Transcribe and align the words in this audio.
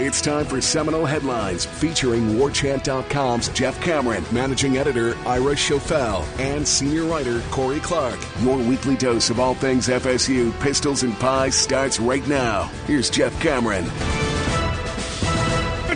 It's 0.00 0.20
time 0.20 0.44
for 0.44 0.60
Seminole 0.60 1.06
Headlines 1.06 1.66
featuring 1.66 2.30
WarChant.com's 2.30 3.48
Jeff 3.50 3.80
Cameron, 3.80 4.24
managing 4.32 4.76
editor 4.76 5.16
Ira 5.18 5.54
Schoffel, 5.54 6.24
and 6.40 6.66
senior 6.66 7.04
writer 7.04 7.40
Corey 7.52 7.78
Clark. 7.78 8.18
Your 8.40 8.56
weekly 8.56 8.96
dose 8.96 9.30
of 9.30 9.38
all 9.38 9.54
things 9.54 9.86
FSU, 9.86 10.52
pistols, 10.58 11.04
and 11.04 11.16
pies 11.20 11.54
starts 11.54 12.00
right 12.00 12.26
now. 12.26 12.64
Here's 12.88 13.08
Jeff 13.08 13.40
Cameron. 13.40 13.84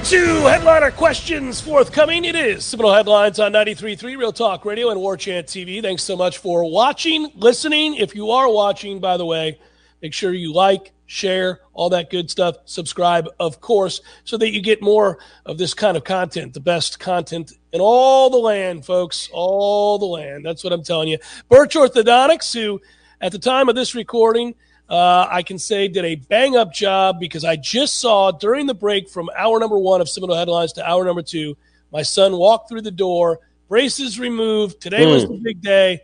Two 0.05 0.47
headliner 0.47 0.93
questions 0.93 1.61
forthcoming. 1.61 2.25
It 2.25 2.37
is 2.37 2.65
Seminole 2.65 2.95
Headlines 2.95 3.41
on 3.41 3.53
93.3 3.53 4.17
Real 4.17 4.33
Talk 4.33 4.65
Radio 4.65 4.91
and 4.91 5.01
War 5.01 5.17
Chant 5.17 5.49
TV. 5.49 5.83
Thanks 5.83 6.05
so 6.05 6.17
much 6.17 6.39
for 6.39 6.71
watching, 6.71 7.33
listening. 7.35 7.97
If 7.97 8.15
you 8.15 8.31
are 8.31 8.49
watching, 8.49 9.01
by 9.01 9.17
the 9.17 9.27
way, 9.27 9.59
make 10.03 10.13
sure 10.13 10.33
you 10.33 10.53
like, 10.53 10.93
share, 11.07 11.61
all 11.73 11.89
that 11.91 12.11
good 12.11 12.31
stuff. 12.31 12.57
Subscribe, 12.67 13.29
of 13.41 13.61
course, 13.61 14.01
so 14.25 14.37
that 14.37 14.53
you 14.53 14.61
get 14.61 14.83
more 14.83 15.19
of 15.47 15.59
this 15.59 15.75
kind 15.75 15.97
of 15.97 16.05
content, 16.05 16.55
the 16.55 16.61
best 16.61 17.01
content 17.01 17.53
in 17.73 17.81
all 17.81 18.31
the 18.31 18.37
land, 18.37 18.85
folks, 18.85 19.29
all 19.33 19.99
the 19.99 20.07
land. 20.07 20.45
That's 20.45 20.63
what 20.63 20.73
I'm 20.73 20.85
telling 20.85 21.09
you. 21.09 21.19
Birch 21.49 21.75
Orthodontics, 21.75 22.55
who 22.55 22.81
at 23.21 23.33
the 23.33 23.39
time 23.39 23.69
of 23.69 23.75
this 23.75 23.95
recording, 23.95 24.55
uh, 24.89 25.27
I 25.31 25.43
can 25.43 25.59
say 25.59 25.89
did 25.89 26.05
a 26.05 26.15
bang 26.15 26.57
up 26.57 26.73
job 26.73 27.19
because 27.21 27.45
I 27.45 27.57
just 27.57 28.01
saw 28.01 28.31
during 28.31 28.67
the 28.67 28.75
break 28.75 29.09
from 29.09 29.29
hour 29.37 29.59
number 29.59 29.79
one 29.79 30.01
of 30.01 30.09
Seminole 30.09 30.37
Headlines 30.37 30.73
to 30.75 30.89
hour 30.89 31.05
number 31.05 31.23
two, 31.23 31.57
my 31.93 32.03
son 32.03 32.37
walked 32.37 32.69
through 32.69 32.83
the 32.83 32.91
door, 32.91 33.41
braces 33.69 34.19
removed. 34.19 34.81
Today 34.81 35.07
was 35.07 35.27
the 35.27 35.41
big 35.43 35.61
day. 35.61 36.01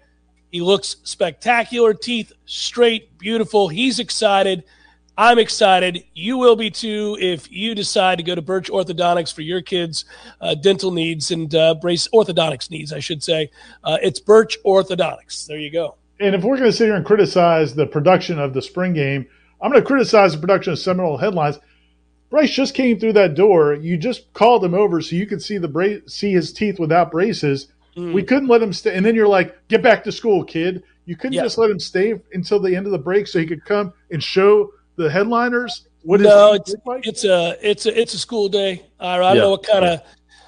He 0.54 0.60
looks 0.60 0.98
spectacular, 1.02 1.94
teeth 1.94 2.32
straight, 2.46 3.18
beautiful. 3.18 3.66
He's 3.66 3.98
excited. 3.98 4.62
I'm 5.18 5.40
excited. 5.40 6.04
You 6.14 6.38
will 6.38 6.54
be 6.54 6.70
too 6.70 7.16
if 7.20 7.50
you 7.50 7.74
decide 7.74 8.18
to 8.18 8.22
go 8.22 8.36
to 8.36 8.40
Birch 8.40 8.70
Orthodontics 8.70 9.34
for 9.34 9.40
your 9.40 9.62
kids' 9.62 10.04
uh, 10.40 10.54
dental 10.54 10.92
needs 10.92 11.32
and 11.32 11.52
uh, 11.52 11.74
brace 11.74 12.06
orthodontics 12.14 12.70
needs, 12.70 12.92
I 12.92 13.00
should 13.00 13.20
say. 13.20 13.50
Uh, 13.82 13.98
it's 14.00 14.20
Birch 14.20 14.56
Orthodontics. 14.64 15.44
There 15.48 15.58
you 15.58 15.72
go. 15.72 15.96
And 16.20 16.36
if 16.36 16.44
we're 16.44 16.56
going 16.56 16.70
to 16.70 16.76
sit 16.76 16.84
here 16.84 16.94
and 16.94 17.04
criticize 17.04 17.74
the 17.74 17.88
production 17.88 18.38
of 18.38 18.54
the 18.54 18.62
spring 18.62 18.92
game, 18.92 19.26
I'm 19.60 19.72
going 19.72 19.82
to 19.82 19.86
criticize 19.88 20.34
the 20.34 20.40
production 20.40 20.72
of 20.72 20.78
Seminole 20.78 21.16
headlines. 21.16 21.58
Bryce 22.30 22.52
just 22.52 22.74
came 22.74 23.00
through 23.00 23.14
that 23.14 23.34
door. 23.34 23.74
You 23.74 23.96
just 23.96 24.32
called 24.34 24.64
him 24.64 24.74
over 24.74 25.00
so 25.00 25.16
you 25.16 25.26
could 25.26 25.42
see 25.42 25.58
the 25.58 25.66
bra- 25.66 26.06
see 26.06 26.30
his 26.30 26.52
teeth 26.52 26.78
without 26.78 27.10
braces. 27.10 27.72
Mm. 27.96 28.12
We 28.12 28.22
couldn't 28.22 28.48
let 28.48 28.60
him 28.62 28.72
stay, 28.72 28.94
and 28.96 29.04
then 29.06 29.14
you're 29.14 29.28
like, 29.28 29.56
"Get 29.68 29.82
back 29.82 30.02
to 30.04 30.12
school, 30.12 30.42
kid." 30.44 30.82
You 31.06 31.16
couldn't 31.16 31.34
Yeah. 31.34 31.42
just 31.42 31.58
let 31.58 31.70
him 31.70 31.78
stay 31.78 32.14
until 32.32 32.58
the 32.58 32.74
end 32.74 32.86
of 32.86 32.92
the 32.92 32.98
break 32.98 33.26
so 33.26 33.38
he 33.38 33.46
could 33.46 33.64
come 33.64 33.92
and 34.10 34.22
show 34.22 34.70
the 34.96 35.10
headliners 35.10 35.86
what 36.02 36.20
his 36.20 36.28
no, 36.28 36.54
it's 36.54 36.74
like. 36.86 37.06
it's 37.06 37.24
a 37.24 37.56
it's 37.62 37.86
a 37.86 38.00
it's 38.00 38.14
a 38.14 38.18
school 38.18 38.48
day. 38.48 38.82
Ira. 38.98 39.24
I 39.24 39.28
don't 39.28 39.36
Yeah. 39.36 39.42
know 39.42 39.50
what 39.50 39.62
kind 39.64 39.84
of 39.84 40.00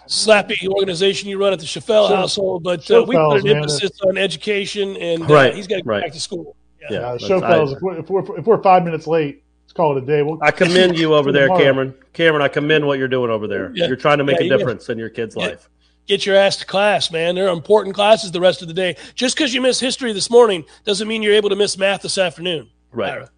slappy 0.09 0.67
organization 0.69 1.29
you 1.29 1.39
run 1.39 1.53
at 1.53 1.59
the 1.59 1.67
Schoffel 1.67 2.09
Sure. 2.09 2.17
household, 2.17 2.63
but 2.63 2.89
uh, 2.91 3.05
we 3.07 3.15
Schoffels, 3.17 3.31
put 3.33 3.41
an 3.43 3.47
man. 3.49 3.57
emphasis 3.59 4.01
on 4.07 4.17
education, 4.17 4.97
and 4.97 5.23
uh, 5.23 5.27
Right, 5.35 5.55
he's 5.55 5.67
got 5.67 5.77
to 5.77 5.83
go 5.83 5.91
right. 5.91 6.03
back 6.03 6.13
to 6.13 6.21
school. 6.21 6.57
Yeah. 6.81 6.87
Yeah, 6.91 6.99
Uh, 7.09 7.13
let's- 7.13 7.27
show 7.27 7.37
I- 7.39 7.51
fellas, 7.51 7.73
if 7.73 7.81
we're, 7.83 7.99
if, 7.99 8.09
we're, 8.11 8.39
if 8.39 8.47
we're 8.47 8.63
five 8.63 8.85
minutes 8.85 9.07
late, 9.07 9.43
let's 9.65 9.73
call 9.73 9.97
it 9.97 10.03
a 10.03 10.07
day. 10.07 10.23
We'll, 10.23 10.39
I 10.43 10.53
commend 10.53 10.97
you 10.99 11.15
over 11.15 11.33
there, 11.39 11.49
Cameron. 11.49 11.95
Cameron, 12.13 12.43
I 12.43 12.49
commend 12.49 12.87
what 12.87 12.99
you're 12.99 13.09
doing 13.09 13.31
over 13.31 13.47
there. 13.49 13.73
Yeah. 13.75 13.89
You're 13.89 13.97
trying 13.97 14.19
to 14.19 14.25
make 14.25 14.37
Yeah, 14.37 14.43
a 14.43 14.45
you 14.45 14.51
got- 14.51 14.59
difference 14.59 14.89
in 14.89 14.99
your 14.99 15.09
kid's 15.11 15.35
Yeah. 15.37 15.47
life. 15.49 15.69
Get 16.07 16.25
your 16.25 16.37
ass 16.37 16.57
to 16.59 16.67
class, 16.67 17.11
man. 17.11 17.35
There 17.35 17.49
are 17.49 17.53
important 17.53 17.95
classes 17.95 18.31
the 18.31 18.41
rest 18.41 18.63
of 18.63 18.69
the 18.69 18.75
day. 18.75 18.97
Just 19.15 19.37
because 19.37 19.53
you 19.53 19.61
miss 19.61 19.81
history 19.81 20.13
this 20.13 20.31
morning 20.31 20.65
doesn't 20.85 21.09
mean 21.09 21.23
you're 21.23 21.35
able 21.35 21.49
to 21.49 21.57
miss 21.57 21.77
math 21.77 22.03
this 22.03 22.17
afternoon. 22.19 22.69
Right. 22.93 23.13
Ira. 23.13 23.31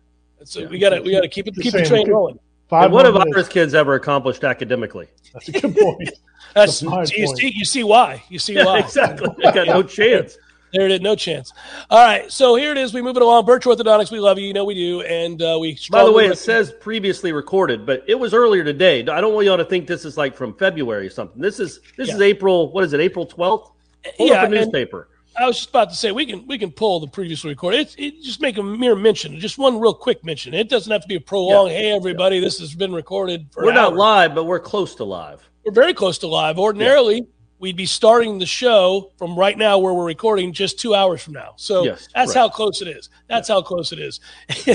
So 0.45 0.67
we 0.69 0.79
got 0.79 0.91
to 0.91 1.01
we 1.01 1.11
got 1.13 1.23
to 1.23 1.29
keep 1.29 1.49
it 1.49 1.55
keep 1.55 1.65
the 1.65 1.71
saying, 1.79 1.87
train 1.87 2.01
we 2.01 2.05
could- 2.07 2.13
rolling. 2.13 2.39
Five 2.69 2.85
And 2.85 2.93
what 2.93 3.07
have 3.07 3.15
minutes. 3.15 3.33
Ira's 3.35 3.49
kids 3.49 3.73
ever 3.75 3.95
accomplished 3.95 4.45
academically? 4.45 5.09
That's 5.33 5.49
a 5.49 5.53
good 5.53 5.75
point. 5.75 6.11
That's 6.55 6.81
That's 6.81 6.83
my 6.83 7.05
you 7.17 7.25
point. 7.25 7.39
see 7.39 7.53
you 7.55 7.65
see 7.65 7.83
why 7.83 8.23
you 8.29 8.39
see 8.39 8.53
Yeah, 8.55 8.67
why 8.67 8.79
exactly. 8.85 9.29
They 9.39 9.51
got 9.53 9.67
no 9.69 9.83
chance. 9.99 10.37
There 10.73 10.87
it 10.87 10.93
is, 10.93 11.01
no 11.01 11.15
chance. 11.17 11.53
All 11.89 12.05
right, 12.05 12.31
so 12.31 12.55
here 12.57 12.73
it 12.73 12.79
is. 12.79 12.93
We 12.93 13.01
move 13.03 13.17
it 13.17 13.23
along. 13.23 13.47
Birch 13.47 13.65
Orthodontics, 13.65 14.11
we 14.11 14.21
love 14.21 14.39
you. 14.39 14.47
You 14.47 14.53
know 14.53 14.65
we 14.65 14.75
do, 14.75 15.01
and 15.03 15.41
uh, 15.41 15.59
we. 15.61 15.79
By 15.91 16.05
the 16.05 16.13
way, 16.13 16.27
it 16.27 16.39
says 16.39 16.73
previously 16.81 17.33
recorded, 17.33 17.87
but 17.87 18.05
it 18.07 18.15
was 18.15 18.35
earlier 18.35 18.65
today. 18.65 19.01
I 19.01 19.21
don't 19.21 19.35
want 19.35 19.47
y'all 19.47 19.57
to 19.57 19.65
think 19.65 19.87
this 19.87 20.05
is 20.05 20.17
like 20.17 20.37
from 20.37 20.55
February 20.55 21.07
or 21.07 21.11
something. 21.11 21.41
This 21.41 21.59
is 21.59 21.81
this 21.97 22.09
is 22.11 22.21
April. 22.21 22.71
What 22.73 22.85
is 22.85 22.93
it? 22.93 23.01
April 23.01 23.25
twelfth. 23.27 23.73
Pull 24.17 24.29
Yeah, 24.29 24.43
up 24.43 24.49
a 24.49 24.51
newspaper. 24.51 25.09
I 25.39 25.47
was 25.47 25.57
just 25.57 25.71
about 25.71 25.91
to 25.91 25.95
say 25.97 26.11
we 26.11 26.27
can 26.27 26.47
we 26.47 26.59
can 26.59 26.73
pull 26.73 27.01
the 27.01 27.07
previously 27.07 27.51
recorded. 27.51 27.81
It, 27.81 27.95
it 27.99 28.23
just 28.23 28.41
make 28.41 28.59
a 28.59 28.63
mere 28.63 28.97
mention, 28.97 29.39
just 29.39 29.57
one 29.57 29.79
real 29.79 29.95
quick 29.95 30.25
mention. 30.25 30.53
It 30.53 30.69
doesn't 30.69 30.91
have 30.91 31.03
to 31.03 31.09
be 31.09 31.15
a 31.15 31.21
prolonged. 31.21 31.71
Hey, 31.71 31.93
everybody, 31.93 32.41
this 32.41 32.59
has 32.59 32.75
been 32.75 32.93
recorded. 32.93 33.47
For 33.53 33.65
We're 33.65 33.73
not 33.73 33.95
live, 33.95 34.35
but 34.35 34.45
we're 34.45 34.59
close 34.61 34.97
to 34.97 35.05
live. 35.05 35.49
We're 35.65 35.73
very 35.73 35.95
close 35.95 36.19
to 36.19 36.27
live. 36.27 36.59
Ordinarily, 36.59 37.27
we'd 37.59 37.77
be 37.77 37.87
starting 37.87 38.39
the 38.39 38.47
show 38.47 39.11
from 39.17 39.37
right 39.37 39.57
now 39.59 39.79
where 39.79 39.93
we're 39.93 40.07
recording 40.07 40.53
just 40.53 40.79
two 40.79 40.95
hours 40.95 41.23
from 41.23 41.35
now. 41.35 41.55
So 41.57 41.85
Yes, 41.85 42.09
that's 42.15 42.35
right. 42.35 42.41
how 42.41 42.49
close 42.49 42.81
it 42.83 42.89
is. 42.89 43.11
That's 43.29 43.49
how 43.49 43.63
close 43.63 43.93
it 43.93 43.99
is. 43.99 44.21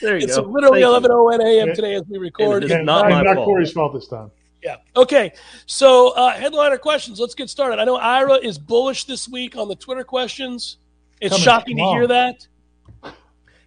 There 0.00 0.16
you 0.16 0.24
it's 0.24 0.36
go. 0.36 0.42
literally 0.42 0.82
Thank 0.82 1.02
you. 1.04 1.08
11:01 1.10 1.44
a.m. 1.44 1.74
Today 1.74 1.94
as 1.94 2.02
we 2.08 2.18
record. 2.18 2.62
It's 2.64 2.72
not 2.84 3.06
and 3.06 3.14
my 3.14 3.22
not 3.22 3.34
fault. 3.34 3.46
Corey's 3.46 3.72
fault 3.72 3.94
this 3.94 4.06
time. 4.06 4.30
Yeah. 4.62 4.76
Okay. 4.96 5.32
So 5.66 6.10
uh, 6.10 6.30
headliner 6.32 6.78
questions. 6.78 7.18
Let's 7.18 7.34
get 7.34 7.50
started. 7.50 7.80
I 7.80 7.84
know 7.84 7.96
Ira 7.96 8.34
is 8.34 8.58
bullish 8.58 9.04
this 9.04 9.28
week 9.28 9.56
on 9.56 9.68
the 9.68 9.74
Twitter 9.76 10.04
questions. 10.04 10.78
It's 11.20 11.32
Coming 11.34 11.44
shocking 11.44 11.76
to 11.78 11.82
hear 11.84 12.06
that. 12.06 12.46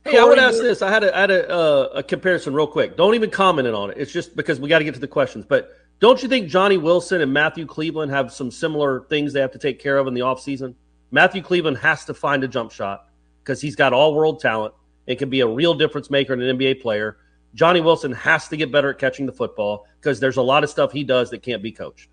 Hey, 0.04 0.18
I 0.18 0.24
would 0.24 0.40
ask 0.40 0.58
this. 0.58 0.82
I 0.82 0.90
had 0.90 1.04
a, 1.04 1.16
I 1.16 1.22
had 1.22 1.32
a, 1.32 1.50
uh, 1.50 1.90
a 1.96 2.04
comparison 2.04 2.54
real 2.54 2.66
quick. 2.66 2.98
Don't 2.98 3.14
even 3.14 3.30
comment 3.30 3.68
on 3.68 3.92
it. 3.92 3.98
It's 3.98 4.12
just 4.12 4.36
because 4.36 4.60
we 4.60 4.68
got 4.68 4.80
to 4.80 4.86
get 4.86 4.96
to 4.96 5.00
the 5.00 5.08
questions. 5.08 5.46
But 5.48 5.78
don't 6.02 6.22
you 6.22 6.28
think 6.28 6.50
Johnny 6.50 6.78
Wilson 6.78 7.22
and 7.22 7.32
Matthew 7.32 7.66
Cleveland 7.66 8.12
have 8.12 8.34
some 8.34 8.50
similar 8.52 9.02
things 9.08 9.32
they 9.32 9.40
have 9.40 9.52
to 9.52 9.60
take 9.60 9.80
care 9.80 9.98
of 9.98 10.08
in 10.08 10.14
the 10.14 10.22
offseason? 10.22 10.74
Matthew 11.12 11.42
Cleveland 11.44 11.78
has 11.78 12.06
to 12.06 12.14
find 12.14 12.44
a 12.44 12.48
jump 12.48 12.72
shot 12.72 13.08
because 13.44 13.62
he's 13.62 13.76
got 13.76 13.94
all 13.94 14.16
world 14.16 14.40
talent 14.40 14.74
and 15.08 15.18
can 15.18 15.30
be 15.30 15.42
a 15.42 15.48
real 15.48 15.74
difference 15.76 16.10
maker 16.10 16.34
and 16.34 16.42
an 16.42 16.58
NBA 16.58 16.82
player. 16.82 17.18
Johnny 17.54 17.82
Wilson 17.82 18.12
has 18.14 18.48
to 18.48 18.58
get 18.58 18.72
better 18.72 18.90
at 18.90 18.98
catching 18.98 19.26
the 19.26 19.32
football 19.32 19.86
because 20.00 20.20
there's 20.20 20.38
a 20.38 20.42
lot 20.42 20.64
of 20.64 20.70
stuff 20.70 20.92
he 20.92 21.04
does 21.04 21.30
that 21.30 21.44
can't 21.44 21.62
be 21.62 21.72
coached. 21.72 22.10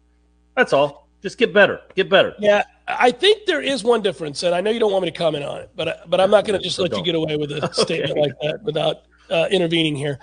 That's 0.55 0.73
all. 0.73 1.08
Just 1.23 1.38
get 1.38 1.55
better. 1.55 1.81
Get 1.94 2.11
better. 2.11 2.34
Yeah, 2.38 2.64
I 2.87 3.11
think 3.11 3.46
there 3.46 3.62
is 3.62 3.82
one 3.82 4.02
difference, 4.02 4.43
and 4.43 4.55
I 4.55 4.61
know 4.61 4.70
you 4.70 4.79
don't 4.81 4.93
want 4.93 5.05
me 5.05 5.11
to 5.11 5.17
comment 5.17 5.44
on 5.44 5.61
it, 5.61 5.70
but 5.75 6.08
but 6.11 6.20
I'm 6.20 6.31
not 6.31 6.44
going 6.44 6.58
to 6.58 6.62
just 6.62 6.76
So 6.76 6.82
let 6.82 6.91
you 6.93 6.96
don't. 6.99 7.05
get 7.05 7.14
away 7.14 7.37
with 7.37 7.52
a 7.52 7.73
statement 7.73 8.19
like 8.19 8.32
that 8.43 8.62
without 8.62 9.02
uh, 9.31 9.46
intervening 9.50 9.96
here. 9.96 10.19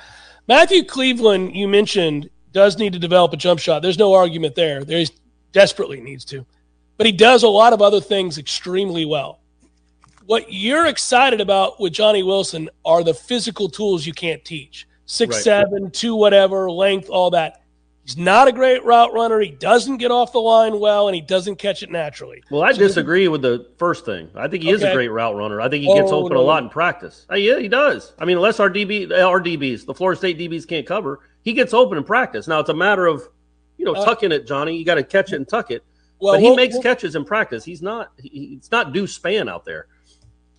Matthew 0.48 0.84
Cleveland, 0.84 1.56
you 1.56 1.68
mentioned, 1.68 2.30
does 2.56 2.78
need 2.80 2.94
to 2.94 3.00
develop 3.00 3.34
a 3.34 3.38
jump 3.38 3.60
shot. 3.60 3.82
There's 3.82 4.00
no 4.00 4.14
argument 4.14 4.56
there. 4.56 4.84
There 4.86 4.98
is 4.98 5.12
desperately 5.52 6.00
needs 6.00 6.24
to, 6.26 6.46
but 6.98 7.06
he 7.06 7.12
does 7.12 7.44
a 7.44 7.48
lot 7.50 7.74
of 7.74 7.82
other 7.82 8.00
things 8.02 8.38
extremely 8.38 9.06
well. 9.06 9.40
What 10.26 10.52
you're 10.52 10.88
excited 10.88 11.40
about 11.42 11.80
with 11.80 11.94
Johnny 11.94 12.24
Wilson 12.24 12.70
are 12.86 13.04
the 13.04 13.14
physical 13.14 13.70
tools 13.70 14.06
you 14.08 14.14
can't 14.14 14.44
teach. 14.44 14.88
Six 15.06 15.36
Right. 15.36 15.44
seven, 15.44 15.92
two 15.92 16.16
whatever, 16.16 16.72
length, 16.72 17.10
all 17.10 17.30
that. 17.32 17.62
He's 18.06 18.18
not 18.18 18.48
a 18.48 18.52
great 18.52 18.84
route 18.86 19.14
runner. 19.14 19.40
He 19.40 19.50
doesn't 19.52 19.98
get 19.98 20.12
off 20.12 20.32
the 20.32 20.40
line 20.40 20.80
well, 20.80 21.08
and 21.08 21.16
he 21.16 21.22
doesn't 21.22 21.58
catch 21.58 21.82
it 21.84 21.90
naturally. 21.92 22.42
Well, 22.52 22.62
I 22.64 22.72
disagree 22.72 23.28
with 23.28 23.42
the 23.42 23.68
first 23.78 24.06
thing. 24.06 24.30
I 24.36 24.48
think 24.48 24.64
he 24.64 24.70
is 24.70 24.82
a 24.84 24.94
great 24.94 25.08
route 25.10 25.36
runner. 25.36 25.60
I 25.60 25.68
think 25.70 25.84
he 25.84 25.94
gets 25.94 26.12
Oh, 26.12 26.24
open 26.24 26.36
no, 26.38 26.42
a 26.42 26.44
lot 26.44 26.64
in 26.64 26.70
practice. 26.70 27.26
Uh, 27.32 27.36
yeah, 27.36 27.60
he 27.60 27.68
does. 27.68 28.14
I 28.20 28.26
mean, 28.26 28.38
unless 28.38 28.60
our 28.60 28.70
DB, 28.70 29.12
our 29.12 29.42
DBs, 29.42 29.86
the 29.86 29.94
Florida 29.94 30.18
State 30.18 30.38
DBs 30.38 30.68
can't 30.68 30.86
cover, 30.86 31.20
he 31.46 31.54
gets 31.54 31.74
open 31.74 31.98
in 31.98 32.04
practice. 32.04 32.46
Now 32.50 32.60
it's 32.60 32.70
a 32.70 32.74
matter 32.74 33.06
of, 33.08 33.22
you 33.78 33.86
know, 33.86 33.94
Uh, 33.94 34.04
tucking 34.04 34.34
it, 34.34 34.46
Johnny. 34.46 34.76
You 34.76 34.84
got 34.84 34.96
to 34.96 35.04
catch 35.04 35.32
it 35.32 35.38
and 35.38 35.48
tuck 35.48 35.72
it. 35.72 35.84
Well, 36.20 36.34
but 36.34 36.42
he 36.42 36.48
we'll- 36.48 36.56
makes 36.58 36.74
we'll- 36.74 36.84
catches 36.84 37.16
in 37.16 37.24
practice. 37.24 37.64
He's 37.64 37.82
not. 37.82 38.12
He, 38.22 38.56
it's 38.58 38.72
not 38.72 38.92
Deuce 38.92 39.18
Spann 39.18 39.50
out 39.50 39.64
there. 39.64 39.88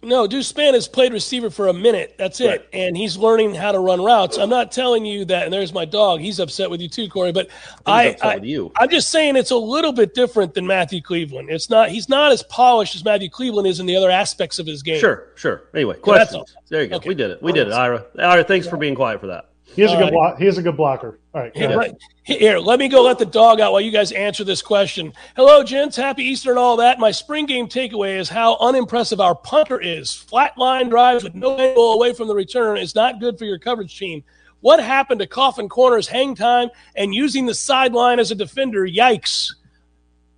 No, 0.03 0.27
Deuce 0.27 0.53
Spann 0.53 0.75
has 0.75 0.87
played 0.87 1.15
receiver 1.15 1.49
for 1.49 1.69
a 1.69 1.73
minute. 1.73 2.15
That's 2.19 2.39
it. 2.41 2.47
Right. 2.49 2.67
And 2.75 2.95
he's 2.97 3.17
learning 3.17 3.55
how 3.55 3.73
to 3.73 3.79
run 3.81 4.05
routes. 4.05 4.37
I'm 4.37 4.51
not 4.51 4.71
telling 4.71 5.07
you 5.07 5.25
that, 5.25 5.45
and 5.45 5.53
there's 5.53 5.73
my 5.73 5.87
dog. 5.87 6.21
He's 6.21 6.39
upset 6.39 6.69
with 6.71 6.83
you 6.83 6.89
too, 6.89 7.09
Corey. 7.09 7.33
But 7.33 7.49
I, 7.87 8.15
I, 8.23 8.37
you. 8.37 8.71
I'm 8.77 8.91
just 8.91 9.11
saying 9.11 9.37
it's 9.37 9.51
a 9.53 9.57
little 9.57 9.93
bit 9.93 10.13
different 10.15 10.53
than 10.53 10.67
Matthew 10.67 11.01
Cleveland. 11.01 11.49
It's 11.51 11.71
not. 11.71 11.89
He's 11.89 12.11
not 12.11 12.31
as 12.31 12.43
polished 12.45 12.95
as 12.95 13.05
Matthew 13.05 13.31
Cleveland 13.31 13.67
is 13.67 13.81
in 13.81 13.87
the 13.87 13.97
other 13.97 14.11
aspects 14.11 14.59
of 14.59 14.67
his 14.67 14.83
game. 14.83 15.01
Sure, 15.01 15.29
sure. 15.35 15.65
Anyway, 15.75 15.97
questions. 15.97 16.35
all. 16.35 16.47
There 16.69 16.83
you 16.83 16.89
go. 16.89 16.97
Okay. 16.97 17.09
We 17.09 17.15
did 17.15 17.31
it. 17.31 17.43
We 17.43 17.53
did 17.53 17.67
it, 17.67 17.73
Ira. 17.73 18.05
Ira, 18.19 18.45
thanks 18.45 18.69
for 18.69 18.77
being 18.77 18.95
quiet 18.95 19.19
for 19.19 19.29
that. 19.29 19.49
He 19.77 19.83
is 19.83 19.93
a 19.93 19.95
good 19.95 20.01
uh, 20.01 20.05
right. 20.05 20.13
block. 20.13 20.39
He 20.39 20.47
is 20.47 20.57
a 20.57 20.63
good 20.63 20.77
blocker. 20.77 21.21
All 21.35 21.43
right. 21.43 21.55
Here, 21.55 21.93
here, 22.25 22.59
let 22.59 22.79
me 22.79 22.89
go 22.89 23.03
let 23.03 23.19
the 23.19 23.27
dog 23.27 23.61
out 23.61 23.73
while 23.73 23.81
you 23.83 23.91
guys 23.91 24.11
answer 24.11 24.43
this 24.43 24.63
question. 24.63 25.13
Hello, 25.37 25.63
gents. 25.63 25.97
Happy 25.97 26.25
Easter 26.25 26.51
and 26.51 26.59
all 26.59 26.79
that. 26.79 26.99
My 26.99 27.11
spring 27.11 27.45
game 27.45 27.69
takeaway 27.69 28.17
is 28.17 28.31
how 28.31 28.57
unimpressive 28.57 29.21
our 29.21 29.35
punter 29.35 29.79
is. 29.79 30.15
Flat 30.15 30.57
line 30.57 30.89
drives 30.89 31.23
with 31.23 31.35
no 31.35 31.59
angle 31.59 31.93
away 31.93 32.15
from 32.15 32.27
the 32.27 32.35
return 32.35 32.79
is 32.79 32.95
not 32.95 33.21
good 33.21 33.39
for 33.39 33.45
your 33.45 33.59
coverage 33.59 33.99
team. 33.99 34.25
What 34.61 34.83
happened 34.83 35.21
to 35.21 35.27
Coffin 35.27 35.69
Corner's 35.69 36.09
hang 36.09 36.35
time 36.35 36.71
and 36.97 37.15
using 37.15 37.45
the 37.45 37.55
sideline 37.55 38.19
as 38.19 38.31
a 38.31 38.35
defender? 38.35 38.87
Yikes. 38.87 39.55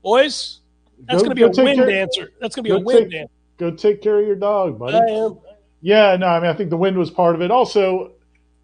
Boys, 0.03 0.61
that's 1.07 1.23
going 1.23 1.31
to 1.31 1.37
be 1.37 1.43
a 1.43 1.49
wind 1.49 1.79
care- 1.79 1.91
answer. 1.91 2.33
That's 2.41 2.57
going 2.57 2.65
to 2.65 2.71
be 2.71 2.77
a 2.77 2.79
wind 2.79 3.13
take- 3.13 3.21
answer. 3.21 3.33
Go 3.59 3.71
take 3.71 4.03
care 4.03 4.21
of 4.21 4.27
your 4.27 4.37
dog, 4.37 4.79
buddy. 4.79 4.97
I 4.97 5.25
am. 5.25 5.39
Yeah, 5.81 6.17
no, 6.17 6.27
I 6.27 6.41
mean, 6.41 6.51
I 6.51 6.55
think 6.55 6.71
the 6.71 6.77
wind 6.77 6.99
was 6.99 7.11
part 7.11 7.37
of 7.37 7.41
it. 7.41 7.51
Also, 7.53 8.13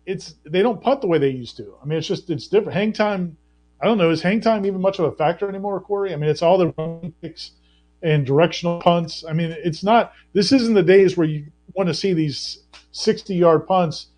it's 0.06 0.34
they 0.44 0.62
don't 0.62 0.80
punt 0.80 1.00
the 1.00 1.06
way 1.06 1.18
they 1.18 1.30
used 1.30 1.56
to. 1.58 1.74
I 1.82 1.86
mean, 1.86 1.98
it's 1.98 2.06
just 2.06 2.30
it's 2.30 2.48
different. 2.48 2.74
Hang 2.74 2.92
time, 2.92 3.36
I 3.80 3.86
don't 3.86 3.98
know, 3.98 4.10
is 4.10 4.22
hang 4.22 4.40
time 4.40 4.66
even 4.66 4.80
much 4.80 4.98
of 4.98 5.06
a 5.06 5.12
factor 5.12 5.48
anymore, 5.48 5.80
Corey? 5.80 6.12
I 6.12 6.16
mean, 6.16 6.30
it's 6.30 6.42
all 6.42 6.58
the 6.58 6.74
run 6.76 7.12
kicks 7.22 7.52
and 8.02 8.26
directional 8.26 8.80
punts. 8.80 9.24
I 9.28 9.32
mean, 9.32 9.54
it's 9.64 9.82
not. 9.82 10.12
This 10.32 10.52
isn't 10.52 10.74
the 10.74 10.82
days 10.82 11.16
where 11.16 11.26
you 11.26 11.46
want 11.74 11.88
to 11.88 11.94
see 11.94 12.12
these 12.12 12.64
sixty-yard 12.92 13.66
punts. 13.66 14.08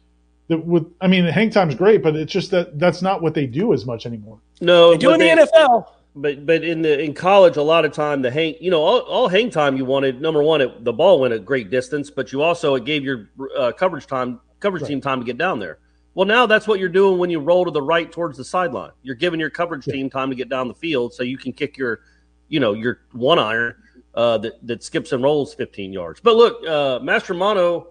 That 0.49 0.65
would, 0.65 0.93
I 1.01 1.09
mean, 1.09 1.25
hang 1.25 1.51
time's 1.51 1.75
great, 1.75 2.03
but 2.05 2.15
it's 2.15 2.33
just 2.33 2.53
that 2.53 2.79
that's 2.79 3.03
not 3.03 3.21
what 3.21 3.35
they 3.35 3.47
do 3.47 3.73
as 3.73 3.85
much 3.85 4.07
anymore. 4.07 4.39
No, 4.61 4.93
They 4.93 4.99
do 4.99 5.13
in 5.13 5.19
the 5.21 5.27
they- 5.27 5.43
NFL. 5.43 5.87
But 6.19 6.47
but 6.47 6.65
in 6.65 6.81
the 6.81 6.99
in 6.99 7.13
college, 7.13 7.59
a 7.59 7.63
lot 7.63 7.85
of 7.85 7.93
time 7.93 8.23
the 8.23 8.31
hang, 8.31 8.55
you 8.59 8.71
know, 8.71 8.81
all, 8.81 9.01
all 9.01 9.29
hang 9.29 9.51
time 9.51 9.77
you 9.77 9.85
wanted. 9.85 10.19
Number 10.19 10.43
one, 10.43 10.63
it, 10.63 10.83
the 10.83 10.93
ball 10.93 11.21
went 11.21 11.35
a 11.35 11.39
great 11.39 11.69
distance, 11.69 12.11
but 12.11 12.33
you 12.33 12.41
also 12.41 12.75
it 12.75 12.87
gave 12.87 13.05
your 13.05 13.29
uh, 13.55 13.73
coverage 13.73 14.07
time, 14.07 14.41
coverage 14.61 14.83
Right. 14.83 14.89
team 14.89 15.01
time 15.01 15.21
to 15.21 15.27
get 15.27 15.39
down 15.39 15.59
there. 15.59 15.79
Well, 16.15 16.27
now 16.27 16.47
that's 16.47 16.67
what 16.67 16.81
you're 16.81 16.89
doing 16.89 17.19
when 17.19 17.29
you 17.31 17.41
roll 17.41 17.65
to 17.67 17.71
the 17.71 17.83
right 17.83 18.11
towards 18.11 18.39
the 18.39 18.45
sideline. 18.45 18.93
You're 19.03 19.17
giving 19.17 19.39
your 19.39 19.51
coverage 19.51 19.85
team 19.85 20.09
time 20.09 20.31
to 20.31 20.37
get 20.37 20.49
down 20.49 20.67
the 20.69 20.75
field, 20.75 21.13
so 21.13 21.23
you 21.23 21.37
can 21.37 21.53
kick 21.53 21.77
your, 21.77 22.01
you 22.49 22.59
know, 22.59 22.73
your 22.73 23.01
one 23.13 23.39
iron 23.39 23.75
uh, 24.15 24.39
that 24.39 24.67
that 24.67 24.83
skips 24.83 25.13
and 25.13 25.23
rolls 25.23 25.53
15 25.55 25.93
yards. 25.93 26.21
But 26.21 26.37
look, 26.37 26.63
uh, 26.67 27.01
Mastromanno. 27.01 27.89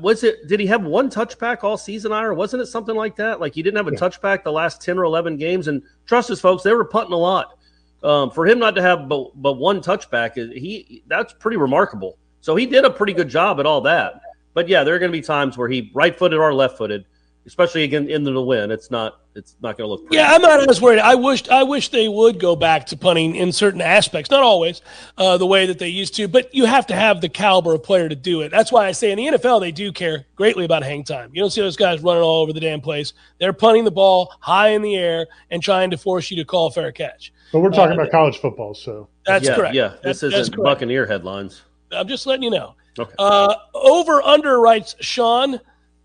Was 0.00 0.24
it? 0.24 0.48
Did 0.48 0.58
he 0.58 0.66
have 0.68 0.84
one 0.84 1.10
touchback 1.10 1.62
all 1.64 1.76
season, 1.76 2.12
Ira? 2.12 2.34
Wasn't 2.34 2.62
it 2.62 2.66
something 2.66 2.94
like 2.96 3.14
that? 3.16 3.40
Like 3.40 3.54
he 3.54 3.62
didn't 3.62 3.76
have 3.76 3.88
a 3.88 3.92
Yeah. 3.92 3.98
touchback 3.98 4.42
the 4.42 4.52
last 4.52 4.80
ten 4.80 4.96
or 4.98 5.04
eleven 5.04 5.36
games. 5.36 5.68
And 5.68 5.82
trust 6.06 6.30
us, 6.30 6.40
folks, 6.40 6.62
they 6.62 6.72
were 6.72 6.84
punting 6.84 7.12
a 7.12 7.18
lot. 7.18 7.58
Um, 8.02 8.30
for 8.30 8.46
him 8.46 8.58
not 8.58 8.74
to 8.76 8.82
have 8.82 9.06
but, 9.08 9.30
but 9.40 9.54
one 9.54 9.80
touchback, 9.82 10.34
he 10.34 11.02
that's 11.08 11.32
pretty 11.34 11.58
remarkable. 11.58 12.16
So 12.40 12.56
he 12.56 12.64
did 12.66 12.84
a 12.84 12.90
pretty 12.90 13.12
good 13.12 13.28
job 13.28 13.60
at 13.60 13.66
all 13.66 13.82
that. 13.82 14.20
But 14.54 14.68
yeah, 14.68 14.84
there 14.84 14.94
are 14.94 14.98
going 14.98 15.10
to 15.12 15.16
be 15.18 15.22
times 15.22 15.56
where 15.56 15.68
he 15.68 15.90
right-footed 15.94 16.38
or 16.38 16.52
left-footed, 16.52 17.04
especially 17.46 17.84
again 17.84 18.08
into 18.08 18.30
the 18.32 18.42
win. 18.42 18.70
It's 18.70 18.90
not 18.90 19.18
it's 19.34 19.56
not 19.62 19.78
going 19.78 19.88
to 19.88 19.90
look. 19.90 20.02
Pretty. 20.02 20.16
Yeah, 20.16 20.30
I'm 20.34 20.42
not 20.42 20.68
as 20.68 20.78
worried. 20.82 20.98
I 20.98 21.14
wish 21.14 21.48
I 21.48 21.62
wish 21.62 21.88
they 21.88 22.06
would 22.06 22.38
go 22.38 22.54
back 22.54 22.84
to 22.88 22.98
punting 22.98 23.34
in 23.34 23.50
certain 23.50 23.80
aspects, 23.80 24.30
not 24.30 24.42
always 24.42 24.82
uh, 25.16 25.38
the 25.38 25.46
way 25.46 25.64
that 25.64 25.78
they 25.78 25.88
used 25.88 26.14
to, 26.16 26.28
but 26.28 26.54
you 26.54 26.66
have 26.66 26.86
to 26.88 26.94
have 26.94 27.22
the 27.22 27.30
caliber 27.30 27.72
of 27.74 27.82
player 27.82 28.10
to 28.10 28.14
do 28.14 28.42
it. 28.42 28.50
That's 28.50 28.70
why 28.70 28.86
I 28.86 28.92
say 28.92 29.10
in 29.10 29.16
the 29.16 29.38
NFL 29.38 29.60
they 29.60 29.72
do 29.72 29.90
care 29.90 30.26
greatly 30.36 30.66
about 30.66 30.82
hang 30.82 31.02
time. 31.02 31.30
You 31.32 31.40
don't 31.40 31.48
see 31.50 31.62
those 31.62 31.78
guys 31.78 32.02
running 32.02 32.22
all 32.22 32.42
over 32.42 32.52
the 32.52 32.60
damn 32.60 32.82
place. 32.82 33.14
They're 33.40 33.54
punting 33.54 33.84
the 33.84 33.90
ball 33.90 34.34
high 34.40 34.68
in 34.68 34.82
the 34.82 34.96
air 34.96 35.26
and 35.50 35.62
trying 35.62 35.88
to 35.92 35.96
force 35.96 36.30
you 36.30 36.36
to 36.36 36.44
call 36.44 36.66
a 36.66 36.70
fair 36.70 36.92
catch. 36.92 37.32
But 37.54 37.60
we're 37.60 37.70
talking 37.70 37.92
Uh, 37.98 38.02
about 38.02 38.10
college 38.10 38.36
football, 38.38 38.74
so 38.74 39.08
That's 39.24 39.46
yeah, 39.46 39.54
correct. 39.56 39.74
Yeah, 39.74 39.88
That- 39.88 40.02
this 40.02 40.20
that's 40.20 40.34
isn't. 40.34 40.56
Buccaneer 40.62 41.06
headlines. 41.06 41.62
I'm 41.90 42.06
just 42.08 42.26
letting 42.26 42.42
you 42.42 42.50
know. 42.50 42.74
Okay. 42.98 43.12
Uh, 43.18 43.54
over 43.74 44.20
under 44.22 44.60
writes 44.60 44.94
Sean, 45.00 45.58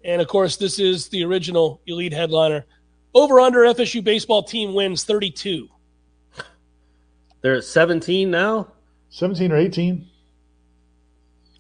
and 0.06 0.22
of 0.22 0.28
course 0.28 0.56
this 0.58 0.80
is 0.80 1.10
the 1.10 1.24
original 1.24 1.82
elite 1.88 2.14
headliner. 2.14 2.66
Over 3.14 3.40
under 3.40 3.60
FSU 3.62 4.04
baseball 4.04 4.44
team 4.44 4.74
wins 4.74 5.04
32. 5.04 5.68
They're 7.42 7.56
at 7.56 7.64
17 7.64 8.30
now. 8.32 8.72
seventeen 9.10 9.52
or 9.52 9.58
eighteen. 9.58 10.08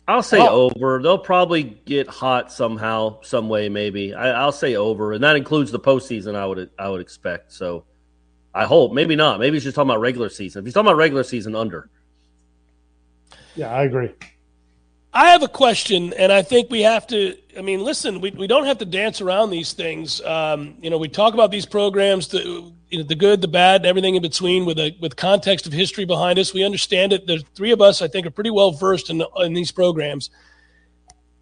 I'll 0.07 0.23
say 0.23 0.39
Oh. 0.39 0.69
over. 0.73 1.01
They'll 1.01 1.17
probably 1.17 1.63
get 1.63 2.07
hot 2.07 2.51
somehow, 2.51 3.19
some 3.21 3.49
way, 3.49 3.67
maybe. 3.67 4.13
I, 4.13 4.31
I'll 4.31 4.53
say 4.53 4.75
over, 4.75 5.11
and 5.13 5.21
that 5.23 5.35
includes 5.35 5.69
the 5.71 5.79
postseason. 5.79 6.35
I 6.35 6.45
would, 6.45 6.69
I 6.79 6.87
would 6.89 7.01
expect. 7.01 7.51
So, 7.51 7.83
I 8.53 8.63
hope. 8.65 8.93
Maybe 8.93 9.17
not. 9.17 9.39
Maybe 9.41 9.57
he's 9.57 9.65
just 9.65 9.75
talking 9.75 9.89
about 9.89 9.99
regular 9.99 10.29
season. 10.29 10.59
If 10.61 10.65
he's 10.65 10.73
talking 10.73 10.87
about 10.87 10.97
regular 10.97 11.23
season, 11.23 11.55
under. 11.55 11.89
Yeah, 13.55 13.69
I 13.69 13.83
agree. 13.83 14.11
I 15.17 15.29
have 15.29 15.41
a 15.41 15.47
question, 15.47 16.13
and 16.13 16.31
I 16.31 16.43
think 16.43 16.69
we 16.69 16.83
have 16.83 17.07
to. 17.07 17.35
I 17.57 17.61
mean, 17.61 17.83
listen, 17.83 18.21
we, 18.21 18.29
we 18.29 18.45
don't 18.45 18.67
have 18.67 18.77
to 18.77 18.85
dance 18.85 19.19
around 19.19 19.49
these 19.49 19.73
things. 19.73 20.21
Um, 20.21 20.75
you 20.79 20.91
know, 20.91 20.99
we 20.99 21.09
talk 21.09 21.33
about 21.33 21.49
these 21.49 21.65
programs, 21.65 22.27
the 22.27 22.71
you 22.91 22.99
know, 22.99 23.03
the 23.03 23.15
good, 23.15 23.41
the 23.41 23.47
bad, 23.47 23.83
everything 23.83 24.13
in 24.13 24.21
between, 24.21 24.63
with 24.63 24.77
a 24.77 24.95
with 25.01 25.15
context 25.15 25.65
of 25.65 25.73
history 25.73 26.05
behind 26.05 26.37
us. 26.37 26.53
We 26.53 26.63
understand 26.63 27.13
it. 27.13 27.25
The 27.25 27.39
three 27.55 27.71
of 27.71 27.81
us, 27.81 28.03
I 28.03 28.07
think, 28.07 28.27
are 28.27 28.29
pretty 28.29 28.51
well 28.51 28.69
versed 28.69 29.09
in 29.09 29.23
in 29.37 29.55
these 29.55 29.71
programs. 29.71 30.29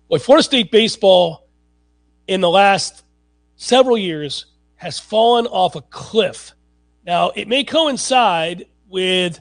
Boy, 0.07 0.19
Florida 0.19 0.43
State 0.43 0.71
baseball 0.71 1.45
in 2.29 2.39
the 2.39 2.49
last 2.49 3.03
several 3.57 3.97
years 3.97 4.45
has 4.77 4.99
fallen 4.99 5.47
off 5.47 5.75
a 5.75 5.81
cliff. 5.81 6.53
Now, 7.05 7.31
it 7.35 7.49
may 7.49 7.65
coincide 7.65 8.67
with 8.87 9.37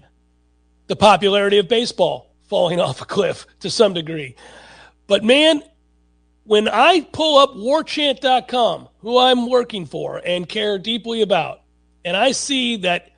the 0.89 0.97
popularity 0.97 1.59
of 1.59 1.69
baseball 1.69 2.34
falling 2.49 2.81
off 2.87 3.01
a 3.01 3.07
cliff 3.07 3.47
to 3.61 3.71
some 3.71 3.95
degree. 3.95 4.37
But 5.07 5.25
man, 5.25 5.63
when 6.45 6.69
I 6.69 7.07
pull 7.13 7.39
up 7.39 7.55
warchant.com, 7.55 8.89
who 8.99 9.19
I'm 9.19 9.49
working 9.49 9.87
for 9.87 10.21
and 10.25 10.49
care 10.49 10.79
deeply 10.79 11.23
about, 11.23 11.61
and 12.05 12.17
I 12.17 12.33
see 12.33 12.77
that 12.79 13.11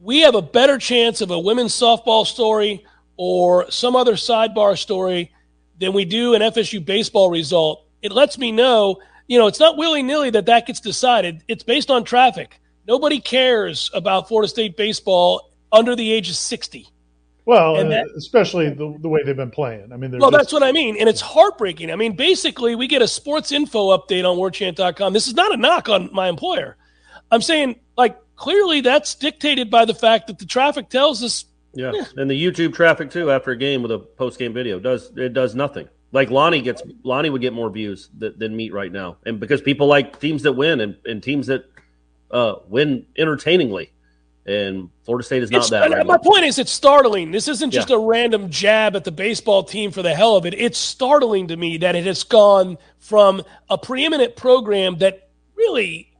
we 0.00 0.20
have 0.20 0.34
a 0.34 0.42
better 0.42 0.78
chance 0.78 1.20
of 1.20 1.30
a 1.30 1.38
women's 1.38 1.74
softball 1.74 2.26
story 2.26 2.84
or 3.16 3.70
some 3.70 3.94
other 3.94 4.14
sidebar 4.14 4.76
story 4.76 5.32
than 5.78 5.92
we 5.92 6.04
do 6.04 6.34
an 6.34 6.42
FSU 6.42 6.84
baseball 6.84 7.30
result, 7.30 7.86
it 8.02 8.12
lets 8.12 8.38
me 8.38 8.52
know, 8.52 9.00
you 9.26 9.38
know, 9.38 9.46
it's 9.46 9.60
not 9.60 9.76
willy 9.76 10.02
nilly 10.02 10.30
that 10.30 10.46
that 10.46 10.66
gets 10.66 10.80
decided. 10.80 11.42
It's 11.48 11.62
based 11.62 11.90
on 11.90 12.04
traffic. 12.04 12.60
Nobody 12.86 13.20
cares 13.20 13.90
about 13.94 14.28
Florida 14.28 14.48
State 14.48 14.76
baseball 14.76 15.52
under 15.70 15.94
the 15.94 16.12
age 16.12 16.28
of 16.28 16.36
60. 16.36 16.88
Well, 17.44 17.76
And 17.76 17.88
uh, 17.88 17.90
that- 17.90 18.06
especially 18.16 18.68
the, 18.70 18.96
the 19.00 19.08
way 19.08 19.22
they've 19.24 19.36
been 19.36 19.50
playing. 19.50 19.92
I 19.92 19.96
mean, 19.96 20.12
Well, 20.12 20.30
just- 20.30 20.40
that's 20.40 20.52
what 20.52 20.62
I 20.62 20.72
mean. 20.72 20.96
And 20.98 21.08
it's 21.08 21.20
heartbreaking. 21.20 21.90
I 21.90 21.96
mean, 21.96 22.14
basically, 22.14 22.74
we 22.76 22.86
get 22.86 23.02
a 23.02 23.08
sports 23.08 23.50
info 23.52 23.96
update 23.96 24.24
on 24.30 24.36
warchant.com. 24.38 25.12
This 25.12 25.26
is 25.26 25.34
not 25.34 25.52
a 25.52 25.56
knock 25.56 25.88
on 25.88 26.08
my 26.12 26.28
employer. 26.28 26.76
I'm 27.30 27.42
saying, 27.42 27.80
like, 27.96 28.16
clearly 28.36 28.80
that's 28.80 29.14
dictated 29.14 29.70
by 29.70 29.84
the 29.84 29.94
fact 29.94 30.26
that 30.28 30.38
the 30.38 30.46
traffic 30.46 30.88
tells 30.88 31.22
us 31.22 31.44
Yeah, 31.74 31.92
and 32.16 32.30
the 32.30 32.40
YouTube 32.40 32.74
traffic 32.74 33.10
too 33.10 33.30
after 33.30 33.50
a 33.52 33.56
game 33.56 33.82
with 33.82 33.90
a 33.90 33.98
post 33.98 34.38
game 34.38 34.52
video 34.52 34.78
does 34.78 35.10
it 35.16 35.32
does 35.32 35.54
nothing. 35.54 35.88
Like 36.12 36.30
Lonnie 36.30 36.60
gets 36.60 36.82
Lonnie 37.04 37.30
would 37.30 37.40
get 37.40 37.54
more 37.54 37.70
views 37.70 38.10
th- 38.20 38.34
than 38.36 38.54
Meat 38.54 38.72
right 38.74 38.92
now, 38.92 39.16
and 39.24 39.40
because 39.40 39.62
people 39.62 39.86
like 39.86 40.20
teams 40.20 40.42
that 40.42 40.52
win 40.52 40.80
and, 40.82 40.96
and 41.06 41.22
teams 41.22 41.46
that 41.46 41.64
uh, 42.30 42.56
win 42.68 43.06
entertainingly, 43.16 43.90
and 44.46 44.88
Florida 45.04 45.24
State 45.24 45.42
is 45.42 45.50
not 45.50 45.58
It's- 45.58 45.70
that 45.70 45.90
right 45.90 46.06
my 46.06 46.14
now. 46.14 46.18
point 46.18 46.44
is, 46.44 46.58
it's 46.58 46.72
startling. 46.72 47.30
This 47.30 47.48
isn't 47.48 47.70
just 47.70 47.90
Yeah. 47.90 47.96
a 47.96 47.98
random 47.98 48.50
jab 48.50 48.96
at 48.96 49.04
the 49.04 49.12
baseball 49.12 49.62
team 49.62 49.90
for 49.90 50.02
the 50.02 50.14
hell 50.14 50.36
of 50.36 50.46
it. 50.46 50.54
It's 50.54 50.78
startling 50.78 51.48
to 51.48 51.56
me 51.56 51.76
that 51.78 51.94
it 51.96 52.04
has 52.06 52.22
gone 52.24 52.78
from 52.98 53.42
a 53.70 53.78
preeminent 53.78 54.36
program 54.36 54.98
that 54.98 55.28
really 55.56 56.11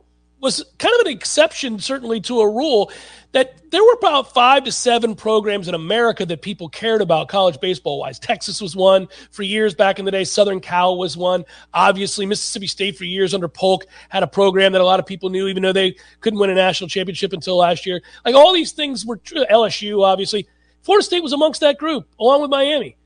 was 0.42 0.64
kind 0.78 0.92
of 1.00 1.06
an 1.06 1.12
exception, 1.12 1.78
certainly 1.78 2.20
to 2.20 2.40
a 2.40 2.48
rule 2.48 2.90
that 3.30 3.70
there 3.70 3.82
were 3.82 3.94
about 3.94 4.34
five 4.34 4.64
to 4.64 4.72
seven 4.72 5.14
programs 5.14 5.68
in 5.68 5.74
America 5.74 6.26
that 6.26 6.42
people 6.42 6.68
cared 6.68 7.00
about 7.00 7.28
college 7.28 7.58
baseball 7.60 8.00
wise. 8.00 8.18
Texas 8.18 8.60
was 8.60 8.76
one 8.76 9.08
for 9.30 9.44
years 9.44 9.72
back 9.72 10.00
in 10.00 10.04
the 10.04 10.10
day. 10.10 10.24
Southern 10.24 10.60
Cal 10.60 10.98
was 10.98 11.16
one. 11.16 11.44
Obviously, 11.72 12.26
Mississippi 12.26 12.66
State 12.66 12.98
for 12.98 13.04
years 13.04 13.32
under 13.34 13.48
Polk 13.48 13.86
had 14.08 14.24
a 14.24 14.26
program 14.26 14.72
that 14.72 14.80
a 14.80 14.84
lot 14.84 15.00
of 15.00 15.06
people 15.06 15.30
knew, 15.30 15.46
even 15.46 15.62
though 15.62 15.72
they 15.72 15.96
couldn't 16.20 16.40
win 16.40 16.50
a 16.50 16.54
national 16.54 16.88
championship 16.88 17.32
until 17.32 17.56
last 17.56 17.86
year. 17.86 18.02
Like 18.24 18.34
all 18.34 18.52
these 18.52 18.72
things 18.72 19.06
were 19.06 19.16
true. 19.16 19.46
LSU, 19.50 20.04
obviously. 20.04 20.48
Florida 20.82 21.04
State 21.04 21.22
was 21.22 21.32
amongst 21.32 21.60
that 21.60 21.78
group, 21.78 22.08
along 22.18 22.42
with 22.42 22.50
Miami. 22.50 22.96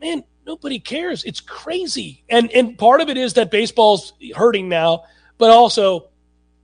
Man, 0.00 0.22
nobody 0.46 0.78
cares. 0.78 1.24
It's 1.24 1.40
crazy. 1.40 2.22
And 2.28 2.52
and 2.52 2.76
part 2.76 3.00
of 3.00 3.08
it 3.08 3.16
is 3.16 3.32
that 3.32 3.50
baseball's 3.50 4.12
hurting 4.36 4.68
now, 4.68 5.04
but 5.38 5.50
also 5.50 6.10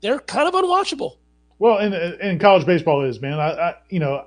they're 0.00 0.18
kind 0.20 0.48
of 0.48 0.54
unwatchable. 0.54 1.16
Well, 1.58 1.78
and 1.78 1.94
and 1.94 2.40
college 2.40 2.66
baseball 2.66 3.04
is 3.04 3.20
man. 3.20 3.38
I, 3.38 3.50
I 3.50 3.74
you 3.88 4.00
know 4.00 4.26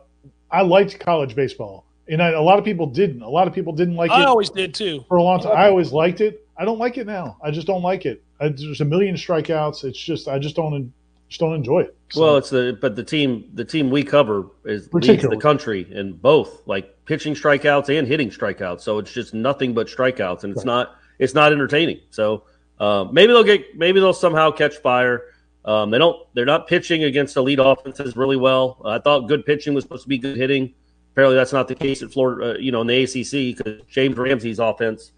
I 0.51 0.61
liked 0.61 0.99
college 0.99 1.35
baseball, 1.35 1.85
and 2.07 2.21
I, 2.21 2.29
a 2.29 2.41
lot 2.41 2.59
of 2.59 2.65
people 2.65 2.87
didn't. 2.87 3.21
A 3.21 3.29
lot 3.29 3.47
of 3.47 3.53
people 3.53 3.73
didn't 3.73 3.95
like 3.95 4.11
I 4.11 4.21
it. 4.21 4.23
I 4.23 4.25
always 4.25 4.49
did 4.49 4.73
too. 4.73 5.03
For 5.07 5.17
a 5.17 5.23
long 5.23 5.41
time, 5.41 5.57
I 5.57 5.67
always 5.67 5.91
liked 5.91 6.21
it. 6.21 6.47
I 6.55 6.65
don't 6.65 6.77
like 6.77 6.97
it 6.97 7.07
now. 7.07 7.37
I 7.43 7.49
just 7.49 7.65
don't 7.65 7.81
like 7.81 8.05
it. 8.05 8.23
I, 8.39 8.49
there's 8.49 8.81
a 8.81 8.85
million 8.85 9.15
strikeouts. 9.15 9.83
It's 9.83 9.99
just 9.99 10.27
I 10.27 10.37
just 10.37 10.55
don't 10.55 10.93
just 11.27 11.39
don't 11.39 11.55
enjoy 11.55 11.81
it. 11.81 11.97
So. 12.11 12.21
Well, 12.21 12.37
it's 12.37 12.51
the 12.51 12.77
but 12.79 12.95
the 12.95 13.03
team 13.03 13.49
the 13.53 13.65
team 13.65 13.89
we 13.89 14.03
cover 14.03 14.45
is 14.65 14.93
leads 14.93 15.23
the 15.23 15.37
country 15.37 15.87
in 15.89 16.13
both 16.13 16.61
like 16.67 17.05
pitching 17.05 17.33
strikeouts 17.33 17.97
and 17.97 18.07
hitting 18.07 18.29
strikeouts. 18.29 18.81
So 18.81 18.99
it's 18.99 19.11
just 19.11 19.33
nothing 19.33 19.73
but 19.73 19.87
strikeouts, 19.87 20.43
and 20.43 20.51
it's 20.51 20.59
right. 20.59 20.65
not 20.65 20.95
it's 21.17 21.33
not 21.33 21.51
entertaining. 21.51 22.01
So 22.11 22.43
uh, 22.79 23.05
maybe 23.11 23.33
they'll 23.33 23.43
get 23.43 23.75
maybe 23.75 23.99
they'll 23.99 24.13
somehow 24.13 24.51
catch 24.51 24.77
fire. 24.77 25.23
Um, 25.65 25.91
they 25.91 25.97
don't. 25.97 26.17
They're 26.33 26.45
not 26.45 26.67
pitching 26.67 27.03
against 27.03 27.37
elite 27.37 27.59
offenses 27.61 28.17
really 28.17 28.35
well. 28.35 28.81
Uh, 28.83 28.89
I 28.89 28.99
thought 28.99 29.27
good 29.27 29.45
pitching 29.45 29.73
was 29.73 29.83
supposed 29.83 30.03
to 30.03 30.09
be 30.09 30.17
good 30.17 30.35
hitting. 30.35 30.73
Apparently, 31.13 31.35
that's 31.35 31.53
not 31.53 31.67
the 31.67 31.75
case 31.75 32.01
at 32.01 32.11
Florida. 32.11 32.55
Uh, 32.55 32.57
you 32.57 32.71
know, 32.71 32.81
in 32.81 32.87
the 32.87 33.03
ACC 33.03 33.57
because 33.57 33.81
James 33.89 34.17
Ramsey's 34.17 34.59
offense 34.59 35.11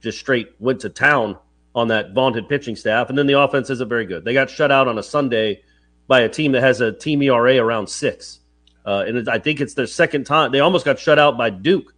just 0.00 0.18
straight 0.18 0.48
went 0.58 0.80
to 0.80 0.88
town 0.88 1.38
on 1.74 1.88
that 1.88 2.12
vaunted 2.12 2.48
pitching 2.48 2.74
staff, 2.74 3.10
and 3.10 3.16
then 3.16 3.26
the 3.26 3.38
offense 3.38 3.70
isn't 3.70 3.88
very 3.88 4.04
good. 4.04 4.24
They 4.24 4.32
got 4.32 4.50
shut 4.50 4.72
out 4.72 4.88
on 4.88 4.98
a 4.98 5.02
Sunday 5.02 5.62
by 6.08 6.20
a 6.20 6.28
team 6.28 6.52
that 6.52 6.62
has 6.62 6.80
a 6.80 6.92
team 6.92 7.22
ERA 7.22 7.56
around 7.58 7.88
six, 7.88 8.40
uh, 8.84 9.04
and 9.06 9.28
I 9.28 9.38
think 9.38 9.60
it's 9.60 9.74
their 9.74 9.86
second 9.86 10.24
time. 10.24 10.50
They 10.50 10.60
almost 10.60 10.84
got 10.84 10.98
shut 10.98 11.18
out 11.18 11.38
by 11.38 11.50
Duke. 11.50 11.94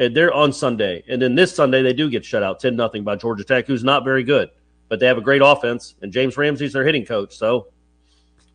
And 0.00 0.14
they're 0.14 0.32
on 0.32 0.52
Sunday, 0.52 1.02
and 1.08 1.20
then 1.20 1.34
this 1.34 1.52
Sunday 1.52 1.82
they 1.82 1.92
do 1.92 2.08
get 2.08 2.24
shut 2.24 2.44
out 2.44 2.60
ten 2.60 2.76
nothing 2.76 3.02
by 3.02 3.16
Georgia 3.16 3.42
Tech, 3.42 3.66
who's 3.66 3.82
not 3.82 4.04
very 4.04 4.22
good 4.22 4.48
but 4.88 5.00
they 5.00 5.06
have 5.06 5.18
a 5.18 5.22
great 5.22 5.42
offense, 5.44 5.94
and 6.02 6.12
James 6.12 6.36
Ramsey's 6.36 6.72
their 6.72 6.84
hitting 6.84 7.04
coach. 7.04 7.36
So, 7.36 7.68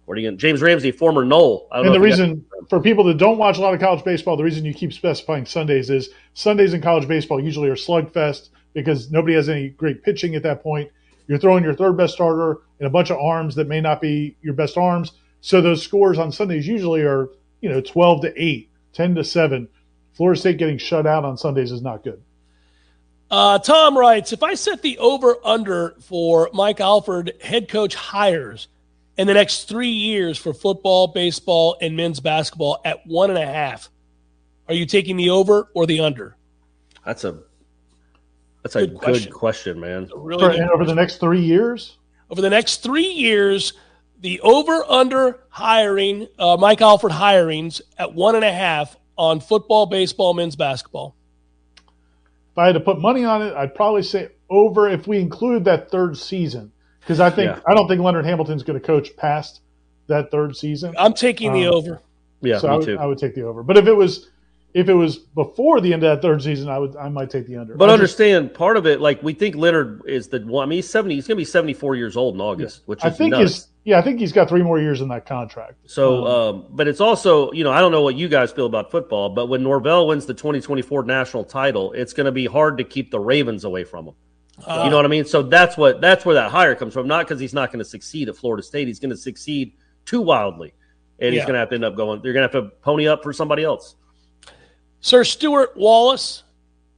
what 0.05 0.17
are 0.17 0.21
you 0.21 0.27
going 0.27 0.37
James 0.37 0.61
Ramsey, 0.61 0.91
former 0.91 1.23
Nole. 1.23 1.67
and 1.71 1.93
the 1.93 1.99
reason 1.99 2.45
for 2.69 2.81
people 2.81 3.03
that 3.05 3.17
don't 3.17 3.37
watch 3.37 3.57
a 3.57 3.61
lot 3.61 3.73
of 3.73 3.79
college 3.79 4.03
baseball, 4.03 4.35
the 4.35 4.43
reason 4.43 4.65
you 4.65 4.73
keep 4.73 4.91
specifying 4.91 5.45
Sundays 5.45 5.89
is 5.89 6.09
Sundays 6.33 6.73
in 6.73 6.81
college 6.81 7.07
baseball 7.07 7.39
usually 7.39 7.69
are 7.69 7.75
slugfest 7.75 8.49
because 8.73 9.11
nobody 9.11 9.35
has 9.35 9.47
any 9.47 9.69
great 9.69 10.03
pitching 10.03 10.35
at 10.35 10.43
that 10.43 10.61
point. 10.61 10.91
You're 11.27 11.39
throwing 11.39 11.63
your 11.63 11.73
third 11.73 11.95
best 11.95 12.15
starter 12.15 12.59
and 12.79 12.87
a 12.87 12.89
bunch 12.89 13.11
of 13.11 13.17
arms 13.17 13.55
that 13.55 13.67
may 13.67 13.79
not 13.79 14.01
be 14.01 14.35
your 14.41 14.53
best 14.53 14.77
arms. 14.77 15.13
So 15.41 15.61
those 15.61 15.81
scores 15.81 16.17
on 16.17 16.31
Sundays 16.31 16.67
usually 16.67 17.01
are, 17.01 17.29
you 17.61 17.69
know, 17.69 17.79
12 17.79 18.21
to 18.23 18.41
8, 18.41 18.69
10 18.93 19.15
to 19.15 19.23
7. 19.23 19.67
Florida 20.13 20.39
State 20.39 20.57
getting 20.57 20.77
shut 20.77 21.07
out 21.07 21.23
on 21.23 21.37
Sundays 21.37 21.71
is 21.71 21.81
not 21.81 22.03
good. 22.03 22.21
Uh, 23.31 23.59
Tom 23.59 23.97
writes 23.97 24.33
If 24.33 24.43
I 24.43 24.53
set 24.53 24.81
the 24.81 24.97
over 24.99 25.37
under 25.43 25.95
for 26.01 26.49
Mike 26.53 26.79
Alford 26.79 27.33
head 27.41 27.67
coach 27.69 27.95
hires 27.95 28.67
in 29.17 29.27
the 29.27 29.33
next 29.33 29.67
three 29.67 29.89
years 29.89 30.37
for 30.37 30.53
football, 30.53 31.07
baseball, 31.07 31.77
and 31.81 31.95
men's 31.95 32.19
basketball 32.19 32.81
at 32.85 33.05
one 33.05 33.29
and 33.29 33.39
a 33.39 33.45
half, 33.45 33.89
are 34.67 34.73
you 34.73 34.85
taking 34.85 35.17
the 35.17 35.29
over 35.29 35.69
or 35.73 35.85
the 35.85 35.99
under? 35.99 36.35
That's 37.05 37.23
a 37.23 37.39
that's 38.63 38.75
good 38.75 38.91
a 38.91 38.95
question. 38.95 39.31
good 39.31 39.37
question, 39.37 39.79
man. 39.79 40.09
Really 40.15 40.57
for, 40.57 40.73
over 40.73 40.85
the 40.85 40.95
next 40.95 41.17
three 41.17 41.41
years? 41.41 41.97
Over 42.29 42.41
the 42.41 42.49
next 42.49 42.81
three 42.81 43.07
years, 43.07 43.73
the 44.21 44.39
over 44.39 44.85
under 44.89 45.41
hiring, 45.49 46.27
uh, 46.39 46.55
Mike 46.57 46.81
Alford 46.81 47.11
hirings 47.11 47.81
at 47.97 48.13
one 48.13 48.35
and 48.35 48.45
a 48.45 48.51
half 48.51 48.95
on 49.17 49.41
football, 49.41 49.85
baseball, 49.85 50.33
men's 50.33 50.55
basketball. 50.55 51.15
If 52.53 52.57
I 52.57 52.67
had 52.67 52.73
to 52.73 52.79
put 52.79 53.01
money 53.01 53.25
on 53.25 53.41
it, 53.41 53.53
I'd 53.55 53.75
probably 53.75 54.03
say 54.03 54.29
over 54.49 54.87
if 54.87 55.07
we 55.07 55.19
include 55.19 55.65
that 55.65 55.89
third 55.89 56.17
season. 56.17 56.71
Because 56.99 57.19
I 57.19 57.29
think 57.29 57.49
yeah. 57.49 57.59
I 57.67 57.73
don't 57.73 57.87
think 57.87 58.01
Leonard 58.01 58.25
Hamilton's 58.25 58.63
going 58.63 58.79
to 58.79 58.85
coach 58.85 59.17
past 59.17 59.61
that 60.07 60.31
third 60.31 60.55
season. 60.55 60.93
I'm 60.97 61.13
taking 61.13 61.49
um, 61.49 61.55
the 61.55 61.67
over. 61.67 62.01
Yeah, 62.41 62.59
so 62.59 62.67
me 62.67 62.73
I 62.73 62.77
would, 62.77 62.85
too. 62.85 62.97
I 62.99 63.05
would 63.07 63.17
take 63.17 63.35
the 63.35 63.41
over. 63.41 63.63
But 63.63 63.77
if 63.77 63.87
it 63.87 63.93
was 63.93 64.29
if 64.73 64.87
it 64.87 64.93
was 64.93 65.17
before 65.17 65.81
the 65.81 65.93
end 65.93 66.03
of 66.03 66.15
that 66.15 66.21
third 66.21 66.41
season, 66.43 66.69
I 66.69 66.77
would 66.77 66.95
I 66.95 67.09
might 67.09 67.29
take 67.29 67.47
the 67.47 67.57
under. 67.57 67.75
But 67.75 67.89
I 67.89 67.93
understand 67.93 68.49
just, 68.49 68.57
part 68.57 68.77
of 68.77 68.85
it, 68.85 69.01
like 69.01 69.21
we 69.23 69.33
think 69.33 69.55
Leonard 69.55 70.03
is 70.07 70.27
the 70.27 70.39
one. 70.41 70.67
I 70.67 70.69
mean, 70.69 70.77
he's 70.77 70.89
seventy. 70.89 71.15
He's 71.15 71.27
going 71.27 71.37
to 71.37 71.41
be 71.41 71.45
seventy 71.45 71.73
four 71.73 71.95
years 71.95 72.15
old 72.15 72.35
in 72.35 72.41
August, 72.41 72.79
yeah. 72.79 72.83
which 72.85 73.03
I 73.03 73.09
think 73.09 73.31
nuts. 73.31 73.51
is 73.51 73.67
yeah. 73.83 73.97
I 73.97 74.01
think 74.01 74.19
he's 74.19 74.31
got 74.31 74.49
three 74.49 74.61
more 74.61 74.79
years 74.79 75.01
in 75.01 75.07
that 75.09 75.25
contract. 75.25 75.75
So, 75.85 76.25
um, 76.25 76.55
um, 76.55 76.65
but 76.71 76.87
it's 76.87 77.01
also 77.01 77.51
you 77.51 77.63
know 77.63 77.71
I 77.71 77.79
don't 77.79 77.91
know 77.91 78.01
what 78.01 78.15
you 78.15 78.27
guys 78.27 78.51
feel 78.51 78.65
about 78.65 78.91
football, 78.91 79.29
but 79.29 79.47
when 79.47 79.63
Norvell 79.63 80.07
wins 80.07 80.25
the 80.25 80.33
twenty 80.33 80.61
twenty 80.61 80.81
four 80.81 81.03
national 81.03 81.43
title, 81.43 81.93
it's 81.93 82.13
going 82.13 82.25
to 82.25 82.31
be 82.31 82.45
hard 82.45 82.77
to 82.77 82.83
keep 82.83 83.11
the 83.11 83.19
Ravens 83.19 83.63
away 83.63 83.83
from 83.83 84.07
him. 84.07 84.13
Uh, 84.65 84.83
you 84.83 84.89
know 84.91 84.97
what 84.97 85.05
I 85.05 85.09
mean? 85.09 85.25
So 85.25 85.41
that's 85.41 85.77
what 85.77 86.01
that's 86.01 86.25
where 86.25 86.35
that 86.35 86.51
hire 86.51 86.75
comes 86.75 86.93
from. 86.93 87.07
Not 87.07 87.27
because 87.27 87.39
he's 87.39 87.53
not 87.53 87.71
going 87.71 87.79
to 87.79 87.89
succeed 87.89 88.29
at 88.29 88.35
Florida 88.35 88.63
State. 88.63 88.87
He's 88.87 88.99
going 88.99 89.11
to 89.11 89.17
succeed 89.17 89.73
too 90.05 90.21
wildly, 90.21 90.73
and 91.19 91.33
yeah. 91.33 91.41
he's 91.41 91.45
going 91.45 91.53
to 91.53 91.59
have 91.59 91.69
to 91.69 91.75
end 91.75 91.85
up 91.85 91.95
going. 91.95 92.21
They're 92.21 92.33
going 92.33 92.47
to 92.47 92.55
have 92.57 92.65
to 92.65 92.75
pony 92.81 93.07
up 93.07 93.23
for 93.23 93.33
somebody 93.33 93.63
else. 93.63 93.95
Sir 95.03 95.25
Stuart 95.25 95.75
Wallace 95.75 96.43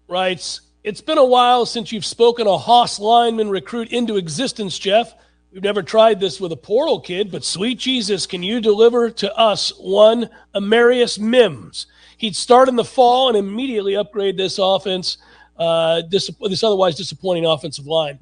writes, 0.07 0.61
It's 0.83 1.01
been 1.01 1.17
a 1.17 1.25
while 1.25 1.65
since 1.65 1.91
you've 1.91 2.05
spoken 2.05 2.45
a 2.45 2.55
Hoss 2.55 2.99
lineman 2.99 3.49
recruit 3.49 3.89
into 3.89 4.17
existence, 4.17 4.77
Jeff. 4.77 5.15
We've 5.55 5.63
never 5.63 5.83
tried 5.83 6.19
this 6.19 6.41
with 6.41 6.51
a 6.51 6.57
portal 6.57 6.99
kid, 6.99 7.31
but 7.31 7.45
sweet 7.45 7.79
Jesus, 7.79 8.27
can 8.27 8.43
you 8.43 8.59
deliver 8.59 9.09
to 9.11 9.33
us 9.37 9.71
one 9.79 10.29
Amarius 10.53 11.17
Mims? 11.17 11.87
He'd 12.17 12.35
start 12.35 12.67
in 12.67 12.75
the 12.75 12.83
fall 12.83 13.29
and 13.29 13.37
immediately 13.37 13.95
upgrade 13.95 14.35
this 14.35 14.59
offense, 14.61 15.17
uh, 15.57 16.01
this, 16.09 16.29
this 16.41 16.61
otherwise 16.61 16.95
disappointing 16.95 17.45
offensive 17.45 17.87
line. 17.87 18.19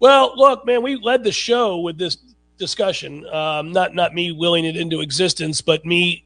Well, 0.00 0.32
look, 0.34 0.66
man, 0.66 0.82
we 0.82 0.96
led 0.96 1.22
the 1.22 1.30
show 1.30 1.78
with 1.78 1.96
this 1.96 2.16
discussion. 2.58 3.24
Um, 3.28 3.70
not 3.70 3.94
not 3.94 4.12
me 4.12 4.32
willing 4.32 4.64
it 4.64 4.76
into 4.76 5.00
existence, 5.00 5.60
but 5.60 5.86
me 5.86 6.24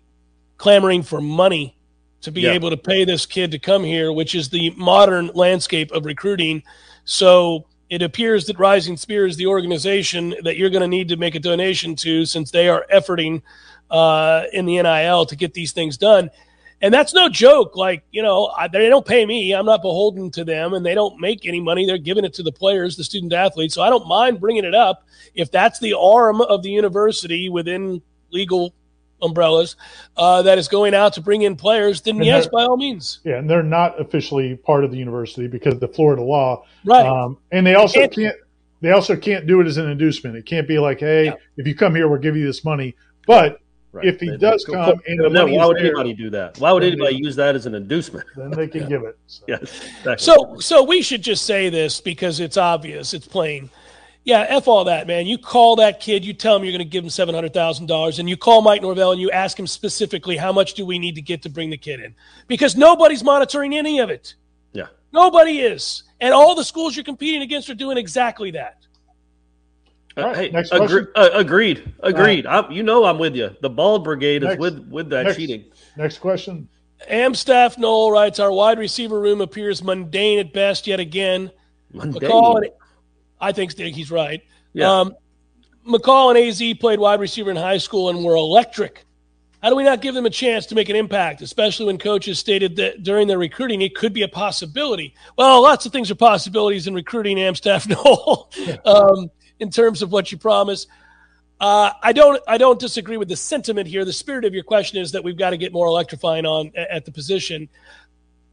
clamoring 0.57 1.03
for 1.03 1.21
money 1.21 1.77
to 2.23 2.33
be 2.33 2.41
yeah. 2.41 2.53
able 2.53 2.71
to 2.71 2.77
pay 2.79 3.05
this 3.05 3.27
kid 3.27 3.51
to 3.51 3.59
come 3.59 3.85
here, 3.85 4.15
which 4.15 4.35
is 4.35 4.49
the 4.49 4.71
modern 4.79 5.27
landscape 5.35 5.93
of 5.93 6.07
recruiting. 6.07 6.63
So 7.05 7.67
it 7.91 8.03
appears 8.03 8.47
that 8.47 8.59
Rising 8.59 8.97
Spear 8.97 9.27
is 9.27 9.37
the 9.37 9.47
organization 9.47 10.35
that 10.45 10.57
you're 10.57 10.71
going 10.71 10.83
to 10.83 10.89
need 10.89 11.09
to 11.09 11.17
make 11.17 11.35
a 11.35 11.41
donation 11.41 11.97
to 11.97 12.27
since 12.27 12.51
they 12.51 12.69
are 12.69 12.85
efforting 12.93 13.43
uh, 13.91 14.45
in 14.53 14.67
the 14.67 14.83
NIL 14.83 15.25
to 15.27 15.37
get 15.37 15.55
these 15.55 15.73
things 15.73 15.97
done. 15.97 16.31
And 16.81 16.95
that's 16.95 17.13
no 17.13 17.29
joke. 17.29 17.77
Like, 17.77 18.05
you 18.13 18.23
know, 18.23 18.53
I, 18.57 18.69
they 18.69 18.89
don't 18.89 19.07
pay 19.07 19.27
me. 19.27 19.53
I'm 19.53 19.67
not 19.67 19.83
beholden 19.83 20.31
to 20.33 20.45
them, 20.45 20.75
and 20.75 20.87
they 20.87 20.95
don't 20.95 21.19
make 21.19 21.45
any 21.45 21.61
money. 21.61 21.87
They're 21.87 21.99
giving 21.99 22.25
it 22.25 22.35
to 22.35 22.43
the 22.43 22.53
players, 22.53 22.97
the 22.97 23.03
student 23.03 23.33
athletes. 23.33 23.75
So 23.75 23.83
I 23.83 23.91
don't 23.91 24.07
mind 24.07 24.41
bringing 24.41 24.65
it 24.65 24.75
up. 24.75 25.05
If 25.35 25.51
that's 25.51 25.81
the 25.81 25.95
arm 25.95 26.41
of 26.41 26.63
the 26.63 26.71
university 26.71 27.49
within 27.49 28.01
legal 28.31 28.75
umbrellas 29.23 29.77
uh, 30.17 30.43
that 30.43 30.59
is 30.59 30.69
going 30.69 30.95
out 30.95 31.13
to 31.15 31.21
bring 31.21 31.43
in 31.43 31.57
players, 31.57 32.01
then 32.01 32.17
and 32.17 32.25
yes, 32.25 32.47
by 32.47 32.63
all 32.65 32.77
means. 32.77 33.21
Yeah, 33.25 33.39
and 33.39 33.49
they're 33.49 33.63
not 33.63 34.01
officially 34.01 34.57
part 34.57 34.85
of 34.85 34.91
the 34.91 34.99
university 34.99 35.47
because 35.49 35.75
of 35.75 35.81
the 35.81 35.89
Florida 35.89 36.23
law, 36.23 36.65
right? 36.85 37.07
Um, 37.07 37.39
and 37.53 37.67
they 37.67 37.75
also 37.75 38.03
and, 38.03 38.13
can't 38.13 38.37
they 38.81 38.93
also 38.93 39.17
can't 39.17 39.47
do 39.47 39.61
it 39.61 39.67
as 39.67 39.77
an 39.77 39.89
inducement. 39.89 40.37
It 40.37 40.47
can't 40.47 40.69
be 40.69 40.79
like, 40.79 41.01
hey, 41.01 41.27
yeah. 41.27 41.35
if 41.57 41.67
you 41.67 41.75
come 41.75 41.95
here, 41.95 42.09
we'll 42.09 42.21
give 42.21 42.37
you 42.37 42.47
this 42.47 42.65
money. 42.65 42.95
But 43.27 43.61
right. 43.93 44.07
if 44.07 44.21
he 44.21 44.31
they, 44.31 44.37
does 44.37 44.65
they, 44.65 44.73
come, 44.73 45.01
and 45.07 45.19
the 45.19 45.47
why 45.47 45.67
would 45.67 45.77
there, 45.77 45.87
anybody 45.87 46.15
do 46.15 46.31
that? 46.31 46.59
Why 46.59 46.73
would 46.73 46.85
anybody 46.85 47.15
they, 47.17 47.25
use 47.25 47.37
that 47.37 47.57
as 47.57 47.67
an 47.67 47.75
inducement? 47.75 48.27
Then 48.37 48.51
they 48.51 48.69
can 48.69 48.83
yeah. 48.83 48.89
give 48.89 49.03
it. 49.05 49.19
So. 49.27 49.45
Yes, 49.49 49.63
exactly. 49.99 50.19
so 50.19 50.59
so 50.61 50.83
we 50.83 51.03
should 51.03 51.23
just 51.23 51.45
say 51.45 51.69
this 51.69 52.01
because 52.01 52.41
it's 52.41 52.57
obvious, 52.57 53.15
it's 53.15 53.27
plain 53.27 53.71
yeah, 54.29 54.45
F 54.51 54.69
all 54.69 54.85
that, 54.85 55.07
man. 55.07 55.27
You 55.27 55.39
call 55.39 55.77
that 55.77 56.01
kid, 56.01 56.23
you 56.23 56.35
tell 56.35 56.55
him 56.55 56.63
you're 56.63 56.73
going 56.73 56.81
to 56.81 56.85
give 56.85 57.03
him 57.03 57.09
$700,000, 57.09 58.19
and 58.19 58.29
you 58.29 58.37
call 58.37 58.61
Mike 58.61 58.83
Norvell 58.83 59.13
and 59.13 59.21
you 59.21 59.31
ask 59.31 59.59
him 59.59 59.67
specifically, 59.67 60.37
how 60.37 60.53
much 60.53 60.75
do 60.75 60.85
we 60.85 60.99
need 60.99 61.15
to 61.15 61.23
get 61.23 61.41
to 61.43 61.49
bring 61.49 61.71
the 61.71 61.79
kid 61.79 61.99
in? 62.01 62.15
Because 62.47 62.77
nobody's 62.77 63.25
monitoring 63.25 63.75
any 63.75 64.01
of 64.01 64.11
it. 64.11 64.35
Yeah. 64.75 64.89
Nobody 65.15 65.61
is. 65.61 66.03
And 66.21 66.35
all 66.35 66.55
the 66.55 66.63
schools 66.63 66.95
you're 66.95 67.07
competing 67.07 67.41
against 67.41 67.71
are 67.71 67.75
doing 67.75 67.97
exactly 67.97 68.51
that. 68.51 68.87
Uh, 70.15 70.35
hey, 70.35 70.51
agree, 70.73 71.07
uh, 71.15 71.31
agreed. 71.33 71.95
Agreed. 72.01 72.45
Right. 72.45 72.71
you 72.71 72.83
know 72.83 73.07
I'm 73.07 73.19
with 73.19 73.35
you. 73.35 73.57
The 73.63 73.71
bald 73.71 74.05
brigade 74.05 74.43
next, 74.43 74.57
is 74.57 74.61
with, 74.61 74.89
with 74.91 75.09
that 75.09 75.25
next, 75.25 75.37
cheating. 75.39 75.65
Next 75.97 76.19
question. 76.19 76.69
Amstaff 77.09 77.79
Noel 77.79 78.11
writes, 78.11 78.41
our 78.41 78.53
wide 78.53 78.79
receiver 78.79 79.19
room 79.19 79.41
appears 79.41 79.83
mundane 79.83 80.39
at 80.39 80.53
best 80.53 80.87
yet 80.87 81.01
again. 81.01 81.51
Mundane. 81.95 82.73
I 83.41 83.53
think 83.53 83.73
he's 83.73 84.11
right. 84.11 84.43
Yeah. 84.73 85.01
Um, 85.01 85.17
McCall 85.87 86.31
and 86.31 86.39
AZ 86.39 86.79
played 86.79 86.99
wide 86.99 87.21
receiver 87.21 87.51
in 87.51 87.57
high 87.57 87.79
school 87.79 88.11
and 88.11 88.23
were 88.23 88.35
electric. 88.35 89.05
How 89.63 89.71
do 89.71 89.77
we 89.77 89.83
not 89.83 90.01
give 90.01 90.15
them 90.15 90.27
a 90.27 90.31
chance 90.31 90.67
to 90.67 90.77
make 90.77 90.89
an 90.89 90.95
impact, 90.95 91.43
especially 91.43 91.87
when 91.87 91.99
coaches 91.99 92.39
stated 92.39 92.77
that 92.77 93.03
during 93.03 93.27
their 93.27 93.39
recruiting 93.39 93.83
it 93.83 93.95
could 93.95 94.13
be 94.13 94.23
a 94.23 94.29
possibility? 94.29 95.15
Well, 95.37 95.63
lots 95.63 95.85
of 95.85 95.93
things 95.93 96.11
are 96.11 96.15
possibilities 96.15 96.87
in 96.87 96.95
recruiting, 96.95 97.41
Amstaff 97.41 97.89
Noel, 97.89 98.51
um, 98.85 99.31
in 99.59 99.71
terms 99.71 100.03
of 100.03 100.13
what 100.13 100.31
you 100.31 100.39
promise. 100.39 100.87
Uh, 101.61 101.91
I 102.01 102.13
don't. 102.13 102.41
I 102.47 102.57
don't 102.57 102.79
disagree 102.79 103.17
with 103.17 103.27
the 103.27 103.35
sentiment 103.35 103.89
here. 103.89 104.05
The 104.05 104.13
spirit 104.13 104.45
of 104.45 104.55
your 104.55 104.63
question 104.63 105.03
is 105.03 105.11
that 105.11 105.25
we've 105.25 105.37
got 105.37 105.51
to 105.51 105.57
get 105.57 105.73
more 105.73 105.89
electrifying 105.89 106.47
on 106.47 106.71
at 106.77 107.05
the 107.05 107.11
position. 107.11 107.69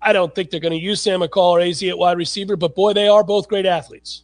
I 0.02 0.12
don't 0.12 0.34
think 0.34 0.50
they're 0.50 0.60
going 0.60 0.74
to 0.74 0.84
use 0.84 1.04
Sam 1.04 1.20
McCall 1.20 1.52
or 1.52 1.62
AZ 1.62 1.84
at 1.84 1.98
wide 2.00 2.18
receiver, 2.18 2.56
but 2.56 2.74
boy, 2.74 2.94
they 2.94 3.08
are 3.08 3.24
both 3.24 3.48
great 3.48 3.68
athletes. 3.68 4.24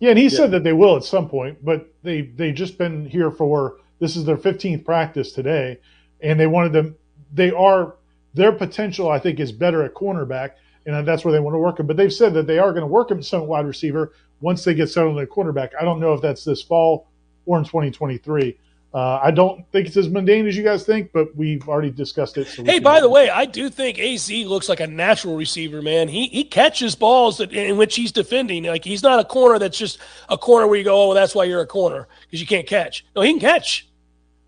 Yeah, 0.00 0.10
and 0.10 0.18
he 0.18 0.24
yeah. 0.24 0.30
said 0.30 0.50
that 0.52 0.64
they 0.64 0.72
will 0.72 0.96
at 0.96 1.04
some 1.04 1.28
point, 1.28 1.64
but 1.64 1.92
they 2.02 2.22
they 2.22 2.52
just 2.52 2.78
been 2.78 3.06
here 3.06 3.30
for 3.30 3.78
this 3.98 4.16
is 4.16 4.24
their 4.24 4.36
15th 4.36 4.84
practice 4.84 5.32
today, 5.32 5.78
and 6.20 6.38
they 6.38 6.46
wanted 6.46 6.72
them. 6.72 6.96
They 7.32 7.50
are 7.50 7.96
their 8.34 8.52
potential. 8.52 9.10
I 9.10 9.18
think 9.18 9.40
is 9.40 9.52
better 9.52 9.82
at 9.82 9.94
cornerback, 9.94 10.52
and 10.86 11.06
that's 11.06 11.24
where 11.24 11.32
they 11.32 11.40
want 11.40 11.54
to 11.54 11.58
work 11.58 11.80
him. 11.80 11.86
But 11.86 11.96
they've 11.96 12.12
said 12.12 12.34
that 12.34 12.46
they 12.46 12.58
are 12.58 12.72
going 12.72 12.82
to 12.82 12.86
work 12.86 13.10
him 13.10 13.22
some 13.22 13.46
wide 13.46 13.66
receiver 13.66 14.12
once 14.40 14.64
they 14.64 14.74
get 14.74 14.88
settled 14.88 15.18
at 15.18 15.30
cornerback. 15.30 15.70
I 15.78 15.84
don't 15.84 16.00
know 16.00 16.14
if 16.14 16.22
that's 16.22 16.44
this 16.44 16.62
fall 16.62 17.08
or 17.46 17.58
in 17.58 17.64
2023. 17.64 18.56
Uh, 18.94 19.20
I 19.22 19.30
don't 19.30 19.70
think 19.70 19.86
it's 19.86 19.98
as 19.98 20.08
mundane 20.08 20.46
as 20.46 20.56
you 20.56 20.64
guys 20.64 20.86
think, 20.86 21.12
but 21.12 21.36
we've 21.36 21.68
already 21.68 21.90
discussed 21.90 22.38
it. 22.38 22.46
So 22.46 22.64
hey, 22.64 22.78
by 22.78 23.00
the 23.00 23.08
way, 23.08 23.28
I 23.28 23.44
do 23.44 23.68
think 23.68 23.98
AZ 23.98 24.30
looks 24.30 24.68
like 24.68 24.80
a 24.80 24.86
natural 24.86 25.36
receiver, 25.36 25.82
man. 25.82 26.08
He 26.08 26.28
he 26.28 26.42
catches 26.42 26.94
balls 26.94 27.36
that, 27.36 27.52
in 27.52 27.76
which 27.76 27.96
he's 27.96 28.12
defending. 28.12 28.64
Like 28.64 28.84
he's 28.84 29.02
not 29.02 29.20
a 29.20 29.24
corner 29.24 29.58
that's 29.58 29.76
just 29.76 29.98
a 30.30 30.38
corner 30.38 30.66
where 30.66 30.78
you 30.78 30.84
go, 30.84 31.02
oh, 31.02 31.08
well, 31.08 31.14
that's 31.14 31.34
why 31.34 31.44
you're 31.44 31.60
a 31.60 31.66
corner 31.66 32.08
because 32.22 32.40
you 32.40 32.46
can't 32.46 32.66
catch. 32.66 33.04
No, 33.14 33.20
he 33.20 33.32
can 33.32 33.40
catch. 33.40 33.88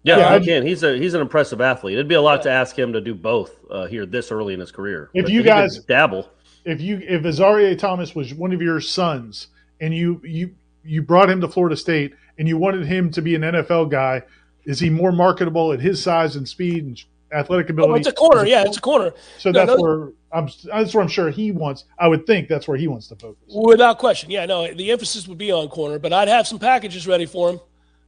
Yeah, 0.05 0.17
yeah 0.17 0.39
he 0.39 0.47
can. 0.47 0.67
He's 0.67 0.83
a 0.83 0.97
he's 0.97 1.13
an 1.13 1.21
impressive 1.21 1.61
athlete. 1.61 1.95
It'd 1.95 2.09
be 2.09 2.15
a 2.15 2.23
lot 2.23 2.39
yeah. 2.39 2.45
to 2.45 2.51
ask 2.51 2.79
him 2.79 2.95
to 2.95 3.01
do 3.03 3.15
both 3.15 3.55
uh, 3.71 3.87
here 3.87 4.07
this 4.07 4.33
early 4.33 4.55
in 4.55 4.61
his 4.61 4.73
career. 4.73 5.11
If 5.13 5.27
but 5.27 5.33
you 5.33 5.43
guys 5.43 5.81
dabble, 5.81 6.31
if 6.65 6.81
you 6.81 6.99
if 7.03 7.23
Azareye'h 7.23 7.79
Thomas 7.79 8.15
was 8.15 8.33
one 8.33 8.53
of 8.53 8.63
your 8.63 8.81
sons 8.81 9.49
and 9.81 9.95
you 9.95 10.21
you 10.25 10.55
you 10.83 11.03
brought 11.03 11.29
him 11.29 11.43
to 11.43 11.49
Florida 11.49 11.77
State 11.77 12.15
and 12.41 12.49
you 12.49 12.57
wanted 12.57 12.87
him 12.87 13.11
to 13.11 13.21
be 13.21 13.35
an 13.35 13.43
NFL 13.43 13.91
guy, 13.91 14.23
is 14.65 14.81
he 14.81 14.89
more 14.89 15.13
marketable 15.13 15.75
at 15.75 15.81
his 15.81 16.03
size 16.03 16.37
and 16.37 16.49
speed 16.49 16.85
and 16.85 17.05
athletic 17.35 17.69
ability? 17.69 17.93
Oh, 17.93 17.97
it's 17.97 18.09
a 18.09 18.13
corner. 18.13 18.47
Yeah, 18.47 18.65
it's 18.67 18.79
a 18.79 18.81
corner. 18.81 19.13
So 19.37 19.51
no, 19.51 19.59
that's 19.67 19.79
no, 19.79 19.83
where 19.83 20.13
I'm. 20.33 20.49
That's 20.65 20.95
where 20.95 21.03
I'm 21.03 21.09
sure 21.09 21.29
he 21.29 21.53
wants. 21.53 21.85
I 21.99 22.09
would 22.09 22.27
think 22.27 22.49
that's 22.49 22.67
where 22.67 22.79
he 22.79 22.89
wants 22.89 23.09
to 23.09 23.17
focus. 23.17 23.43
Without 23.55 23.99
question. 23.99 24.31
Yeah. 24.31 24.47
No, 24.47 24.73
the 24.73 24.91
emphasis 24.91 25.29
would 25.29 25.37
be 25.37 25.53
on 25.53 25.69
corner, 25.69 25.99
but 25.99 26.15
I'd 26.15 26.29
have 26.29 26.47
some 26.47 26.59
packages 26.59 27.07
ready 27.07 27.27
for 27.27 27.51
him 27.51 27.61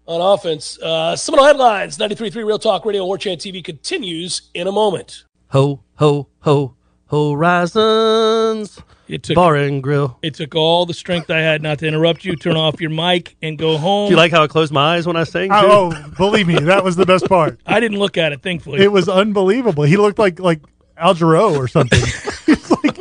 on 0.07 0.23
offense. 0.23 0.81
Uh, 0.81 1.15
Seminole 1.15 1.45
headlines. 1.45 1.99
93.3 1.99 2.35
Real 2.37 2.59
Talk 2.59 2.87
Radio 2.87 3.05
War 3.05 3.19
Chant 3.19 3.39
TV 3.39 3.63
continues 3.63 4.51
in 4.55 4.67
a 4.67 4.73
moment. 4.73 5.25
Ho 5.49 5.83
ho 5.97 6.29
ho 6.41 6.75
horizons. 7.11 8.81
It 9.09 9.23
took 9.23 9.35
bar 9.35 9.57
and 9.57 9.83
grill. 9.83 10.19
It 10.23 10.35
took 10.35 10.55
all 10.55 10.87
the 10.87 10.95
strength 10.95 11.31
I 11.31 11.41
had 11.41 11.63
not 11.63 11.79
to 11.81 11.87
interrupt 11.87 12.25
you, 12.25 12.37
turn 12.37 12.57
off 12.57 12.81
your 12.81 12.91
mic, 12.91 13.37
and 13.43 13.59
go 13.59 13.77
home. 13.77 14.09
Do 14.09 14.13
you 14.13 14.17
like 14.17 14.33
how 14.33 14.43
I 14.43 14.47
closed 14.47 14.73
my 14.73 14.97
eyes 14.97 15.07
when 15.07 15.17
I 15.17 15.25
sang? 15.25 15.51
Oh, 15.53 15.93
believe 16.17 16.47
me, 16.47 16.59
that 16.61 16.85
was 16.85 16.97
the 16.97 17.07
best 17.07 17.27
part. 17.27 17.61
I 17.67 17.81
didn't 17.81 17.99
look 17.99 18.17
at 18.17 18.33
it, 18.33 18.43
thankfully. 18.43 18.81
It 18.81 18.93
was 18.93 19.09
unbelievable. 19.09 19.83
He 19.83 19.97
looked 19.97 20.19
like 20.19 20.39
like 20.39 20.61
Al 20.97 21.15
Jarreau 21.15 21.57
or 21.57 21.69
something. 21.69 22.01
He's 22.47 22.71
like 22.71 22.99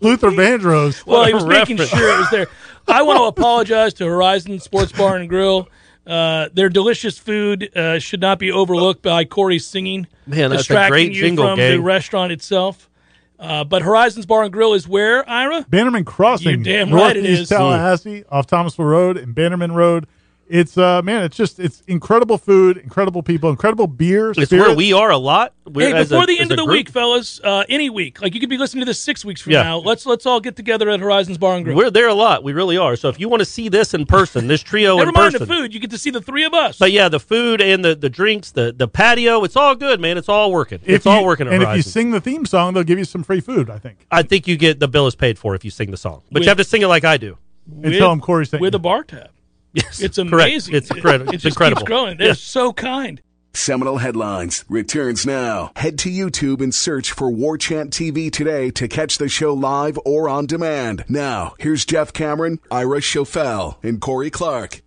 Luther 0.00 0.30
Vandross. 0.30 1.06
Well, 1.06 1.24
he 1.24 1.34
was 1.34 1.46
making 1.46 1.76
sure 1.78 2.14
it 2.14 2.18
was 2.18 2.30
there. 2.30 2.46
I 2.88 3.02
want 3.02 3.18
to 3.18 3.24
apologize 3.24 3.94
to 3.94 4.06
Horizon 4.06 4.60
Sports 4.60 4.92
Bar 4.92 5.16
and 5.16 5.28
Grill. 5.28 5.68
Uh, 6.06 6.48
their 6.52 6.68
delicious 6.68 7.16
food 7.18 7.74
uh, 7.76 7.98
should 7.98 8.20
not 8.20 8.38
be 8.38 8.50
overlooked 8.52 9.02
by 9.02 9.24
Corey's 9.24 9.66
singing. 9.66 10.06
Man, 10.26 10.50
that's 10.50 10.68
a 10.68 10.88
great 10.88 11.12
jingle, 11.12 11.46
from 11.46 11.56
gang. 11.56 11.76
the 11.76 11.82
restaurant 11.82 12.30
itself. 12.30 12.90
Uh, 13.38 13.64
but 13.64 13.82
Horizons 13.82 14.26
Bar 14.26 14.44
and 14.44 14.52
Grill 14.52 14.74
is 14.74 14.86
where, 14.88 15.28
Ira? 15.28 15.66
Bannerman 15.68 16.04
Crossing. 16.04 16.64
You're 16.64 16.84
damn 16.84 16.92
right 16.92 17.16
it 17.16 17.24
is. 17.24 17.48
Tallahassee, 17.48 18.24
off 18.30 18.46
Thomasville 18.46 18.84
Road 18.84 19.16
and 19.16 19.34
Bannerman 19.34 19.72
Road. 19.72 20.06
It's 20.48 20.76
uh 20.76 21.00
man, 21.02 21.24
it's 21.24 21.36
just 21.36 21.58
it's 21.58 21.80
incredible 21.86 22.36
food, 22.38 22.76
incredible 22.76 23.22
people, 23.22 23.50
incredible 23.50 23.86
beer. 23.86 24.30
It's 24.30 24.44
spirits. 24.44 24.68
where 24.68 24.76
we 24.76 24.92
are 24.92 25.10
a 25.10 25.16
lot. 25.16 25.54
We're, 25.64 25.94
hey, 25.94 26.02
before 26.02 26.24
a, 26.24 26.26
the 26.26 26.38
end 26.38 26.50
of 26.50 26.58
the 26.58 26.64
group. 26.64 26.74
week, 26.74 26.88
fellas, 26.90 27.40
uh, 27.42 27.64
any 27.68 27.88
week, 27.88 28.20
like 28.20 28.34
you 28.34 28.40
could 28.40 28.50
be 28.50 28.58
listening 28.58 28.82
to 28.82 28.86
this 28.86 29.00
six 29.00 29.24
weeks 29.24 29.40
from 29.40 29.52
yeah. 29.52 29.62
now. 29.62 29.78
Let's 29.78 30.04
let's 30.04 30.26
all 30.26 30.40
get 30.40 30.56
together 30.56 30.90
at 30.90 31.00
Horizons 31.00 31.38
Bar 31.38 31.56
and 31.56 31.64
Grill. 31.64 31.76
We're 31.76 31.90
there 31.90 32.08
a 32.08 32.14
lot. 32.14 32.44
We 32.44 32.52
really 32.52 32.76
are. 32.76 32.94
So 32.96 33.08
if 33.08 33.18
you 33.18 33.28
want 33.28 33.40
to 33.40 33.46
see 33.46 33.70
this 33.70 33.94
in 33.94 34.04
person, 34.04 34.46
this 34.46 34.62
trio 34.62 34.96
Never 34.98 35.08
in 35.08 35.14
mind 35.14 35.32
person, 35.32 35.48
the 35.48 35.54
food, 35.54 35.72
you 35.72 35.80
get 35.80 35.90
to 35.90 35.98
see 35.98 36.10
the 36.10 36.20
three 36.20 36.44
of 36.44 36.52
us. 36.52 36.78
But 36.78 36.92
yeah, 36.92 37.08
the 37.08 37.20
food 37.20 37.62
and 37.62 37.84
the, 37.84 37.94
the 37.94 38.10
drinks, 38.10 38.50
the 38.50 38.72
the 38.76 38.88
patio, 38.88 39.44
it's 39.44 39.56
all 39.56 39.74
good, 39.74 40.00
man. 40.00 40.18
It's 40.18 40.28
all 40.28 40.52
working. 40.52 40.80
If 40.82 40.96
it's 40.96 41.06
you, 41.06 41.12
all 41.12 41.24
working. 41.24 41.46
and 41.46 41.62
Horizons. 41.62 41.80
if 41.80 41.86
you 41.86 41.90
sing 41.90 42.10
the 42.10 42.20
theme 42.20 42.44
song, 42.44 42.74
they'll 42.74 42.84
give 42.84 42.98
you 42.98 43.06
some 43.06 43.22
free 43.22 43.40
food. 43.40 43.70
I 43.70 43.78
think. 43.78 44.06
I 44.10 44.22
think 44.22 44.46
you 44.46 44.56
get 44.56 44.78
the 44.78 44.88
bill 44.88 45.06
is 45.06 45.14
paid 45.14 45.38
for 45.38 45.54
if 45.54 45.64
you 45.64 45.70
sing 45.70 45.90
the 45.90 45.96
song, 45.96 46.22
but 46.30 46.40
with, 46.40 46.42
you 46.42 46.48
have 46.48 46.58
to 46.58 46.64
sing 46.64 46.82
it 46.82 46.88
like 46.88 47.04
I 47.04 47.16
do. 47.16 47.38
And 47.66 47.84
with, 47.84 47.98
tell 47.98 48.10
them 48.10 48.20
Corey 48.20 48.46
with 48.60 48.74
a 48.74 48.78
bar 48.78 49.04
tab. 49.04 49.30
Yes, 49.74 50.00
it's 50.00 50.18
amazing. 50.18 50.72
Correct. 50.72 50.84
It's 50.84 50.90
incredible. 50.94 51.28
It, 51.30 51.34
it 51.34 51.38
just 51.38 51.56
incredible. 51.56 51.80
keeps 51.82 51.88
growing. 51.88 52.16
They're 52.16 52.34
so 52.34 52.72
kind. 52.72 53.20
Seminole 53.52 53.98
Headlines 53.98 54.64
returns 54.68 55.26
now. 55.26 55.72
Head 55.76 55.98
to 56.00 56.10
YouTube 56.10 56.60
and 56.60 56.74
search 56.74 57.12
for 57.12 57.30
War 57.30 57.58
Chant 57.58 57.92
TV 57.92 58.30
today 58.30 58.70
to 58.70 58.88
catch 58.88 59.18
the 59.18 59.28
show 59.28 59.52
live 59.52 59.98
or 60.04 60.28
on 60.28 60.46
demand. 60.46 61.04
Now, 61.08 61.54
here's 61.58 61.84
Jeff 61.84 62.12
Cameron, 62.12 62.60
Ira 62.70 63.00
Schoffel, 63.00 63.76
and 63.82 64.00
Corey 64.00 64.30
Clark. 64.30 64.82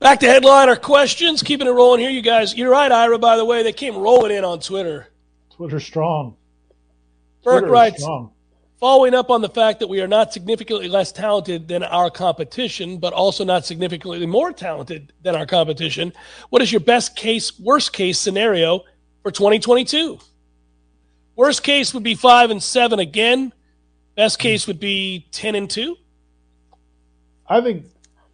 Back 0.00 0.20
to 0.20 0.26
headliner 0.26 0.74
questions. 0.76 1.42
Keeping 1.42 1.68
it 1.68 1.70
rolling 1.70 2.00
here, 2.00 2.10
you 2.10 2.22
guys. 2.22 2.56
You're 2.56 2.72
right, 2.72 2.90
Ira, 2.90 3.18
by 3.18 3.36
the 3.36 3.44
way. 3.44 3.62
They 3.62 3.72
came 3.72 3.96
rolling 3.96 4.32
in 4.36 4.44
on 4.44 4.58
Twitter. 4.58 5.08
Twitter 5.50 5.78
strong. 5.78 6.36
Burke 7.44 7.60
Twitter 7.60 7.72
writes, 7.72 8.02
strong 8.02 8.32
following 8.82 9.14
up 9.14 9.30
on 9.30 9.40
the 9.40 9.48
fact 9.48 9.78
that 9.78 9.86
we 9.86 10.00
are 10.00 10.08
not 10.08 10.32
significantly 10.32 10.88
less 10.88 11.12
talented 11.12 11.68
than 11.68 11.84
our 11.84 12.10
competition, 12.10 12.98
but 12.98 13.12
also 13.12 13.44
not 13.44 13.64
significantly 13.64 14.26
more 14.26 14.52
talented 14.52 15.12
than 15.22 15.36
our 15.36 15.46
competition, 15.46 16.12
what 16.50 16.60
is 16.60 16.72
your 16.72 16.80
best 16.80 17.14
case, 17.14 17.60
worst 17.60 17.92
case 17.92 18.18
scenario 18.18 18.80
for 19.22 19.30
2022? 19.30 20.18
Worst 21.36 21.62
case 21.62 21.94
would 21.94 22.02
be 22.02 22.16
five 22.16 22.50
and 22.50 22.60
seven 22.60 22.98
again. 22.98 23.52
Best 24.16 24.40
case 24.40 24.66
would 24.66 24.80
be 24.80 25.28
10 25.30 25.54
and 25.54 25.70
two. 25.70 25.96
I 27.46 27.60
think, 27.60 27.86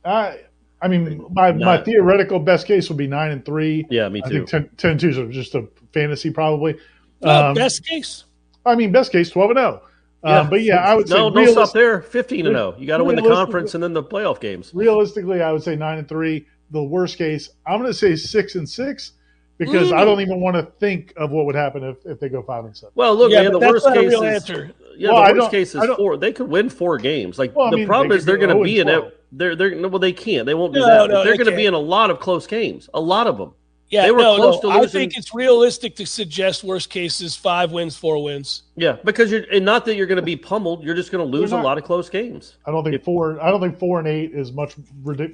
I, 0.02 0.38
I 0.80 0.88
mean, 0.88 1.26
my, 1.30 1.52
my 1.52 1.76
theoretical 1.82 2.38
best 2.38 2.66
case 2.66 2.88
would 2.88 2.96
be 2.96 3.06
nine 3.06 3.32
and 3.32 3.44
three. 3.44 3.86
Yeah, 3.90 4.08
me 4.08 4.22
too. 4.22 4.26
I 4.26 4.30
think 4.30 4.48
10, 4.48 4.70
10 4.78 4.90
and 4.92 5.04
is 5.04 5.34
just 5.34 5.54
a 5.54 5.68
fantasy, 5.92 6.30
probably. 6.30 6.78
Uh, 7.22 7.48
um, 7.48 7.54
best 7.54 7.84
case. 7.84 8.24
I 8.64 8.76
mean, 8.76 8.92
best 8.92 9.12
case, 9.12 9.28
12 9.28 9.50
and 9.50 9.58
0. 9.58 9.82
Yeah. 10.24 10.40
Um, 10.40 10.50
but 10.50 10.62
yeah, 10.62 10.76
I 10.78 10.94
would 10.94 11.08
say 11.08 11.14
no. 11.14 11.30
Don't 11.30 11.48
stop 11.48 11.72
there. 11.72 12.02
Fifteen 12.02 12.44
to 12.44 12.50
zero. 12.50 12.74
You 12.78 12.86
got 12.86 12.98
to 12.98 13.04
win 13.04 13.16
the 13.16 13.22
conference 13.22 13.74
and 13.74 13.82
then 13.82 13.92
the 13.92 14.02
playoff 14.02 14.40
games. 14.40 14.72
Realistically, 14.74 15.42
I 15.42 15.52
would 15.52 15.62
say 15.62 15.76
nine 15.76 15.98
and 15.98 16.08
three. 16.08 16.46
The 16.70 16.82
worst 16.82 17.16
case, 17.16 17.50
I'm 17.66 17.80
going 17.80 17.90
to 17.90 17.96
say 17.96 18.14
six 18.14 18.54
and 18.54 18.68
six 18.68 19.12
because 19.58 19.90
mm. 19.90 19.96
I 19.96 20.04
don't 20.04 20.20
even 20.20 20.40
want 20.40 20.56
to 20.56 20.62
think 20.78 21.12
of 21.16 21.30
what 21.30 21.46
would 21.46 21.54
happen 21.54 21.82
if, 21.82 22.04
if 22.04 22.20
they 22.20 22.28
go 22.28 22.42
five 22.42 22.64
and 22.64 22.76
seven. 22.76 22.92
Well, 22.94 23.14
look, 23.16 23.30
yeah, 23.30 23.42
man, 23.42 23.52
the 23.52 23.58
worst 23.58 23.86
case 23.86 24.12
is 24.12 24.22
answer. 24.22 24.72
yeah, 24.96 25.12
well, 25.12 25.34
the 25.34 25.40
worst 25.40 25.50
case 25.50 25.74
is 25.74 25.84
four. 25.96 26.16
They 26.16 26.32
could 26.32 26.48
win 26.48 26.68
four 26.68 26.98
games. 26.98 27.38
Like 27.38 27.54
well, 27.54 27.70
the 27.70 27.78
mean, 27.78 27.86
problem 27.86 28.12
is 28.12 28.24
they're 28.24 28.38
going 28.38 28.56
to 28.56 28.62
be 28.62 28.80
in 28.80 28.88
it. 28.88 29.14
They're 29.32 29.56
they're 29.56 29.88
well, 29.88 29.98
they 29.98 30.12
can't. 30.12 30.46
They 30.46 30.54
won't 30.54 30.74
do 30.74 30.80
no, 30.80 30.86
that. 30.86 31.10
No, 31.10 31.24
they're 31.24 31.36
going 31.36 31.50
to 31.50 31.56
be 31.56 31.66
in 31.66 31.74
a 31.74 31.78
lot 31.78 32.10
of 32.10 32.20
close 32.20 32.46
games. 32.46 32.88
A 32.94 33.00
lot 33.00 33.26
of 33.26 33.36
them. 33.38 33.52
Yeah, 33.90 34.02
they 34.02 34.10
were 34.10 34.18
no, 34.18 34.36
close 34.36 34.62
no. 34.62 34.72
to 34.72 34.80
losing. 34.80 35.00
I 35.00 35.02
think 35.02 35.16
it's 35.16 35.34
realistic 35.34 35.96
to 35.96 36.06
suggest 36.06 36.62
worst 36.62 36.90
cases 36.90 37.34
five 37.34 37.72
wins, 37.72 37.96
four 37.96 38.22
wins. 38.22 38.64
Yeah, 38.76 38.96
because 39.02 39.30
you're 39.30 39.44
and 39.50 39.64
not 39.64 39.86
that 39.86 39.94
you're 39.94 40.06
going 40.06 40.16
to 40.16 40.22
be 40.22 40.36
pummeled. 40.36 40.84
You're 40.84 40.94
just 40.94 41.10
going 41.10 41.24
to 41.24 41.30
lose 41.38 41.52
a 41.52 41.56
lot 41.56 41.78
of 41.78 41.84
close 41.84 42.10
games. 42.10 42.56
I 42.66 42.70
don't 42.70 42.84
think 42.84 43.02
four. 43.02 43.40
I 43.40 43.50
don't 43.50 43.60
think 43.60 43.78
four 43.78 43.98
and 43.98 44.06
eight 44.06 44.32
is 44.32 44.52
much 44.52 44.74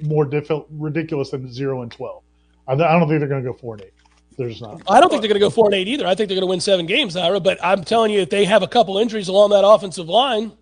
more 0.03 0.23
difficult, 0.23 0.67
ridiculous 0.71 1.31
than 1.31 1.51
zero 1.51 1.81
and 1.81 1.91
twelve. 1.91 2.23
I, 2.67 2.75
don't 2.75 3.07
think 3.07 3.19
they're 3.19 3.27
going 3.27 3.43
to 3.43 3.51
go 3.51 3.57
four 3.57 3.75
and 3.75 3.83
eight. 3.83 3.93
There's 4.37 4.61
not. 4.61 4.81
I 4.89 4.99
don't 4.99 5.09
think 5.09 5.21
they're 5.21 5.29
going 5.29 5.39
to 5.39 5.45
go 5.45 5.49
four 5.49 5.65
and 5.65 5.75
eight 5.75 5.87
either. 5.87 6.07
I 6.07 6.15
think 6.15 6.29
they're 6.29 6.35
going 6.35 6.47
to 6.47 6.49
win 6.49 6.61
seven 6.61 6.85
games, 6.85 7.17
Ira. 7.17 7.41
But 7.41 7.57
I'm 7.61 7.83
telling 7.83 8.11
you, 8.11 8.21
if 8.21 8.29
they 8.29 8.45
have 8.45 8.63
a 8.63 8.67
couple 8.67 8.97
injuries 8.97 9.27
along 9.27 9.49
that 9.49 9.65
offensive 9.65 10.07
line, 10.07 10.53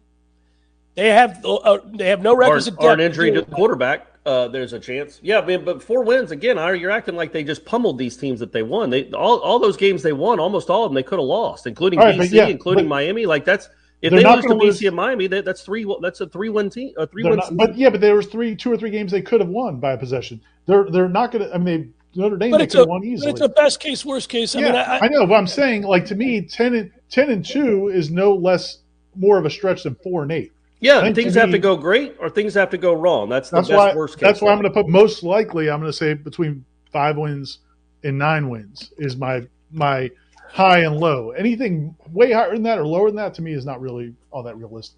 they 0.96 1.10
have 1.10 1.46
uh, 1.46 1.78
they 1.94 2.08
have 2.08 2.22
no 2.22 2.36
requisite 2.36 2.74
or, 2.80 2.90
or 2.90 2.94
an 2.94 3.00
injury 3.00 3.32
to 3.32 3.42
the 3.42 3.56
quarterback 3.56 4.08
uh, 4.26 4.48
there's 4.48 4.74
a 4.74 4.80
chance. 4.80 5.20
Yeah, 5.22 5.42
man, 5.42 5.66
but 5.66 5.84
four 5.84 6.04
wins 6.04 6.32
again. 6.32 6.58
You're 6.80 6.92
acting 6.92 7.16
like 7.16 7.34
they 7.34 7.44
just 7.44 7.66
pummeled 7.66 7.98
these 7.98 8.16
teams 8.16 8.40
that 8.40 8.52
they 8.52 8.64
won. 8.64 8.90
They 8.90 9.12
all, 9.12 9.40
all 9.40 9.60
those 9.60 9.78
games 9.78 10.02
they 10.02 10.14
won, 10.14 10.40
almost 10.40 10.70
all 10.70 10.86
of 10.86 10.92
them 10.92 10.96
they 10.96 11.04
could 11.04 11.20
have 11.20 11.28
lost, 11.28 11.68
including 11.68 12.00
right, 12.00 12.18
BC, 12.18 12.32
yeah, 12.32 12.48
including 12.48 12.88
Miami. 12.88 13.26
Like 13.26 13.44
that's 13.44 13.70
if 14.02 14.12
they 14.12 14.24
lose 14.24 14.44
to 14.46 14.50
BC 14.52 14.60
lose, 14.62 14.82
and 14.84 14.96
Miami, 14.96 15.28
that, 15.28 15.46
that's 15.46 15.62
three. 15.62 15.86
That's 16.02 16.22
a 16.22 16.28
three 16.28 16.50
win 16.50 16.70
team. 16.70 16.94
A 16.98 17.08
three 17.08 17.24
win. 17.24 17.40
But 17.54 17.78
yeah, 17.78 17.90
but 17.90 18.02
there 18.02 18.16
was 18.16 18.28
three, 18.28 18.56
two 18.56 18.72
or 18.72 18.78
three 18.78 18.92
games 18.92 19.12
they 19.12 19.22
could 19.22 19.42
have 19.42 19.50
won 19.50 19.80
by 19.80 19.94
a 19.94 19.98
possession. 19.98 20.42
They're 20.66 20.86
they're 20.90 21.10
not 21.10 21.32
going 21.32 21.48
to. 21.48 21.54
I 21.54 21.58
mean, 21.58 21.94
they, 22.14 22.22
Notre 22.22 22.38
Dame 22.38 22.52
but 22.52 22.58
they 22.58 22.68
could 22.68 22.80
have 22.80 22.88
won 22.88 23.04
easily. 23.04 23.32
But 23.32 23.42
it's 23.42 23.46
a 23.46 23.50
best 23.50 23.80
case, 23.80 24.06
worst 24.06 24.30
case. 24.30 24.56
I 24.56 24.60
yeah, 24.60 24.66
mean, 24.68 24.76
I, 24.76 25.00
I, 25.00 25.08
know. 25.08 25.26
But 25.26 25.36
I'm 25.36 25.48
saying, 25.48 25.84
like 25.84 26.06
to 26.08 26.16
me, 26.16 26.42
ten 26.42 26.76
and 26.76 26.92
ten 27.10 27.30
and 27.30 27.46
two 27.46 27.90
is 27.90 28.10
no 28.10 28.36
less 28.36 28.80
more 29.16 29.38
of 29.38 29.46
a 29.46 29.50
stretch 29.50 29.84
than 29.84 29.96
four 29.96 30.24
and 30.24 30.32
eight. 30.32 30.52
Yeah, 30.84 31.14
things 31.14 31.34
have 31.36 31.52
to 31.52 31.60
go 31.60 31.78
great 31.78 32.18
or 32.20 32.30
things 32.30 32.54
have 32.56 32.70
to 32.72 32.78
go 32.78 32.94
wrong. 32.94 33.30
That's 33.30 33.50
the 33.50 33.58
That's 33.58 33.70
best 33.70 33.78
why. 33.78 33.96
worst 33.96 34.16
case. 34.16 34.22
That's 34.22 34.42
why 34.42 34.52
I'm 34.52 34.60
going 34.60 34.72
to 34.72 34.82
put 34.82 34.90
most 34.90 35.24
likely. 35.24 35.70
I'm 35.70 35.80
going 35.80 35.92
to 35.92 35.98
say 35.98 36.14
between 36.14 36.66
five 36.92 37.16
wins 37.18 37.60
and 38.04 38.18
nine 38.18 38.50
wins 38.50 38.92
is 38.98 39.16
my 39.16 39.48
my 39.72 40.12
high 40.50 40.80
and 40.80 40.98
low. 40.98 41.32
Anything 41.32 41.96
way 42.12 42.34
higher 42.34 42.52
than 42.52 42.64
that 42.64 42.80
or 42.80 42.86
lower 42.86 43.08
than 43.08 43.16
that 43.16 43.34
to 43.36 43.42
me 43.42 43.54
is 43.54 43.66
not 43.66 43.80
really 43.80 44.14
all 44.30 44.44
that 44.44 44.58
realistic. 44.58 44.98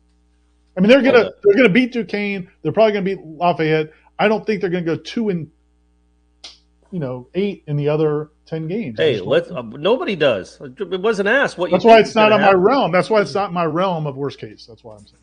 I 0.76 0.82
mean, 0.82 0.89
they're 0.89 1.04
gonna 1.04 1.30
they're 1.43 1.56
gonna 1.56 1.69
beat 1.69 1.93
Duquesne. 1.93 2.50
They're 2.63 2.71
probably 2.71 2.93
gonna 2.93 3.06
beat 3.06 3.24
Lafayette. 3.24 3.93
I 4.17 4.28
don't 4.28 4.45
think 4.45 4.62
they're 4.62 4.71
gonna 4.71 4.84
go 4.84 4.98
two 4.98 5.30
and 5.30 5.50
you 6.91 7.00
know 7.00 7.28
eight 7.36 7.63
in 7.67 7.78
the 7.78 7.89
other 7.89 8.32
ten 8.48 8.67
games. 8.67 8.98
Hey, 9.00 9.19
let's. 9.21 9.52
Uh, 9.52 9.62
nobody 9.62 10.15
does. 10.15 10.60
It 10.62 11.00
wasn't 11.00 11.30
asked. 11.30 11.60
What 11.60 11.69
you 11.69 11.78
That's 11.78 11.86
why 11.86 12.00
it's 12.00 12.15
not 12.15 12.32
on 12.32 12.41
my 12.41 12.54
realm. 12.54 12.91
That's 12.91 13.10
why 13.10 13.21
it's 13.21 13.36
not 13.36 13.54
my 13.54 13.65
realm 13.65 14.08
of 14.08 14.17
worst 14.17 14.39
case. 14.39 14.65
That's 14.65 14.84
why 14.84 14.95
I'm 14.95 15.06
saying. 15.06 15.21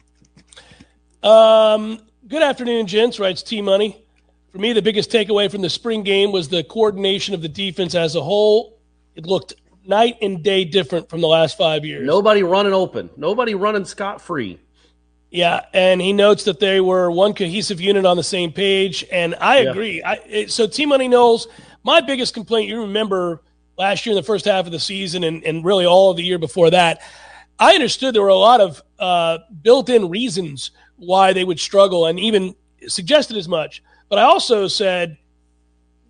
Um, 1.23 2.01
good 2.27 2.43
afternoon, 2.43 2.87
gents. 2.87 3.21
Writes 3.21 3.43
T 3.43 3.63
Money. 3.63 4.05
For 4.51 4.59
me, 4.59 4.73
the 4.73 4.83
biggest 4.83 5.11
takeaway 5.11 5.51
from 5.51 5.63
the 5.63 5.71
spring 5.71 6.03
game 6.03 6.33
was 6.33 6.49
the 6.49 6.65
coordination 6.65 7.35
of 7.35 7.43
the 7.43 7.49
defense 7.49 7.95
as 7.95 8.17
a 8.17 8.23
whole. 8.23 8.79
It 9.15 9.25
looked 9.27 9.55
night 9.87 10.17
and 10.21 10.43
day 10.43 10.65
different 10.65 11.09
from 11.09 11.21
the 11.21 11.29
last 11.29 11.57
five 11.57 11.85
years. 11.85 12.07
Nobody 12.07 12.43
running 12.43 12.73
open. 12.73 13.09
Nobody 13.17 13.55
running 13.55 13.85
scot 13.85 14.21
free. 14.21 14.59
Yeah, 15.31 15.65
and 15.73 16.01
he 16.01 16.13
notes 16.13 16.45
that 16.45 16.61
they 16.61 16.81
were 16.83 17.11
one 17.11 17.33
cohesive 17.33 17.81
unit 17.81 18.05
on 18.05 18.19
the 18.19 18.23
same 18.23 18.53
page, 18.53 19.05
and 19.11 19.35
I 19.41 19.61
Yeah. 19.61 19.71
agree. 19.71 20.03
I, 20.03 20.15
it, 20.29 20.51
so 20.51 20.67
T 20.67 20.85
Money 20.85 21.09
knows 21.09 21.47
my 21.85 22.01
biggest 22.01 22.35
complaint. 22.35 22.69
You 22.69 22.83
remember 22.83 23.43
last 23.79 24.05
year 24.05 24.13
in 24.13 24.17
the 24.17 24.23
first 24.27 24.45
half 24.45 24.67
of 24.67 24.73
the 24.73 24.79
season, 24.81 25.25
and, 25.25 25.43
and 25.45 25.65
really 25.65 25.87
all 25.87 26.11
of 26.11 26.17
the 26.17 26.23
year 26.25 26.39
before 26.39 26.71
that. 26.71 27.01
I 27.59 27.75
understood 27.75 28.15
there 28.15 28.23
were 28.23 28.29
a 28.29 28.35
lot 28.35 28.61
of 28.61 28.83
uh, 28.99 29.39
built-in 29.63 30.09
reasons 30.11 30.73
why 31.03 31.33
they 31.33 31.45
would 31.45 31.59
struggle, 31.59 32.07
and 32.07 32.19
even 32.19 32.55
suggested 32.87 33.37
as 33.37 33.49
much. 33.49 33.83
But 34.09 34.19
I 34.19 34.23
also 34.23 34.69
said 34.69 35.19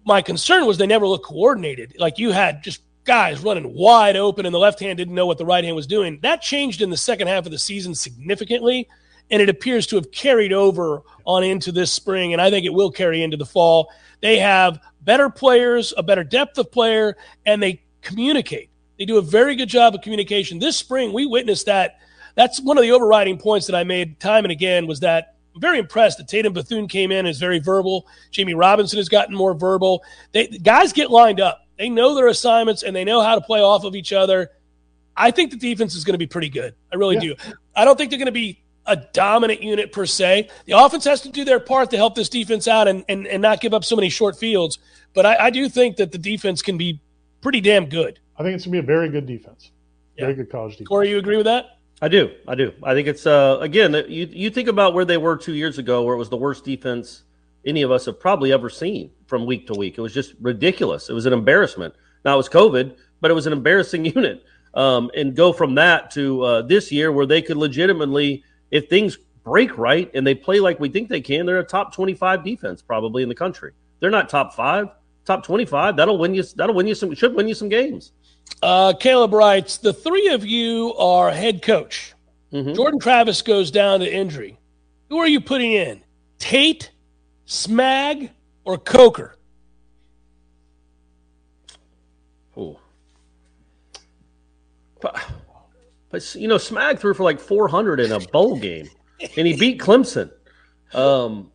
my 0.05 0.23
concern 0.23 0.67
was 0.67 0.79
they 0.79 0.87
never 0.87 1.07
looked 1.07 1.27
coordinated. 1.27 1.95
Like 1.99 2.19
you 2.19 2.33
had 2.33 2.63
just 2.63 2.83
guys 3.05 3.41
running 3.41 3.75
wide 3.75 4.17
open, 4.17 4.47
and 4.47 4.55
the 4.55 4.59
left 4.59 4.81
hand 4.81 4.99
didn't 4.99 5.15
know 5.15 5.27
what 5.27 5.39
the 5.39 5.47
right 5.47 5.65
hand 5.65 5.77
was 5.77 5.87
doing. 5.87 6.19
That 6.23 6.43
changed 6.43 6.83
in 6.83 6.91
the 6.91 6.97
second 6.97 7.29
half 7.29 7.47
of 7.47 7.53
the 7.53 7.59
season 7.59 7.95
significantly, 7.95 8.89
and 9.31 9.41
it 9.41 9.49
appears 9.49 9.87
to 9.89 9.97
have 9.97 10.11
carried 10.13 10.53
over 10.53 11.03
on 11.25 11.43
into 11.43 11.73
this 11.73 11.93
spring, 11.93 12.33
and 12.33 12.43
I 12.43 12.51
think 12.51 12.67
it 12.67 12.75
will 12.75 12.91
carry 12.91 13.23
into 13.23 13.37
the 13.37 13.47
fall. 13.47 13.91
They 14.21 14.39
have 14.39 14.79
better 15.03 15.31
players, 15.31 15.95
a 15.97 16.03
better 16.03 16.23
depth 16.25 16.59
of 16.59 16.71
player, 16.71 17.17
and 17.47 17.63
they 17.63 17.83
communicate. 18.03 18.69
They 18.99 19.05
do 19.05 19.19
a 19.19 19.23
very 19.23 19.57
good 19.57 19.69
job 19.69 19.95
of 19.95 20.01
communication. 20.03 20.59
This 20.59 20.77
spring, 20.77 21.13
we 21.13 21.27
witnessed 21.27 21.67
that. 21.67 21.99
That's 22.35 22.61
one 22.61 22.79
of 22.79 22.83
the 22.83 22.93
overriding 22.93 23.39
points 23.39 23.67
that 23.67 23.77
I 23.77 23.85
made 23.85 24.21
time 24.21 24.45
and 24.45 24.53
again 24.53 24.87
was 24.87 25.01
that 25.01 25.35
I'm 25.55 25.61
very 25.61 25.79
impressed 25.79 26.19
that 26.19 26.29
Tatum 26.29 26.53
Bethune 26.53 26.89
came 26.89 27.13
in 27.13 27.27
is 27.27 27.39
very 27.39 27.59
verbal. 27.59 28.07
Jamie 28.31 28.55
Robinson 28.55 28.99
has 28.99 29.09
gotten 29.09 29.35
more 29.35 29.55
verbal. 29.55 30.03
They 30.33 30.47
guys 30.47 30.93
get 30.93 31.11
lined 31.11 31.41
up. 31.41 31.67
They 31.79 31.89
know 31.89 32.15
their 32.15 32.29
assignments 32.29 32.83
and 32.83 32.95
they 32.95 33.05
know 33.05 33.21
how 33.21 33.35
to 33.35 33.41
play 33.41 33.61
off 33.61 33.85
of 33.85 33.95
each 33.95 34.13
other. 34.13 34.51
I 35.17 35.31
think 35.31 35.51
the 35.51 35.59
defense 35.59 35.95
is 35.95 36.05
going 36.05 36.15
to 36.15 36.19
be 36.19 36.27
pretty 36.27 36.49
good. 36.49 36.75
I 36.93 36.97
really 36.97 37.19
do. 37.19 37.35
I 37.77 37.85
don't 37.85 37.99
think 37.99 38.11
they're 38.11 38.19
going 38.19 38.27
to 38.27 38.33
be 38.33 38.63
a 38.87 38.97
dominant 38.97 39.63
unit 39.63 39.93
per 39.93 40.07
se. 40.07 40.49
The 40.65 40.73
offense 40.73 41.05
has 41.05 41.21
to 41.23 41.29
do 41.29 41.45
their 41.45 41.61
part 41.61 41.91
to 41.91 41.97
help 41.97 42.15
this 42.15 42.29
defense 42.29 42.67
out 42.67 42.89
and, 42.89 43.05
and, 43.09 43.27
and 43.27 43.43
not 43.43 43.61
give 43.61 43.75
up 43.75 43.85
so 43.85 43.95
many 43.95 44.09
short 44.09 44.39
fields. 44.39 44.79
But 45.15 45.27
I, 45.27 45.47
I 45.47 45.51
do 45.51 45.69
think 45.69 45.97
that 45.97 46.13
the 46.13 46.19
defense 46.19 46.63
can 46.63 46.79
be 46.79 47.01
pretty 47.43 47.61
damn 47.61 47.87
good. 47.87 48.19
I 48.39 48.43
think 48.43 48.55
it's 48.55 48.65
gonna 48.65 48.73
be 48.73 48.79
a 48.79 48.83
very 48.83 49.09
good 49.09 49.27
defense. 49.27 49.71
Very 50.19 50.35
good 50.35 50.51
college 50.51 50.73
defense. 50.73 50.89
Corey, 50.89 51.11
you 51.11 51.19
agree 51.19 51.37
with 51.37 51.47
that? 51.47 51.79
I 52.03 52.09
do. 52.09 52.33
I 52.49 52.57
do. 52.57 52.75
I 52.83 52.95
think 52.95 53.07
it's 53.07 53.27
uh 53.27 53.59
again 53.61 53.95
you 54.09 54.29
you 54.29 54.51
think 54.51 54.69
about 54.69 54.93
where 54.93 55.05
they 55.05 55.19
were 55.19 55.37
two 55.37 55.55
years 55.55 55.79
ago, 55.79 56.03
where 56.03 56.17
it 56.17 56.19
was 56.19 56.29
the 56.29 56.37
worst 56.37 56.65
defense 56.65 57.23
any 57.65 57.83
of 57.83 57.93
us 57.93 58.07
have 58.07 58.19
probably 58.19 58.53
ever 58.53 58.69
seen 58.69 59.13
from 59.27 59.47
week 59.47 59.69
to 59.69 59.75
week. 59.75 59.97
It 59.99 60.01
was 60.01 60.13
just 60.13 60.35
ridiculous. 60.41 61.09
It 61.09 61.13
was 61.13 61.27
an 61.27 61.33
embarrassment. 61.33 61.95
Now 62.25 62.35
it 62.35 62.39
was 62.39 62.49
COVID, 62.49 62.97
but 63.21 63.31
it 63.31 63.35
was 63.35 63.47
an 63.47 63.53
embarrassing 63.53 64.05
unit. 64.17 64.45
Um, 64.75 65.13
and 65.15 65.37
go 65.37 65.53
from 65.53 65.77
that 65.77 66.11
to 66.13 66.43
uh, 66.43 66.63
this 66.63 66.91
year 66.91 67.13
where 67.13 67.27
they 67.27 67.41
could 67.41 67.57
legitimately, 67.57 68.43
if 68.73 68.89
things 68.89 69.19
break 69.45 69.77
right 69.79 70.11
and 70.15 70.27
they 70.27 70.35
play 70.35 70.59
like 70.59 70.81
we 70.81 70.89
think 70.89 71.09
they 71.09 71.21
can, 71.21 71.47
they're 71.47 71.59
a 71.61 71.65
top 71.65 71.95
twenty-five 71.95 72.43
defense 72.43 72.83
probably 72.83 73.23
in 73.23 73.29
the 73.29 73.35
country. 73.35 73.73
They're 74.01 74.11
not 74.11 74.29
top 74.29 74.55
five, 74.55 74.89
top 75.25 75.45
twenty-five. 75.45 75.95
That'll 75.95 76.19
win 76.19 76.35
you. 76.35 76.43
That'll 76.57 76.75
win 76.75 76.89
you 76.89 76.97
some. 76.97 77.15
Should 77.15 77.37
win 77.37 77.47
you 77.47 77.55
some 77.55 77.69
games. 77.69 78.11
Uh, 78.61 78.93
Caleb 78.95 79.33
writes, 79.33 79.79
the 79.79 79.93
three 79.93 80.29
of 80.29 80.45
you 80.45 80.95
are 80.95 81.31
head 81.31 81.63
coach. 81.63 82.15
Jordan 82.75 83.01
Travis 83.01 83.41
goes 83.43 83.71
down 83.71 84.01
to 84.01 84.13
injury. 84.13 84.59
Who 85.09 85.19
are 85.19 85.27
you 85.27 85.41
putting 85.41 85.73
in? 85.73 86.03
Tate, 86.39 86.91
Smag, 87.47 88.31
or 88.65 88.77
Coker? 88.77 89.37
Ooh. 92.59 92.77
But, 95.01 95.17
but 96.11 96.35
you 96.35 96.47
know, 96.47 96.57
Smag 96.57 96.99
threw 96.99 97.15
for 97.15 97.23
like 97.25 97.41
400 97.41 98.01
in 98.01 98.13
a 98.13 98.21
bowl 98.21 98.57
game, 98.59 98.89
and 99.37 99.47
he 99.47 99.57
beat 99.57 99.81
Clemson. 99.81 100.31
Um, 100.93 101.51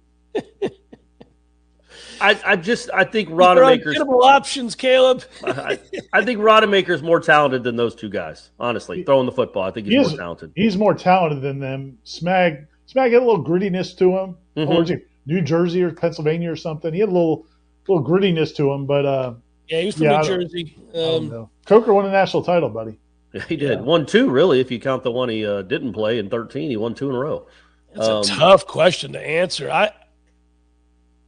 I, 2.21 2.39
I 2.45 2.55
just 2.55 2.89
I 2.93 3.03
think 3.03 3.29
These 3.29 3.37
are 3.37 3.55
Rodemaker's 3.55 3.99
options, 3.99 4.75
Caleb. 4.75 5.23
I, 5.45 5.79
I 6.13 6.23
think 6.25 6.39
Rodemaker's 6.39 7.01
more 7.03 7.19
talented 7.19 7.63
than 7.63 7.75
those 7.75 7.95
two 7.95 8.09
guys. 8.09 8.49
Honestly, 8.59 9.03
throwing 9.03 9.25
the 9.25 9.31
football, 9.31 9.63
I 9.63 9.71
think 9.71 9.87
he's 9.87 9.93
He 9.95 10.09
more 10.09 10.17
talented. 10.17 10.51
He's 10.55 10.77
more 10.77 10.93
talented 10.93 11.41
than 11.41 11.59
them. 11.59 11.97
Smag 12.05 12.65
Smag 12.93 13.11
had 13.13 13.21
a 13.21 13.25
little 13.25 13.43
grittiness 13.43 13.97
to 13.97 14.17
him. 14.17 14.37
Mhm. 14.55 14.69
Or 14.69 14.83
he 14.83 14.97
New 15.25 15.41
Jersey 15.41 15.83
or 15.83 15.91
Pennsylvania 15.91 16.51
or 16.51 16.55
something? 16.55 16.93
He 16.93 16.99
had 16.99 17.09
a 17.09 17.11
little 17.11 17.45
little 17.87 18.03
grittiness 18.03 18.55
to 18.55 18.71
him, 18.71 18.85
but 18.85 19.05
uh, 19.05 19.33
Yeah, 19.67 19.79
he 19.81 19.85
was 19.87 19.95
from 19.95 20.03
Yeah, 20.05 20.21
New 20.21 20.27
don't- 20.27 20.41
Jersey. 20.41 20.77
Um. 20.95 21.49
Coker 21.65 21.93
won 21.93 22.05
a 22.05 22.11
national 22.11 22.43
title, 22.43 22.69
buddy. 22.69 22.97
Yeah, 23.33 23.43
he 23.49 23.57
did 23.57 23.81
one 23.81 24.05
two 24.05 24.29
really. 24.29 24.59
If 24.61 24.71
you 24.71 24.79
count 24.79 25.03
the 25.03 25.11
one 25.11 25.27
he 25.29 25.45
uh, 25.45 25.61
didn't 25.63 25.91
play 25.93 26.17
in 26.17 26.29
13, 26.29 26.69
he 26.69 26.77
won 26.77 26.93
two 26.95 27.09
in 27.09 27.15
a 27.15 27.19
row. 27.19 27.45
that's 27.93 28.07
Um, 28.07 28.21
a 28.21 28.23
tough 28.23 28.65
question 28.65 29.11
to 29.13 29.19
answer. 29.19 29.69
I 29.69 29.91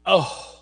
oh, 0.05 0.58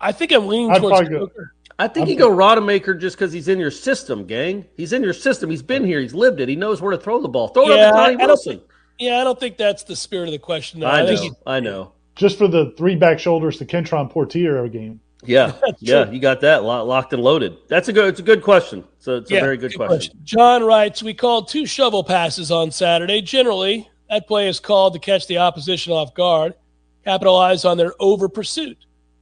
I 0.00 0.12
think 0.12 0.32
I'm 0.32 0.46
leaning 0.46 0.70
I'd 0.70 0.80
towards 0.80 0.98
probably 1.00 1.08
go- 1.18 1.26
Coker. 1.26 1.54
I 1.80 1.86
think 1.86 2.08
you 2.08 2.16
go 2.16 2.28
Rodemaker 2.30 2.98
just 3.00 3.16
because 3.16 3.32
he's 3.32 3.46
in 3.46 3.58
your 3.60 3.70
system, 3.70 4.26
gang. 4.26 4.64
He's 4.76 4.92
in 4.92 5.02
your 5.02 5.12
system. 5.12 5.48
He's 5.48 5.62
been 5.62 5.84
here. 5.84 6.00
He's 6.00 6.12
lived 6.14 6.40
it. 6.40 6.48
He 6.48 6.56
knows 6.56 6.82
where 6.82 6.90
to 6.90 6.98
throw 6.98 7.20
the 7.22 7.28
ball. 7.28 7.48
Throw 7.48 7.70
it 7.70 7.76
Yeah, 7.76 7.88
up 7.90 7.94
to 7.94 8.00
I, 8.00 8.04
I 8.06 8.14
don't 8.16 8.26
Wilson. 8.28 8.58
think. 8.58 8.70
Yeah, 8.98 9.20
I 9.20 9.24
don't 9.24 9.38
think 9.38 9.56
that's 9.56 9.84
the 9.84 9.94
spirit 9.94 10.26
of 10.26 10.32
the 10.32 10.40
question. 10.40 10.80
though. 10.80 10.88
I 10.88 11.06
think 11.06 11.20
know. 11.20 11.22
he- 11.22 11.32
I 11.46 11.60
know. 11.60 11.92
Just 12.16 12.36
for 12.36 12.48
the 12.48 12.74
three 12.76 12.96
back 12.96 13.20
shoulders 13.20 13.58
to 13.58 13.64
Kentron 13.64 14.12
Poitier 14.12 14.56
every 14.56 14.70
game. 14.70 14.98
Yeah, 15.24 15.52
yeah, 15.78 16.10
you 16.10 16.18
got 16.18 16.40
that 16.40 16.64
locked 16.64 17.12
and 17.12 17.22
loaded. 17.22 17.56
That's 17.68 17.88
a 17.88 17.92
good. 17.92 18.08
It's 18.08 18.18
a 18.20 18.24
good 18.24 18.42
question. 18.42 18.82
So 18.98 19.16
it's 19.16 19.30
Yeah, 19.30 19.38
a 19.38 19.42
very 19.42 19.56
good, 19.56 19.74
question. 19.76 20.18
John 20.24 20.64
writes, 20.64 21.00
we 21.02 21.14
called 21.14 21.46
two 21.48 21.64
shovel 21.64 22.02
passes 22.02 22.50
on 22.50 22.72
Saturday. 22.72 23.20
Generally, 23.22 23.88
that 24.10 24.26
play 24.26 24.48
is 24.48 24.58
called 24.58 24.94
to 24.94 24.98
catch 24.98 25.28
the 25.28 25.38
opposition 25.38 25.92
off 25.92 26.12
guard, 26.14 26.54
capitalize 27.04 27.64
on 27.64 27.76
their 27.76 27.92
over 28.00 28.28
pursuit. 28.28 28.78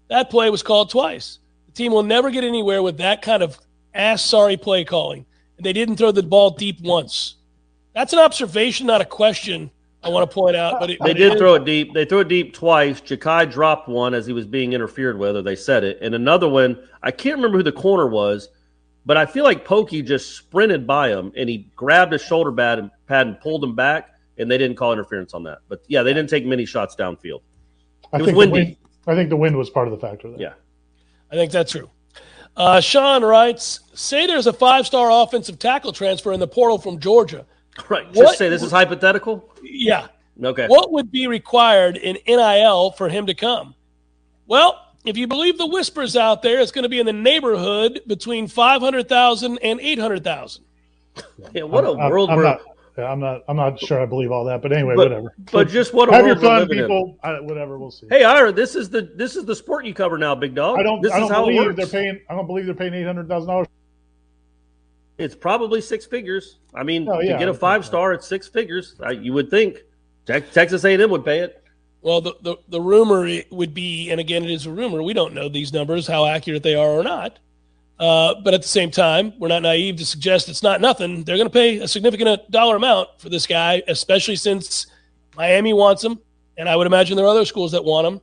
That 0.09 0.31
play 0.31 0.51
was 0.51 0.63
called 0.63 0.91
twice. 0.91 1.39
The 1.67 1.73
team 1.73 1.93
will 1.93 2.03
never 2.03 2.31
get 2.31 2.45
anywhere 2.45 2.83
with 2.83 2.99
that 2.99 3.23
kind 3.23 3.43
of 3.43 3.59
ass 3.95 4.23
sorry 4.25 4.57
play 4.57 4.85
calling. 4.85 5.27
And 5.57 5.65
they 5.67 5.73
didn't 5.73 5.97
throw 5.97 6.13
the 6.13 6.23
ball 6.23 6.51
deep 6.51 6.81
once. 6.81 7.37
That's 7.95 8.13
an 8.13 8.19
observation, 8.19 8.87
not 8.87 9.01
a 9.01 9.05
question. 9.07 9.71
I 10.03 10.09
want 10.11 10.31
to 10.31 10.33
point 10.35 10.55
out, 10.55 10.79
but 10.79 10.91
it, 10.91 10.99
They 11.01 11.13
but 11.13 11.17
did 11.17 11.33
is- 11.33 11.39
throw 11.39 11.55
it 11.55 11.65
deep. 11.65 11.93
They 11.95 12.05
threw 12.05 12.21
it 12.21 12.29
deep 12.29 12.55
twice. 12.55 13.01
Jakai 13.01 13.51
dropped 13.51 13.89
one 13.89 14.15
as 14.15 14.27
he 14.27 14.33
was 14.33 14.47
being 14.47 14.73
interfered 14.73 15.19
with, 15.19 15.37
or 15.37 15.43
they 15.43 15.57
said 15.57 15.83
it. 15.83 15.99
And 16.01 16.15
another 16.15 16.49
one, 16.49 16.79
I 17.03 17.11
can't 17.11 17.37
remember 17.37 17.59
who 17.59 17.65
the 17.65 17.73
corner 17.73 18.07
was, 18.07 18.49
but 19.05 19.17
I 19.17 19.27
feel 19.27 19.43
like 19.43 19.65
Pokey 19.65 20.03
just 20.03 20.37
sprinted 20.37 20.87
by 20.87 21.09
him 21.09 21.33
and 21.37 21.49
he 21.49 21.67
grabbed 21.75 22.13
his 22.13 22.23
shoulder 22.23 22.53
pad 22.53 22.79
and, 22.79 22.91
pad 23.07 23.27
and 23.27 23.41
pulled 23.41 23.65
him 23.65 23.75
back, 23.75 24.11
and 24.39 24.49
they 24.51 24.59
didn't 24.59 24.77
call 24.77 24.93
interference 24.93 25.35
on 25.35 25.43
that. 25.45 25.59
But 25.69 25.83
yeah, 25.89 26.03
they 26.05 26.13
didn't 26.13 26.31
take 26.31 26.45
many 26.45 26.67
shots 26.67 26.95
downfield. 26.95 27.41
I 28.13 28.19
It 28.19 28.21
was 28.21 28.27
think 28.27 28.37
windy. 28.39 28.79
The 29.07 29.11
wind, 29.13 29.19
I 29.19 29.21
think 29.21 29.31
the 29.31 29.37
wind 29.37 29.57
was 29.57 29.71
part 29.71 29.89
of 29.89 29.93
the 29.93 29.99
factor. 30.07 30.29
There. 30.31 30.41
Yeah. 30.41 30.53
I 31.31 31.35
think 31.37 31.53
that's 31.53 31.73
true. 31.73 31.91
Uh, 32.57 32.81
Sean 32.81 33.23
writes, 33.23 33.81
say 33.95 34.27
there's 34.27 34.47
a 34.47 34.53
five-star 34.53 35.11
offensive 35.11 35.59
tackle 35.59 35.93
transfer 35.93 36.33
in 36.33 36.41
the 36.41 36.49
portal 36.49 36.79
from 36.79 36.99
Georgia. 36.99 37.45
Right. 37.91 38.07
Just 38.07 38.17
What- 38.25 38.39
say 38.39 38.49
this 38.49 38.63
is 38.63 38.71
hypothetical. 38.73 39.51
Yeah. 39.63 40.07
Okay. 40.43 40.67
What 40.67 40.93
would 40.93 41.13
be 41.13 41.27
required 41.27 41.99
in 41.99 42.17
NIL 42.27 42.93
for 42.93 43.11
him 43.11 43.27
to 43.27 43.35
come? 43.35 43.75
Well, 44.47 44.81
if 45.05 45.19
you 45.19 45.27
believe 45.27 45.59
the 45.59 45.67
whispers 45.67 46.17
out 46.17 46.41
there, 46.41 46.61
it's 46.61 46.71
going 46.73 46.85
to 46.85 46.89
be 46.89 47.01
in 47.01 47.05
the 47.07 47.13
neighborhood 47.13 48.01
between 48.07 48.49
500,000 48.49 49.59
and 49.59 49.79
800,000. 49.81 50.65
Yeah, 51.53 51.65
what 51.65 51.85
a 51.85 51.89
I'm- 51.89 52.11
world 52.11 52.31
I'm 52.31 52.37
we're 52.39 52.43
not, 52.45 52.61
yeah, 52.97 53.05
I'm 53.11 53.21
not. 53.21 53.43
I'm 53.49 53.57
not 53.57 53.79
sure. 53.81 54.01
I 54.01 54.07
believe 54.07 54.31
all 54.33 54.45
that, 54.45 54.63
but 54.63 54.73
anyway, 54.73 54.95
But- 54.97 55.11
whatever. 55.11 55.35
but 55.53 55.69
just 55.69 55.93
what 55.95 56.09
a 56.09 56.13
have 56.13 56.27
your 56.27 56.35
we're 56.37 56.41
fun, 56.43 56.61
living 56.61 56.79
people. 56.79 57.19
I, 57.23 57.41
whatever. 57.41 57.79
We'll 57.79 57.91
see. 57.91 58.07
Hey, 58.09 58.25
Ira, 58.25 58.53
this 58.53 58.75
is 58.75 58.89
the 58.91 59.03
this 59.17 59.37
is 59.37 59.45
the 59.45 59.55
sport 59.57 59.85
you 59.85 59.95
cover 59.95 60.19
now, 60.19 60.35
big 60.35 60.55
dog. 60.55 60.79
I 60.79 60.83
don't. 60.83 61.01
This 61.03 61.13
I 61.13 61.17
is 61.17 61.21
don't 61.23 61.31
how 61.31 61.43
it 61.45 61.53
believe 61.53 61.67
works. 61.67 61.77
they're 61.77 62.01
paying. 62.03 62.21
I 62.31 62.35
don't 62.35 62.47
believe 62.47 62.67
they're 62.67 62.75
paying 62.75 62.95
eight 62.95 63.05
hundred 63.07 63.29
thousand 63.29 63.49
dollars. 63.49 63.67
It's 65.19 65.35
probably 65.35 65.81
six 65.81 66.05
figures. 66.05 66.59
I 66.75 66.83
mean, 66.83 67.09
Oh, 67.09 67.21
yeah, 67.21 67.33
to 67.33 67.39
get 67.39 67.49
a 67.49 67.55
five 67.55 67.87
star, 67.87 68.13
it's 68.13 68.27
six 68.27 68.49
figures. 68.49 68.95
I, 69.03 69.13
you 69.13 69.33
would 69.33 69.51
think. 69.51 69.79
Texas 70.27 70.85
A&M 70.85 71.09
would 71.11 71.25
pay 71.25 71.39
it. 71.39 71.63
Well, 72.03 72.21
the, 72.21 72.35
the, 72.43 72.57
the 72.69 72.81
rumor 72.81 73.29
would 73.53 73.73
be, 73.73 74.11
and 74.11 74.19
again, 74.21 74.45
it 74.45 74.51
is 74.51 74.67
a 74.67 74.71
rumor. 74.73 75.03
We 75.03 75.13
don't 75.15 75.35
know 75.35 75.49
these 75.49 75.73
numbers, 75.73 76.07
how 76.07 76.27
accurate 76.27 76.63
they 76.65 76.75
are 76.75 76.89
or 76.89 77.05
not. 77.05 77.39
Uh, 77.99 78.35
but 78.45 78.53
at 78.53 78.61
the 78.63 78.69
same 78.69 78.91
time, 78.91 79.33
we're 79.39 79.49
not 79.49 79.63
naive 79.63 79.97
to 79.97 80.05
suggest 80.05 80.49
it's 80.49 80.63
not 80.63 80.81
nothing. 80.81 81.25
They're 81.25 81.37
going 81.37 81.49
to 81.49 81.53
pay 81.53 81.79
a 81.79 81.89
significant 81.89 82.51
dollar 82.51 82.77
amount 82.77 83.09
for 83.19 83.31
this 83.31 83.47
guy, 83.47 83.83
especially 83.89 84.37
since 84.37 84.87
Miami 85.37 85.73
wants 85.73 86.05
him, 86.05 86.19
and 86.59 86.69
I 86.69 86.77
would 86.77 86.87
imagine 86.87 87.17
there 87.17 87.25
are 87.25 87.31
other 87.31 87.47
schools 87.47 87.73
that 87.73 87.85
want 87.85 88.07
him. 88.07 88.21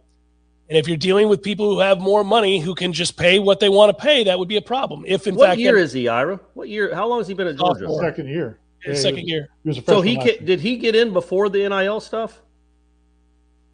And 0.69 0.77
if 0.77 0.87
you're 0.87 0.97
dealing 0.97 1.27
with 1.27 1.41
people 1.41 1.69
who 1.73 1.79
have 1.79 1.99
more 1.99 2.23
money 2.23 2.59
who 2.59 2.73
can 2.73 2.93
just 2.93 3.17
pay 3.17 3.37
what 3.37 3.59
they 3.59 3.69
want 3.69 3.95
to 3.95 4.01
pay, 4.01 4.23
that 4.23 4.39
would 4.39 4.47
be 4.47 4.57
a 4.57 4.61
problem. 4.61 5.03
If 5.05 5.27
in 5.27 5.35
what 5.35 5.49
fact, 5.49 5.59
year 5.59 5.77
is 5.77 5.91
he, 5.91 6.07
Ira? 6.07 6.39
What 6.53 6.69
year? 6.69 6.93
How 6.95 7.07
long 7.07 7.19
has 7.19 7.27
he 7.27 7.33
been 7.33 7.47
at 7.47 7.57
Georgia? 7.57 7.87
Second 7.99 8.29
year. 8.29 8.59
His 8.79 9.01
second 9.01 9.27
year. 9.27 9.49
He 9.63 9.69
was 9.69 9.77
a 9.77 9.83
So 9.83 10.01
he 10.01 10.15
last 10.17 10.25
ca- 10.25 10.45
did 10.45 10.59
he 10.59 10.77
get 10.77 10.95
in 10.95 11.13
before 11.13 11.49
the 11.49 11.67
NIL 11.67 11.99
stuff? 11.99 12.41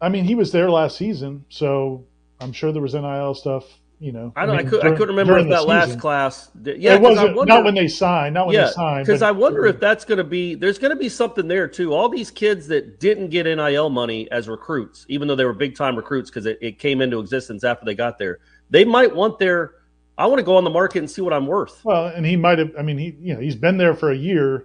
I 0.00 0.08
mean, 0.08 0.24
he 0.24 0.34
was 0.34 0.50
there 0.52 0.70
last 0.70 0.96
season, 0.96 1.44
so 1.48 2.04
I'm 2.40 2.52
sure 2.52 2.72
there 2.72 2.82
was 2.82 2.94
NIL 2.94 3.34
stuff. 3.34 3.64
You 4.02 4.12
know, 4.12 4.32
I 4.34 4.46
don't. 4.46 4.54
I, 4.54 4.62
mean, 4.62 4.70
could. 4.70 4.80
I 4.80 4.82
during- 4.84 4.96
couldn't 4.96 5.14
remember 5.14 5.38
if 5.38 5.48
that 5.50 5.66
last 5.66 5.86
season. 5.88 6.00
class. 6.00 6.50
Yeah, 6.64 6.94
it 6.94 6.96
I 6.96 6.96
wasn't 6.96 7.36
wonder- 7.36 7.52
not 7.52 7.64
when 7.64 7.74
they 7.74 7.86
signed, 7.86 8.32
not 8.32 8.46
when 8.46 8.54
yeah, 8.54 8.64
they 8.64 8.72
signed. 8.72 9.04
because 9.06 9.20
I 9.20 9.30
wonder 9.30 9.66
if 9.66 9.78
that's 9.78 10.06
going 10.06 10.16
to 10.16 10.24
be. 10.24 10.54
There's 10.54 10.78
going 10.78 10.90
to 10.90 10.96
be 10.96 11.10
something 11.10 11.48
there 11.48 11.68
too. 11.68 11.92
All 11.92 12.08
these 12.08 12.30
kids 12.30 12.68
that 12.68 12.98
didn't 12.98 13.28
get 13.28 13.44
NIL 13.44 13.90
money 13.90 14.26
as 14.30 14.48
recruits, 14.48 15.04
even 15.08 15.28
though 15.28 15.36
they 15.36 15.44
were 15.44 15.52
big 15.52 15.76
time 15.76 15.96
recruits, 15.96 16.30
because 16.30 16.46
it, 16.46 16.58
it 16.62 16.78
came 16.78 17.02
into 17.02 17.20
existence 17.20 17.62
after 17.62 17.84
they 17.84 17.94
got 17.94 18.16
there, 18.16 18.38
they 18.70 18.86
might 18.86 19.14
want 19.14 19.38
their. 19.38 19.74
I 20.16 20.26
want 20.26 20.38
to 20.38 20.44
go 20.44 20.56
on 20.56 20.64
the 20.64 20.70
market 20.70 21.00
and 21.00 21.10
see 21.10 21.20
what 21.20 21.34
I'm 21.34 21.46
worth. 21.46 21.84
Well, 21.84 22.06
and 22.06 22.24
he 22.24 22.36
might 22.36 22.58
have. 22.58 22.72
I 22.78 22.82
mean, 22.82 22.96
he 22.96 23.14
you 23.20 23.34
know 23.34 23.40
he's 23.40 23.56
been 23.56 23.76
there 23.76 23.94
for 23.94 24.10
a 24.10 24.16
year. 24.16 24.64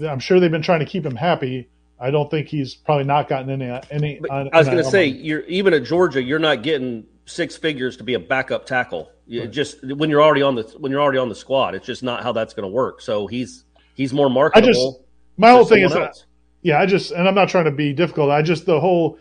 I'm 0.00 0.20
sure 0.20 0.38
they've 0.38 0.48
been 0.48 0.62
trying 0.62 0.80
to 0.80 0.86
keep 0.86 1.04
him 1.04 1.16
happy. 1.16 1.68
I 1.98 2.12
don't 2.12 2.30
think 2.30 2.46
he's 2.48 2.74
probably 2.76 3.04
not 3.04 3.28
gotten 3.28 3.50
any 3.50 3.80
any. 3.90 4.20
I 4.30 4.58
was 4.58 4.66
going 4.68 4.78
to 4.78 4.84
say, 4.84 5.10
money. 5.12 5.22
you're 5.24 5.40
even 5.46 5.74
at 5.74 5.82
Georgia, 5.82 6.22
you're 6.22 6.38
not 6.38 6.62
getting 6.62 7.06
six 7.26 7.56
figures 7.56 7.96
to 7.96 8.04
be 8.04 8.14
a 8.14 8.20
backup 8.20 8.66
tackle. 8.66 9.10
You 9.26 9.46
Just 9.46 9.82
when 9.84 10.10
you're 10.10 10.22
already 10.22 10.42
on 10.42 10.54
the 10.54 10.62
when 10.78 10.92
you're 10.92 11.00
already 11.00 11.18
on 11.18 11.28
the 11.28 11.34
squad, 11.34 11.74
it's 11.74 11.86
just 11.86 12.02
not 12.02 12.22
how 12.22 12.32
that's 12.32 12.52
going 12.52 12.68
to 12.68 12.72
work. 12.72 13.00
So 13.00 13.26
he's 13.26 13.64
he's 13.94 14.12
more 14.12 14.26
I 14.26 14.30
marketable. 14.30 14.92
just 14.92 15.00
my 15.36 15.50
whole 15.50 15.64
thing 15.64 15.82
is 15.82 15.92
that, 15.92 16.24
yeah, 16.62 16.78
I 16.78 16.86
just 16.86 17.10
and 17.12 17.26
I'm 17.26 17.34
not 17.34 17.48
trying 17.48 17.64
to 17.64 17.70
be 17.70 17.92
difficult. 17.92 18.30
I 18.30 18.42
just 18.42 18.66
the 18.66 18.80
whole 18.80 19.18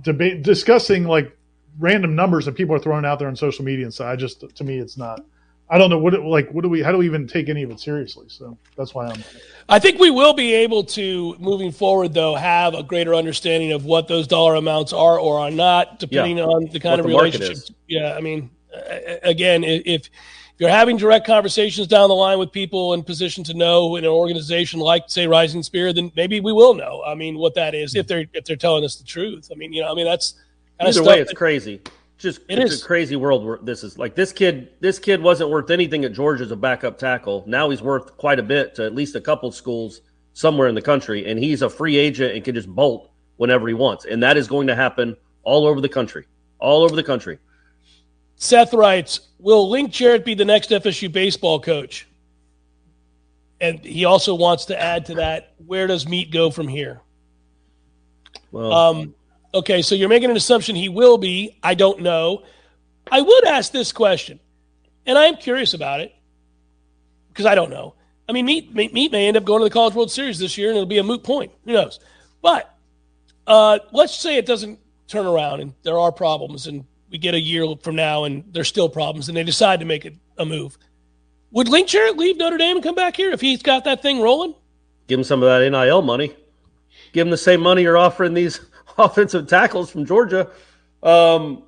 debate 0.00 0.42
discussing 0.42 1.04
like 1.04 1.36
random 1.78 2.14
numbers 2.14 2.46
that 2.46 2.52
people 2.52 2.74
are 2.74 2.78
throwing 2.78 3.04
out 3.04 3.18
there 3.18 3.28
on 3.28 3.36
social 3.36 3.64
media 3.64 3.84
and 3.84 3.92
stuff. 3.92 4.06
I 4.06 4.16
just 4.16 4.44
to 4.56 4.64
me 4.64 4.78
it's 4.78 4.96
not. 4.96 5.20
I 5.70 5.78
don't 5.78 5.88
know 5.90 5.98
what 5.98 6.12
it 6.14 6.22
like. 6.22 6.50
What 6.50 6.62
do 6.62 6.68
we? 6.68 6.82
How 6.82 6.92
do 6.92 6.98
we 6.98 7.06
even 7.06 7.26
take 7.26 7.48
any 7.48 7.62
of 7.62 7.70
it 7.70 7.80
seriously? 7.80 8.26
So 8.28 8.56
that's 8.76 8.94
why 8.94 9.06
I'm. 9.06 9.24
I 9.68 9.78
think 9.78 9.98
we 9.98 10.10
will 10.10 10.34
be 10.34 10.52
able 10.52 10.84
to, 10.84 11.34
moving 11.38 11.72
forward, 11.72 12.12
though, 12.12 12.34
have 12.34 12.74
a 12.74 12.82
greater 12.82 13.14
understanding 13.14 13.72
of 13.72 13.86
what 13.86 14.06
those 14.06 14.26
dollar 14.26 14.56
amounts 14.56 14.92
are 14.92 15.18
or 15.18 15.38
are 15.38 15.50
not, 15.50 15.98
depending 15.98 16.36
Yeah. 16.36 16.44
on 16.44 16.66
the 16.66 16.78
kind 16.78 17.00
What 17.00 17.00
of 17.00 17.06
the 17.06 17.16
relationship. 17.16 17.74
Yeah, 17.88 18.14
I 18.14 18.20
mean, 18.20 18.50
uh, 18.74 19.16
again, 19.22 19.64
i- 19.64 19.82
if 19.86 20.10
you're 20.58 20.68
having 20.68 20.98
direct 20.98 21.26
conversations 21.26 21.86
down 21.86 22.10
the 22.10 22.14
line 22.14 22.38
with 22.38 22.52
people 22.52 22.92
in 22.92 23.02
position 23.02 23.42
to 23.44 23.54
know 23.54 23.96
in 23.96 24.04
an 24.04 24.10
organization 24.10 24.80
like, 24.80 25.04
say, 25.06 25.26
Rising 25.26 25.62
Spear, 25.62 25.94
then 25.94 26.12
maybe 26.14 26.40
we 26.40 26.52
will 26.52 26.74
know. 26.74 27.02
I 27.06 27.14
mean, 27.14 27.38
what 27.38 27.54
that 27.54 27.74
is 27.74 27.94
if 27.94 28.06
they're 28.06 28.26
if 28.34 28.44
they're 28.44 28.56
telling 28.56 28.84
us 28.84 28.96
the 28.96 29.04
truth. 29.04 29.48
I 29.50 29.54
mean, 29.54 29.72
you 29.72 29.80
know, 29.80 29.90
I 29.90 29.94
mean 29.94 30.04
that's 30.04 30.34
kind 30.78 30.90
Either 30.90 31.02
way, 31.02 31.20
it's 31.20 31.30
that- 31.30 31.36
crazy. 31.36 31.80
Just 32.16 32.40
It 32.48 32.58
it's 32.58 32.74
is. 32.74 32.82
a 32.82 32.86
crazy 32.86 33.16
world 33.16 33.44
where 33.44 33.58
this 33.62 33.82
is 33.82 33.98
like 33.98 34.14
this 34.14 34.32
kid. 34.32 34.70
This 34.80 34.98
kid 34.98 35.20
wasn't 35.20 35.50
worth 35.50 35.70
anything 35.70 36.04
at 36.04 36.12
Georgia 36.12 36.44
as 36.44 36.50
a 36.50 36.56
backup 36.56 36.96
tackle. 36.98 37.44
Now 37.46 37.70
he's 37.70 37.82
worth 37.82 38.16
quite 38.16 38.38
a 38.38 38.42
bit 38.42 38.74
to 38.76 38.84
at 38.84 38.94
least 38.94 39.16
a 39.16 39.20
couple 39.20 39.50
schools 39.50 40.00
somewhere 40.32 40.68
in 40.68 40.74
the 40.74 40.82
country, 40.82 41.28
and 41.30 41.38
he's 41.38 41.62
a 41.62 41.68
free 41.68 41.96
agent 41.96 42.34
and 42.34 42.44
can 42.44 42.54
just 42.54 42.68
bolt 42.68 43.10
whenever 43.36 43.66
he 43.68 43.74
wants. 43.74 44.04
And 44.04 44.22
that 44.22 44.36
is 44.36 44.46
going 44.46 44.66
to 44.68 44.74
happen 44.74 45.16
all 45.42 45.66
over 45.66 45.80
the 45.80 45.88
country, 45.88 46.26
all 46.60 46.82
over 46.84 46.94
the 46.94 47.02
country. 47.02 47.38
Seth 48.36 48.72
writes, 48.72 49.20
"Will 49.38 49.68
Link 49.68 49.90
Jarrett 49.90 50.24
be 50.24 50.34
the 50.34 50.44
next 50.44 50.70
FSU 50.70 51.08
baseball 51.08 51.58
coach?" 51.60 52.06
And 53.60 53.84
he 53.84 54.04
also 54.04 54.34
wants 54.34 54.64
to 54.66 54.80
add 54.80 55.06
to 55.06 55.14
that, 55.14 55.54
where 55.66 55.86
does 55.86 56.06
Meat 56.08 56.30
go 56.30 56.50
from 56.50 56.68
here? 56.68 57.00
Well, 58.50 58.72
Um, 58.72 59.14
okay, 59.54 59.82
so 59.82 59.94
you're 59.94 60.08
making 60.08 60.30
an 60.30 60.36
assumption 60.36 60.76
he 60.76 60.88
will 60.88 61.16
be. 61.16 61.58
I 61.62 61.74
don't 61.74 62.00
know. 62.00 62.42
I 63.10 63.20
would 63.20 63.46
ask 63.46 63.72
this 63.72 63.92
question, 63.92 64.40
and 65.06 65.16
I 65.16 65.26
am 65.26 65.36
curious 65.36 65.74
about 65.74 66.00
it 66.00 66.14
because 67.28 67.46
I 67.46 67.54
don't 67.54 67.70
know. 67.70 67.94
I 68.28 68.32
mean, 68.32 68.46
Meat, 68.46 68.74
Meat 68.74 69.12
may 69.12 69.28
end 69.28 69.36
up 69.36 69.44
going 69.44 69.60
to 69.60 69.64
the 69.64 69.70
College 69.70 69.94
World 69.94 70.10
Series 70.10 70.38
this 70.38 70.56
year, 70.56 70.68
and 70.68 70.76
it'll 70.76 70.86
be 70.86 70.98
a 70.98 71.02
moot 71.02 71.22
point. 71.22 71.52
Who 71.64 71.72
knows? 71.72 72.00
But 72.40 72.74
uh, 73.46 73.78
let's 73.92 74.14
say 74.14 74.36
it 74.36 74.46
doesn't 74.46 74.78
turn 75.08 75.26
around, 75.26 75.60
and 75.60 75.74
there 75.82 75.98
are 75.98 76.10
problems, 76.10 76.66
and 76.66 76.84
we 77.10 77.18
get 77.18 77.34
a 77.34 77.40
year 77.40 77.66
from 77.82 77.96
now, 77.96 78.24
and 78.24 78.44
there's 78.50 78.68
still 78.68 78.88
problems, 78.88 79.28
and 79.28 79.36
they 79.36 79.44
decide 79.44 79.80
to 79.80 79.86
make 79.86 80.06
a, 80.06 80.12
a 80.38 80.46
move. 80.46 80.78
Would 81.50 81.68
Link 81.68 81.88
Jarrett 81.88 82.16
leave 82.16 82.38
Notre 82.38 82.56
Dame 82.56 82.76
and 82.76 82.82
come 82.82 82.94
back 82.94 83.16
here 83.16 83.30
if 83.30 83.40
he's 83.40 83.62
got 83.62 83.84
that 83.84 84.02
thing 84.02 84.20
rolling? 84.20 84.54
give 85.06 85.18
him 85.18 85.24
some 85.24 85.42
of 85.42 85.48
that 85.48 85.68
NIL 85.68 86.02
money. 86.02 86.34
Give 87.12 87.26
him 87.26 87.30
the 87.30 87.36
same 87.36 87.60
money 87.60 87.82
you're 87.82 87.98
offering 87.98 88.34
these 88.34 88.60
offensive 88.98 89.46
tackles 89.46 89.90
from 89.90 90.04
Georgia. 90.04 90.50
Um, 91.02 91.64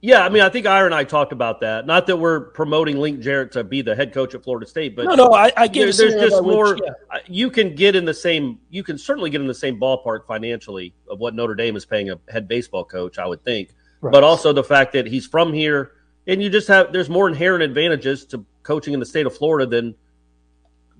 yeah, 0.00 0.22
I 0.22 0.28
mean, 0.28 0.42
I 0.42 0.50
think 0.50 0.66
Ira 0.66 0.84
and 0.84 0.94
I 0.94 1.04
talked 1.04 1.32
about 1.32 1.60
that. 1.60 1.86
Not 1.86 2.06
that 2.08 2.16
we're 2.18 2.40
promoting 2.50 2.98
Link 2.98 3.20
Jarrett 3.20 3.52
to 3.52 3.64
be 3.64 3.80
the 3.80 3.94
head 3.96 4.12
coach 4.12 4.34
at 4.34 4.44
Florida 4.44 4.66
State, 4.66 4.94
but 4.94 5.06
No, 5.06 5.14
no, 5.14 5.32
I, 5.32 5.50
I 5.56 5.66
get 5.66 5.96
there- 5.96 6.10
there's 6.10 6.20
just 6.30 6.42
by 6.42 6.46
which- 6.46 6.54
more. 6.54 6.76
yeah. 6.84 7.18
You 7.26 7.50
can 7.50 7.74
get 7.74 7.96
in 7.96 8.04
the 8.04 8.12
same. 8.12 8.58
You 8.70 8.82
can 8.82 8.98
certainly 8.98 9.30
get 9.30 9.40
in 9.40 9.46
the 9.46 9.54
same 9.54 9.80
ballpark 9.80 10.26
financially 10.26 10.92
of 11.08 11.20
what 11.20 11.34
Notre 11.34 11.54
Dame 11.54 11.74
is 11.76 11.86
paying 11.86 12.10
a 12.10 12.18
head 12.28 12.46
baseball 12.48 12.84
coach. 12.84 13.18
I 13.18 13.26
would 13.26 13.42
think, 13.44 13.70
Right. 14.02 14.12
but 14.12 14.22
also 14.22 14.52
the 14.52 14.62
fact 14.64 14.92
that 14.92 15.06
he's 15.06 15.26
from 15.26 15.54
here, 15.54 15.92
and 16.26 16.42
you 16.42 16.50
just 16.50 16.68
have 16.68 16.92
there's 16.92 17.08
more 17.08 17.26
inherent 17.26 17.62
advantages 17.62 18.26
to 18.26 18.44
coaching 18.62 18.92
in 18.92 19.00
the 19.00 19.06
state 19.06 19.24
of 19.24 19.34
Florida 19.34 19.64
than 19.64 19.94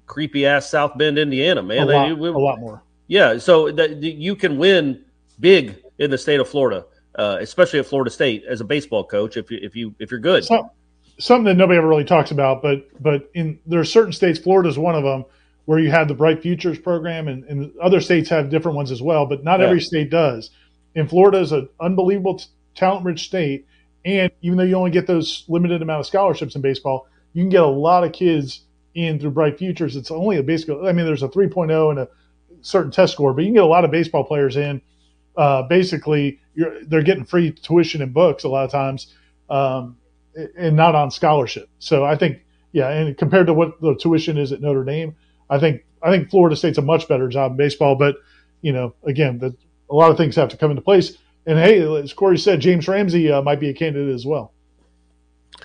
creepy 0.06 0.46
ass 0.46 0.70
South 0.70 0.96
Bend, 0.96 1.18
Indiana. 1.18 1.62
Man, 1.62 1.82
a, 1.82 1.87
They- 2.08 2.12
we- 2.14 2.28
a 2.30 2.32
lot 2.32 2.58
more. 2.58 2.82
yeah, 3.06 3.37
so 3.37 3.70
that 3.72 4.02
you 4.02 4.34
can 4.34 4.56
win 4.56 5.03
big 5.38 5.76
in 5.98 6.10
the 6.10 6.18
state 6.18 6.40
of 6.40 6.48
Florida, 6.48 6.86
uh, 7.16 7.38
especially 7.40 7.78
at 7.78 7.86
Florida 7.86 8.10
State 8.10 8.44
as 8.48 8.60
a 8.60 8.64
baseball 8.64 9.04
coach 9.04 9.36
if 9.36 9.50
you 9.50 9.58
if 9.62 9.76
you 9.76 9.94
if 9.98 10.10
you're 10.10 10.20
good. 10.20 10.44
Some, 10.44 10.70
something 11.18 11.44
that 11.44 11.56
nobody 11.56 11.78
ever 11.78 11.88
really 11.88 12.04
talks 12.04 12.30
about, 12.30 12.62
but 12.62 12.86
but 13.02 13.30
in 13.34 13.58
there 13.66 13.80
are 13.80 13.84
certain 13.84 14.12
states, 14.12 14.38
Florida 14.38 14.68
is 14.68 14.78
one 14.78 14.94
of 14.94 15.04
them, 15.04 15.24
where 15.66 15.78
you 15.78 15.90
have 15.90 16.08
the 16.08 16.14
Bright 16.14 16.42
Futures 16.42 16.78
program, 16.78 17.28
and, 17.28 17.44
and 17.44 17.72
other 17.78 18.00
states 18.00 18.28
have 18.30 18.50
different 18.50 18.76
ones 18.76 18.90
as 18.90 19.02
well, 19.02 19.26
but 19.26 19.44
not 19.44 19.60
Yeah. 19.60 19.66
every 19.66 19.80
state 19.80 20.10
does. 20.10 20.50
And 20.96 21.08
Florida 21.08 21.38
is 21.40 21.52
an 21.52 21.68
unbelievable 21.80 22.38
t- 22.38 22.46
talent-rich 22.76 23.24
state, 23.24 23.66
and 24.04 24.30
even 24.42 24.58
though 24.58 24.64
you 24.64 24.74
only 24.76 24.90
get 24.90 25.06
those 25.06 25.44
limited 25.48 25.82
amount 25.82 26.00
of 26.00 26.06
scholarships 26.06 26.54
in 26.54 26.62
baseball, 26.62 27.08
you 27.32 27.42
can 27.42 27.48
get 27.50 27.62
a 27.62 27.66
lot 27.66 28.04
of 28.04 28.12
kids 28.12 28.62
in 28.94 29.18
through 29.18 29.30
Bright 29.32 29.58
Futures. 29.58 29.96
It's 29.96 30.10
only 30.12 30.36
a 30.36 30.42
basically, 30.42 30.88
I 30.88 30.92
mean, 30.92 31.04
there's 31.04 31.24
a 31.24 31.28
3.0 31.28 31.90
and 31.90 31.98
a 31.98 32.08
certain 32.62 32.92
test 32.92 33.12
score, 33.14 33.32
but 33.32 33.42
you 33.42 33.48
can 33.48 33.54
get 33.54 33.64
a 33.64 33.66
lot 33.66 33.84
of 33.84 33.90
baseball 33.90 34.22
players 34.24 34.56
in. 34.56 34.80
Uh, 35.36 35.62
basically, 35.62 36.40
you're, 36.54 36.84
they're 36.84 37.02
getting 37.02 37.24
free 37.24 37.50
tuition 37.50 38.02
and 38.02 38.12
books 38.14 38.44
a 38.44 38.48
lot 38.48 38.64
of 38.64 38.70
times. 38.70 39.14
Um, 39.50 39.96
and 40.56 40.74
not 40.74 40.96
on 40.96 41.10
scholarship. 41.12 41.68
So 41.78 42.04
I 42.04 42.16
think, 42.16 42.40
yeah, 42.72 42.88
and 42.88 43.16
compared 43.16 43.46
to 43.46 43.54
what 43.54 43.80
the 43.80 43.94
tuition 43.94 44.36
is 44.36 44.50
at 44.50 44.60
Notre 44.60 44.82
Dame, 44.82 45.14
I 45.48 45.60
think 45.60 45.84
I 46.02 46.10
think 46.10 46.28
Florida 46.28 46.56
State's 46.56 46.78
a 46.78 46.82
much 46.82 47.06
better 47.06 47.28
job 47.28 47.52
in 47.52 47.56
baseball. 47.56 47.94
But 47.94 48.16
you 48.60 48.72
know, 48.72 48.94
again, 49.04 49.38
the, 49.38 49.54
a 49.90 49.94
lot 49.94 50.10
of 50.10 50.16
things 50.16 50.34
have 50.34 50.48
to 50.48 50.56
come 50.56 50.70
into 50.72 50.82
place. 50.82 51.16
And 51.46 51.56
hey, 51.58 51.80
as 52.02 52.12
Corey 52.12 52.36
said, 52.38 52.58
James 52.60 52.88
Ramsey 52.88 53.30
uh, 53.30 53.42
might 53.42 53.60
be 53.60 53.68
a 53.68 53.74
candidate 53.74 54.12
as 54.12 54.26
well. 54.26 54.52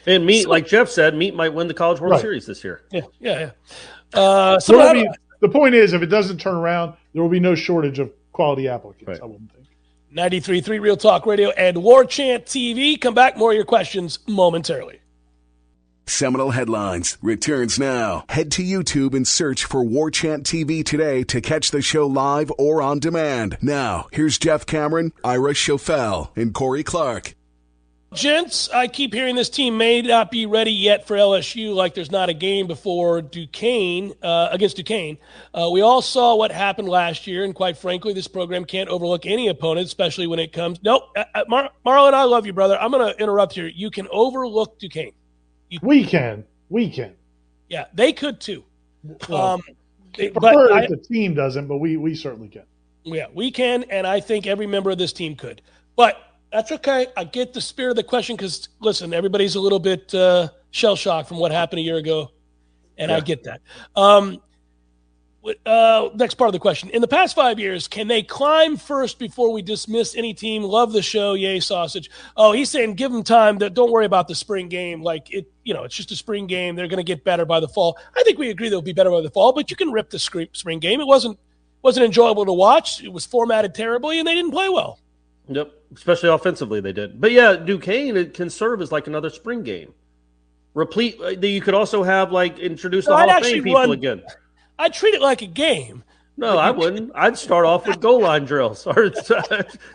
And 0.06 0.24
meat, 0.26 0.48
like 0.48 0.68
Jeff 0.68 0.88
said, 0.90 1.16
meat 1.16 1.34
might 1.34 1.54
win 1.54 1.68
the 1.68 1.74
College 1.74 2.00
World 2.00 2.12
Right. 2.12 2.22
Series 2.22 2.46
this 2.46 2.64
year. 2.64 2.82
Yeah, 2.92 3.02
yeah, 3.20 3.40
yeah. 3.40 4.20
Uh, 4.20 4.60
so 4.60 4.74
There 4.74 4.82
will 4.82 4.88
how- 4.88 4.94
be- 5.14 5.18
the 5.42 5.50
point 5.50 5.74
is, 5.74 5.94
if 5.94 6.02
it 6.04 6.08
doesn't 6.08 6.38
turn 6.38 6.56
around, 6.56 6.94
there 7.14 7.24
will 7.24 7.30
be 7.30 7.40
no 7.40 7.56
shortage 7.56 7.98
of 7.98 8.12
quality 8.34 8.68
applicants. 8.68 9.20
Right. 9.20 9.32
I 10.16 10.24
wouldn't 10.24 10.44
93.3 10.44 10.82
Real 10.82 10.98
Talk 10.98 11.26
Radio 11.26 11.50
and 11.52 11.84
War 11.84 12.06
Chant 12.06 12.46
TV. 12.46 13.00
Come 13.00 13.14
back, 13.14 13.38
more 13.38 13.52
of 13.52 13.56
your 13.56 13.66
questions 13.66 14.20
momentarily. 14.28 15.00
Seminole 16.08 16.52
Headlines 16.52 17.18
returns 17.22 17.78
now. 17.78 18.26
Head 18.30 18.52
to 18.54 18.64
YouTube 18.64 19.14
and 19.14 19.28
search 19.28 19.66
for 19.66 19.84
War 19.84 20.10
Chant 20.10 20.44
TV 20.44 20.84
today 20.84 21.24
to 21.26 21.40
catch 21.40 21.70
the 21.70 21.82
show 21.82 22.08
live 22.08 22.52
or 22.58 22.82
on 22.82 23.00
demand. 23.00 23.58
Now, 23.62 24.08
here's 24.12 24.40
Jeff 24.40 24.66
Cameron, 24.66 25.14
Ira 25.24 25.54
Schoffel, 25.54 26.36
and 26.36 26.54
Corey 26.54 26.84
Clark. 26.84 27.36
Gents, 28.14 28.70
I 28.70 28.88
keep 28.88 29.14
hearing 29.14 29.36
this 29.36 29.50
team 29.50 29.78
may 29.78 30.02
not 30.02 30.32
be 30.32 30.48
ready 30.48 30.72
yet 30.72 31.06
for 31.06 31.16
LSU, 31.16 31.76
like 31.76 31.94
there's 31.94 32.10
not 32.10 32.28
a 32.28 32.34
game 32.34 32.66
before 32.66 33.22
Duquesne 33.22 34.14
uh, 34.24 34.50
against 34.52 34.78
Duquesne. 34.78 35.18
Uh, 35.54 35.70
we 35.72 35.82
all 35.82 36.02
saw 36.02 36.36
what 36.36 36.52
happened 36.52 36.90
last 36.90 37.28
year, 37.28 37.44
and 37.44 37.54
quite 37.54 37.78
frankly, 37.78 38.14
this 38.14 38.28
program 38.28 38.66
can't 38.66 38.90
overlook 38.90 39.28
any 39.28 39.48
opponent, 39.50 39.86
especially 39.86 40.26
when 40.26 40.40
it 40.40 40.52
comes. 40.52 40.80
Nope, 40.82 41.04
uh, 41.16 41.24
uh, 41.36 41.44
Mar- 41.48 41.70
Marlon, 41.86 42.14
I 42.16 42.24
love 42.24 42.48
you, 42.48 42.54
brother. 42.54 42.82
I'm 42.82 42.90
going 42.90 43.14
to 43.14 43.22
interrupt 43.22 43.54
here. 43.54 43.68
You 43.68 43.92
can 43.92 44.08
overlook 44.12 44.80
Duquesne. 44.80 45.12
We 45.84 46.04
can, 46.04 46.46
we 46.70 46.90
can. 46.90 47.14
Yeah, 47.70 47.86
they 47.94 48.12
could 48.12 48.40
too. 48.40 48.64
Well, 49.30 49.42
Um, 49.54 49.62
they- 50.18 50.30
but 50.30 50.42
Prefer 50.42 50.74
I, 50.74 50.84
if 50.86 50.90
the 50.90 50.98
team 50.98 51.36
doesn't, 51.36 51.68
but 51.68 51.78
we 51.78 51.96
we 51.96 52.16
certainly 52.16 52.48
can. 52.48 52.64
Yeah, 53.04 53.28
we 53.32 53.52
can, 53.52 53.84
and 53.92 54.08
I 54.08 54.20
think 54.20 54.48
every 54.48 54.66
member 54.66 54.90
of 54.90 54.98
this 54.98 55.14
team 55.14 55.36
could. 55.36 55.62
But 55.96 56.18
that's 56.52 56.72
okay. 56.72 57.08
I 57.16 57.24
get 57.24 57.54
the 57.54 57.62
spirit 57.62 57.92
of 57.92 57.96
the 57.96 58.04
question 58.04 58.36
because, 58.36 58.70
listen, 58.80 59.14
everybody's 59.14 59.56
a 59.56 59.60
little 59.60 59.80
bit 59.80 60.14
uh, 60.14 60.50
shell 60.72 60.96
shocked 60.96 61.28
from 61.28 61.38
what 61.38 61.52
happened 61.52 61.80
a 61.80 61.84
year 61.84 61.98
ago, 61.98 62.32
and 62.98 63.12
yeah. 63.12 63.18
I 63.18 63.20
get 63.20 63.44
that. 63.44 63.62
Um, 63.96 64.42
uh, 65.66 66.10
next 66.16 66.36
part 66.36 66.50
of 66.50 66.54
the 66.54 66.60
question. 66.60 66.90
In 66.90 67.02
the 67.02 67.08
past 67.08 67.36
five 67.36 67.60
years, 67.60 67.88
can 67.88 68.08
they 68.08 68.22
climb 68.22 68.78
first 68.78 69.20
before 69.20 69.52
we 69.52 69.62
dismiss 69.62 70.16
any 70.16 70.34
team? 70.34 70.64
Love 70.64 70.92
the 70.92 71.02
show. 71.02 71.34
Yay, 71.34 71.60
sausage. 71.60 72.10
Oh, 72.36 72.52
he's 72.52 72.70
saying 72.70 72.96
give 72.96 73.12
them 73.12 73.24
time. 73.24 73.58
That 73.60 73.74
don't 73.74 73.92
worry 73.92 74.06
about 74.06 74.28
the 74.28 74.36
spring 74.36 74.68
game. 74.68 75.02
Like 75.02 75.32
it, 75.34 75.50
you 75.64 75.74
know, 75.74 75.84
it's 75.84 75.96
just 75.96 76.12
a 76.12 76.16
spring 76.16 76.48
game. 76.48 76.76
They're 76.76 76.88
going 76.88 76.98
to 76.98 77.04
get 77.04 77.24
better 77.24 77.46
by 77.46 77.60
the 77.60 77.68
fall. 77.68 77.98
I 78.18 78.24
think 78.24 78.38
we 78.38 78.50
agree 78.50 78.70
they'll 78.70 78.82
be 78.82 78.94
better 78.94 79.12
by 79.12 79.22
the 79.22 79.30
fall. 79.30 79.54
But 79.54 79.72
you 79.72 79.78
can 79.78 79.92
rip 79.92 80.10
the 80.10 80.20
spring 80.20 80.80
game. 80.80 81.00
It 81.00 81.08
wasn't 81.08 81.40
wasn't 81.82 82.06
enjoyable 82.06 82.46
to 82.46 82.54
watch. 82.54 83.02
It 83.04 83.14
was 83.14 83.26
formatted 83.26 83.74
terribly, 83.74 84.20
and 84.20 84.28
they 84.28 84.36
didn't 84.36 84.52
play 84.52 84.68
well. 84.68 85.00
Yep, 85.50 85.74
especially 85.96 86.30
offensively 86.30 86.80
they 86.80 86.94
did. 86.94 87.20
But 87.20 87.32
yeah, 87.32 87.56
Duquesne 87.56 88.16
it 88.16 88.34
can 88.34 88.50
serve 88.50 88.82
as 88.82 88.92
like 88.92 89.08
another 89.08 89.30
spring 89.30 89.64
game. 89.64 89.94
Replete. 90.76 91.20
that 91.20 91.48
you 91.48 91.62
could 91.62 91.74
also 91.74 92.04
have 92.04 92.32
like 92.32 92.60
introduce 92.60 93.06
the 93.06 93.18
Hall 93.18 93.30
of 93.30 93.44
Fame 93.44 93.64
people 93.64 93.82
run, 93.82 93.92
again. 93.92 94.24
I 94.80 94.90
treat 94.90 95.16
it 95.16 95.22
like 95.22 95.42
a 95.42 95.48
game. 95.48 96.04
No, 96.38 96.58
I 96.58 96.70
wouldn't. 96.72 97.12
I'd 97.16 97.38
start 97.38 97.66
off 97.66 97.88
with 97.88 98.00
goal 98.00 98.22
line 98.22 98.46
drills 98.46 98.86
or 98.88 99.12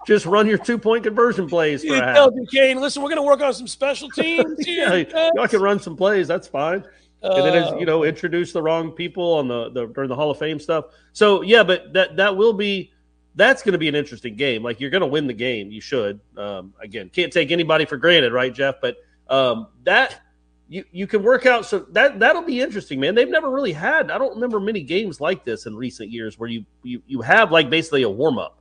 just 0.07 0.27
run 0.27 0.47
your 0.47 0.59
two 0.59 0.77
point 0.77 1.05
conversion 1.05 1.49
plays 1.49 1.83
for 1.83 1.87
you 1.87 1.95
a 1.95 2.01
tell 2.01 2.31
Duquesne, 2.31 2.81
listen, 2.81 3.03
we're 3.03 3.09
going 3.09 3.17
to 3.17 3.23
work 3.23 3.41
on 3.41 3.55
some 3.55 3.69
special 3.69 4.11
teams. 4.11 4.67
yeah, 4.67 5.05
I 5.41 5.47
can 5.47 5.63
run 5.63 5.79
some 5.79 5.97
plays. 5.97 6.27
That's 6.27 6.49
fine. 6.49 6.85
Uh, 7.23 7.37
and 7.37 7.47
then, 7.47 7.55
as, 7.63 7.81
you 7.81 7.87
know, 7.87 8.05
introduce 8.05 8.53
the 8.53 8.61
wrong 8.61 8.91
people 8.91 9.35
on 9.35 9.49
the, 9.49 9.71
the 9.71 9.87
during 9.87 10.09
the 10.09 10.17
Hall 10.17 10.31
of 10.31 10.39
Fame 10.39 10.59
stuff. 10.59 10.87
So 11.15 11.41
yeah, 11.43 11.63
but 11.63 11.93
that 11.95 12.17
that 12.17 12.37
will 12.37 12.53
be 12.53 12.93
that's 13.35 13.63
going 13.63 13.73
to 13.73 13.79
be 13.79 13.89
an 13.89 13.95
interesting 13.95 14.37
game. 14.37 14.63
Like 14.63 14.81
you're 14.81 14.91
going 14.91 15.01
to 15.01 15.07
win 15.07 15.27
the 15.27 15.35
game. 15.35 15.71
You 15.71 15.81
should. 15.81 16.21
Um, 16.37 16.75
again, 16.81 17.11
can't 17.11 17.33
take 17.33 17.51
anybody 17.51 17.85
for 17.85 17.97
granted, 17.97 18.33
right, 18.33 18.53
Jeff? 18.53 18.77
But 18.81 18.97
um, 19.29 19.69
that 19.85 20.21
you 20.69 20.85
you 20.93 21.07
can 21.07 21.23
work 21.23 21.47
out 21.47 21.67
so 21.67 21.81
that 21.91 22.19
that'll 22.19 22.43
be 22.43 22.61
interesting 22.61 22.99
man 22.99 23.15
they've 23.15 23.29
never 23.29 23.51
really 23.51 23.73
had 23.73 24.11
i 24.11 24.19
don't 24.19 24.35
remember 24.35 24.59
many 24.59 24.83
games 24.83 25.21
like 25.21 25.45
this 25.45 25.67
in 25.67 25.77
recent 25.77 26.11
years 26.11 26.39
where 26.39 26.49
you 26.49 26.65
you, 26.83 27.03
you 27.07 27.21
have 27.21 27.53
like 27.53 27.69
basically 27.69 28.03
a 28.03 28.09
warm-up 28.09 28.59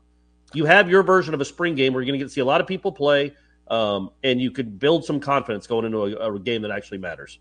you 0.53 0.65
have 0.65 0.89
your 0.89 1.01
version 1.01 1.33
of 1.33 1.41
a 1.41 1.45
spring 1.45 1.75
game 1.75 1.93
where 1.93 2.01
you're 2.01 2.07
going 2.07 2.19
to 2.19 2.23
get 2.23 2.27
to 2.27 2.33
see 2.33 2.41
a 2.41 2.45
lot 2.45 2.61
of 2.61 2.67
people 2.67 2.91
play 2.91 3.33
um, 3.69 4.09
and 4.23 4.41
you 4.41 4.51
could 4.51 4.77
build 4.77 5.05
some 5.05 5.19
confidence 5.19 5.65
going 5.65 5.85
into 5.85 5.99
a, 5.99 6.33
a 6.33 6.39
game 6.39 6.61
that 6.61 6.71
actually 6.71 6.97
matters 6.97 7.39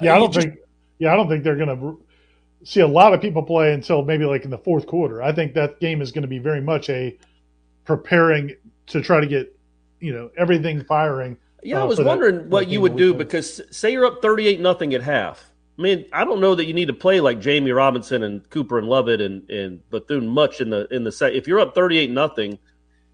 yeah 0.00 0.14
i, 0.14 0.18
don't 0.18 0.32
just, 0.32 0.46
think 0.46 0.58
yeah 0.98 1.12
i 1.12 1.16
don't 1.16 1.28
think 1.28 1.44
they're 1.44 1.56
going 1.56 1.68
to 1.68 1.98
see 2.64 2.80
a 2.80 2.86
lot 2.86 3.12
of 3.12 3.20
people 3.20 3.42
play 3.42 3.72
until 3.72 4.04
maybe 4.04 4.24
like 4.24 4.44
in 4.44 4.50
the 4.50 4.58
fourth 4.58 4.86
quarter 4.86 5.22
i 5.22 5.32
think 5.32 5.54
that 5.54 5.80
game 5.80 6.00
is 6.00 6.12
going 6.12 6.22
to 6.22 6.28
be 6.28 6.38
very 6.38 6.60
much 6.60 6.88
a 6.90 7.16
preparing 7.84 8.54
to 8.86 9.00
try 9.00 9.20
to 9.20 9.26
get 9.26 9.56
you 10.00 10.12
know 10.12 10.30
everything 10.36 10.82
firing 10.84 11.36
yeah, 11.62 11.78
uh, 11.78 11.82
I 11.82 11.84
was 11.84 12.00
wondering 12.00 12.36
that, 12.36 12.48
what 12.48 12.68
you 12.68 12.80
would 12.80 12.96
do 12.96 13.14
because 13.14 13.60
say 13.70 13.92
you're 13.92 14.04
up 14.04 14.20
38 14.20 14.60
nothing 14.60 14.94
at 14.94 15.02
half. 15.02 15.50
I 15.78 15.82
mean, 15.82 16.04
I 16.12 16.24
don't 16.24 16.40
know 16.40 16.54
that 16.54 16.66
you 16.66 16.74
need 16.74 16.88
to 16.88 16.92
play 16.92 17.20
like 17.20 17.40
Jammie 17.40 17.74
Robinson 17.74 18.24
and 18.24 18.48
Cooper 18.50 18.78
and 18.78 18.88
Lovett 18.88 19.20
and, 19.20 19.48
and 19.48 19.88
Bethune 19.90 20.28
much 20.28 20.60
in 20.60 20.70
the 20.70 20.86
in 20.94 21.04
the 21.04 21.12
set. 21.12 21.34
If 21.34 21.46
you're 21.46 21.60
up 21.60 21.74
38 21.74 22.10
nothing, 22.10 22.58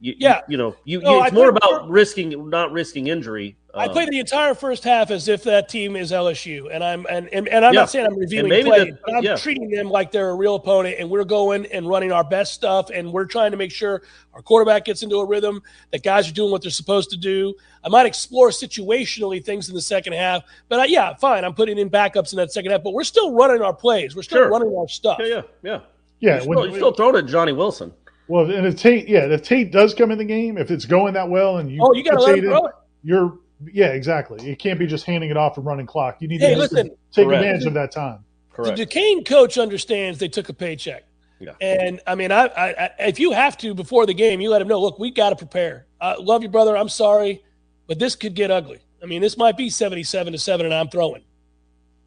you, 0.00 0.14
yeah, 0.18 0.38
you, 0.38 0.42
you 0.52 0.56
know, 0.56 0.76
you, 0.84 1.00
no, 1.00 1.22
it's 1.22 1.32
more 1.32 1.50
about 1.50 1.88
risking 1.88 2.48
not 2.48 2.72
risking 2.72 3.06
injury 3.08 3.56
I 3.78 3.86
um, 3.86 3.92
play 3.92 4.06
the 4.06 4.18
entire 4.18 4.54
first 4.54 4.84
half 4.84 5.10
as 5.10 5.28
if 5.28 5.44
that 5.44 5.68
team 5.68 5.96
is 5.96 6.12
LSU, 6.12 6.68
and 6.72 6.82
I'm 6.82 7.06
and 7.08 7.28
and, 7.28 7.48
and 7.48 7.64
I'm 7.64 7.72
yeah. 7.72 7.80
not 7.80 7.90
saying 7.90 8.06
I'm 8.06 8.16
reviewing 8.18 8.64
play, 8.64 8.92
but 9.04 9.14
I'm 9.14 9.22
yeah. 9.22 9.36
treating 9.36 9.70
them 9.70 9.88
like 9.88 10.10
they're 10.10 10.30
a 10.30 10.34
real 10.34 10.56
opponent, 10.56 10.96
and 10.98 11.08
we're 11.08 11.24
going 11.24 11.66
and 11.66 11.88
running 11.88 12.12
our 12.12 12.24
best 12.24 12.54
stuff, 12.54 12.90
and 12.90 13.12
we're 13.12 13.24
trying 13.24 13.52
to 13.52 13.56
make 13.56 13.70
sure 13.70 14.02
our 14.34 14.42
quarterback 14.42 14.84
gets 14.84 15.02
into 15.02 15.16
a 15.16 15.26
rhythm, 15.26 15.62
that 15.92 16.02
guys 16.02 16.28
are 16.28 16.34
doing 16.34 16.50
what 16.50 16.62
they're 16.62 16.70
supposed 16.70 17.10
to 17.10 17.16
do. 17.16 17.54
I 17.84 17.88
might 17.88 18.06
explore 18.06 18.50
situationally 18.50 19.44
things 19.44 19.68
in 19.68 19.74
the 19.74 19.82
second 19.82 20.12
half, 20.12 20.42
but 20.68 20.80
I, 20.80 20.84
yeah, 20.86 21.14
fine, 21.14 21.44
I'm 21.44 21.54
putting 21.54 21.78
in 21.78 21.88
backups 21.88 22.32
in 22.32 22.36
that 22.38 22.52
second 22.52 22.72
half, 22.72 22.82
but 22.82 22.92
we're 22.92 23.04
still 23.04 23.32
running 23.32 23.62
our 23.62 23.74
plays, 23.74 24.14
we're 24.14 24.22
still 24.22 24.38
sure. 24.38 24.50
running 24.50 24.74
our 24.76 24.88
stuff. 24.88 25.18
Yeah, 25.20 25.26
yeah, 25.26 25.42
yeah. 25.62 25.80
Yeah, 26.20 26.34
you're 26.34 26.42
still, 26.42 26.66
you're 26.66 26.74
still 26.74 26.92
throwing 26.92 27.16
at 27.16 27.26
Johnny 27.26 27.52
Wilson. 27.52 27.92
Well, 28.28 28.50
and 28.50 28.66
if 28.66 28.76
Tate, 28.76 29.08
yeah, 29.08 29.24
if 29.26 29.42
Tate 29.42 29.72
does 29.72 29.94
come 29.94 30.10
in 30.10 30.18
the 30.18 30.24
game, 30.24 30.58
if 30.58 30.70
it's 30.70 30.84
going 30.84 31.14
that 31.14 31.28
well, 31.28 31.58
and 31.58 31.70
you 31.70 31.80
oh, 31.82 31.94
you 31.94 32.04
got 32.04 32.12
to 32.12 32.20
let 32.20 32.38
him 32.38 32.44
throw 32.44 32.66
it. 32.66 32.74
You're 33.02 33.38
yeah, 33.72 33.88
exactly. 33.88 34.50
It 34.50 34.58
can't 34.58 34.78
be 34.78 34.86
just 34.86 35.04
handing 35.04 35.30
it 35.30 35.36
off 35.36 35.56
and 35.56 35.66
running 35.66 35.86
clock. 35.86 36.18
You 36.20 36.28
need 36.28 36.40
hey, 36.40 36.54
to 36.54 36.58
listen, 36.58 36.90
take 37.12 37.26
correct. 37.26 37.42
advantage 37.42 37.66
of 37.66 37.74
that 37.74 37.90
time. 37.90 38.24
Correct. 38.52 38.76
The 38.76 38.84
Duquesne 38.84 39.24
coach 39.24 39.58
understands 39.58 40.18
they 40.18 40.28
took 40.28 40.48
a 40.48 40.52
paycheck. 40.52 41.04
Yeah. 41.40 41.52
And 41.60 42.00
I 42.06 42.14
mean, 42.14 42.32
I, 42.32 42.46
I, 42.46 42.68
I, 42.68 42.90
if 43.00 43.20
you 43.20 43.32
have 43.32 43.56
to 43.58 43.74
before 43.74 44.06
the 44.06 44.14
game, 44.14 44.40
you 44.40 44.50
let 44.50 44.60
him 44.60 44.68
know. 44.68 44.80
Look, 44.80 44.98
we 44.98 45.10
got 45.10 45.30
to 45.30 45.36
prepare. 45.36 45.86
I 46.00 46.14
love 46.16 46.42
you, 46.42 46.48
brother. 46.48 46.76
I'm 46.76 46.88
sorry, 46.88 47.44
but 47.86 47.98
this 47.98 48.16
could 48.16 48.34
get 48.34 48.50
ugly. 48.50 48.80
I 49.02 49.06
mean, 49.06 49.22
this 49.22 49.36
might 49.36 49.56
be 49.56 49.70
77 49.70 50.32
to 50.32 50.38
seven, 50.38 50.66
and 50.66 50.74
I'm 50.74 50.88
throwing. 50.88 51.22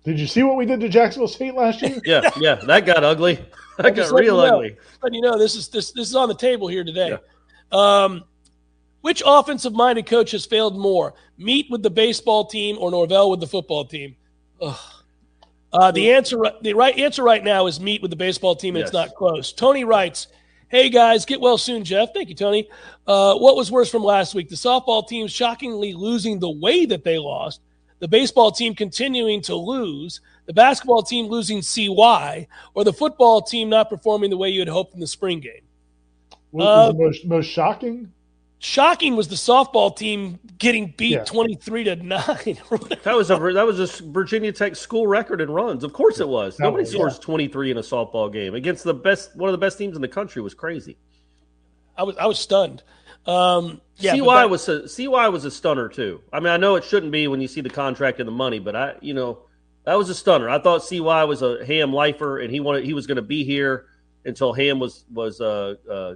Did 0.04 0.20
you 0.20 0.28
see 0.28 0.44
what 0.44 0.58
we 0.58 0.66
did 0.66 0.80
to 0.82 0.90
Jacksonville 0.90 1.28
State 1.28 1.54
last 1.54 1.82
year? 1.82 2.02
yeah, 2.06 2.30
yeah, 2.38 2.56
that 2.56 2.86
got 2.86 3.04
ugly. 3.04 3.40
That 3.78 3.96
got 3.96 4.12
real 4.12 4.24
you 4.24 4.32
know, 4.32 4.56
ugly. 4.58 4.78
But 5.02 5.14
you 5.14 5.22
know, 5.22 5.40
this 5.40 5.56
is 5.56 5.70
this 5.70 5.92
this 5.94 6.10
is 6.10 6.16
on 6.16 6.28
the 6.28 6.36
table 6.36 6.68
here 6.68 6.84
today. 6.84 7.18
Yeah. 7.72 8.04
Um, 8.04 8.26
which 9.02 9.24
offensive 9.26 9.74
minded 9.74 10.06
coach 10.06 10.32
has 10.32 10.46
failed 10.46 10.78
more? 10.78 11.14
Meat 11.38 11.68
with 11.70 11.84
the 11.84 11.90
baseball 11.90 12.46
team 12.46 12.78
or 12.80 12.92
Norvell 12.92 13.30
with 13.30 13.40
the 13.40 13.48
football 13.48 13.86
team? 13.86 14.16
Uh, 15.74 15.92
the 15.92 16.12
answer, 16.12 16.38
the 16.62 16.74
right 16.74 16.98
answer 16.98 17.24
right 17.24 17.44
now 17.44 17.66
is 17.68 17.80
Meat 17.80 18.02
with 18.02 18.12
the 18.12 18.18
baseball 18.18 18.56
team, 18.56 18.76
and 18.76 18.82
yes. 18.82 18.90
it's 18.90 18.94
not 18.94 19.16
close. 19.16 19.54
Tony 19.54 19.84
writes, 19.84 20.28
"Hey 20.68 20.90
guys, 20.90 21.26
get 21.26 21.40
well 21.40 21.58
soon, 21.58 21.84
Jeff. 21.84 22.14
Thank 22.14 22.30
you, 22.30 22.36
Tony. 22.36 22.70
Uh, 23.08 23.36
what 23.36 23.56
was 23.56 23.72
worse 23.72 23.90
from 23.90 24.04
last 24.04 24.36
week? 24.36 24.50
The 24.50 24.56
softball 24.56 25.08
team 25.08 25.28
shockingly 25.28 25.94
losing 25.94 26.40
the 26.40 26.50
way 26.50 26.86
that 26.86 27.04
they 27.04 27.18
lost, 27.18 27.62
the 28.00 28.08
baseball 28.08 28.52
team 28.52 28.76
continuing 28.76 29.42
to 29.44 29.56
lose, 29.56 30.20
the 30.46 30.54
basketball 30.54 31.04
team 31.04 31.28
losing 31.28 31.62
CY, 31.62 32.48
or 32.74 32.84
the 32.84 32.94
football 32.94 33.42
team 33.42 33.70
not 33.70 33.90
performing 33.90 34.30
the 34.30 34.38
way 34.38 34.50
you 34.50 34.60
had 34.60 34.68
hoped 34.68 34.94
in 34.94 35.00
the 35.00 35.08
spring 35.08 35.40
game." 35.40 35.62
What 36.52 36.66
was 36.66 36.90
uh, 36.90 36.92
the 36.92 36.98
most, 37.00 37.26
most 37.26 37.46
shocking? 37.48 38.12
Shocking 38.64 39.16
was 39.16 39.28
the 39.28 39.34
softball 39.34 39.96
team 39.96 40.40
getting 40.60 40.94
beat 40.96 41.14
yeah. 41.14 41.24
twenty 41.24 41.56
three 41.56 41.84
to 41.84 41.96
nine. 41.96 42.20
that 43.04 43.16
was 43.16 43.32
a 43.32 43.36
that 43.36 43.66
was 43.66 43.80
a 43.80 44.04
Virginia 44.12 44.52
Tech 44.52 44.76
school 44.76 45.08
record 45.08 45.42
in 45.42 45.50
runs. 45.50 45.84
Of 45.84 45.94
course 45.94 46.20
it 46.20 46.30
was. 46.30 46.58
That 46.58 46.66
Nobody 46.66 46.84
was, 46.84 46.92
scores 46.92 47.16
yeah. 47.16 47.26
twenty 47.26 47.48
three 47.48 47.72
in 47.72 47.78
a 47.78 47.82
softball 47.82 48.32
game 48.32 48.54
against 48.54 48.84
the 48.84 48.94
best 48.94 49.36
one 49.36 49.50
of 49.50 49.54
the 49.54 49.58
best 49.58 49.80
teams 49.80 49.96
in 49.96 50.02
the 50.04 50.08
country. 50.08 50.44
Was 50.44 50.54
crazy. 50.54 50.96
I 51.98 52.04
was 52.04 52.16
I 52.18 52.28
was 52.28 52.38
stunned. 52.38 52.84
Um, 53.26 53.82
yeah, 53.98 54.14
CY 54.14 54.26
that, 54.26 54.50
was 54.52 54.70
a, 54.70 54.88
CY 54.88 55.30
was 55.30 55.44
a 55.44 55.50
stunner 55.50 55.90
too. 55.90 56.22
I 56.32 56.40
mean, 56.40 56.50
I 56.50 56.58
know 56.58 56.76
it 56.76 56.84
shouldn't 56.84 57.12
be 57.12 57.28
when 57.28 57.42
you 57.42 57.48
see 57.48 57.62
the 57.62 57.70
contract 57.70 58.20
and 58.20 58.28
the 58.28 58.32
money, 58.32 58.60
but 58.60 58.76
I 58.76 58.94
you 59.02 59.16
know 59.16 59.40
that 59.86 59.98
was 59.98 60.12
a 60.12 60.16
stunner. 60.16 60.48
I 60.48 60.60
thought 60.60 60.84
CY 60.84 61.24
was 61.24 61.42
a 61.42 61.66
Ham 61.66 61.92
lifer, 61.92 62.38
and 62.38 62.52
he 62.52 62.60
wanted 62.60 62.84
he 62.84 62.94
was 62.94 63.08
going 63.08 63.16
to 63.16 63.24
be 63.24 63.44
here 63.44 63.88
until 64.24 64.54
Ham 64.54 64.78
was 64.78 65.06
was 65.12 65.42
uh, 65.42 65.78
uh, 65.90 66.14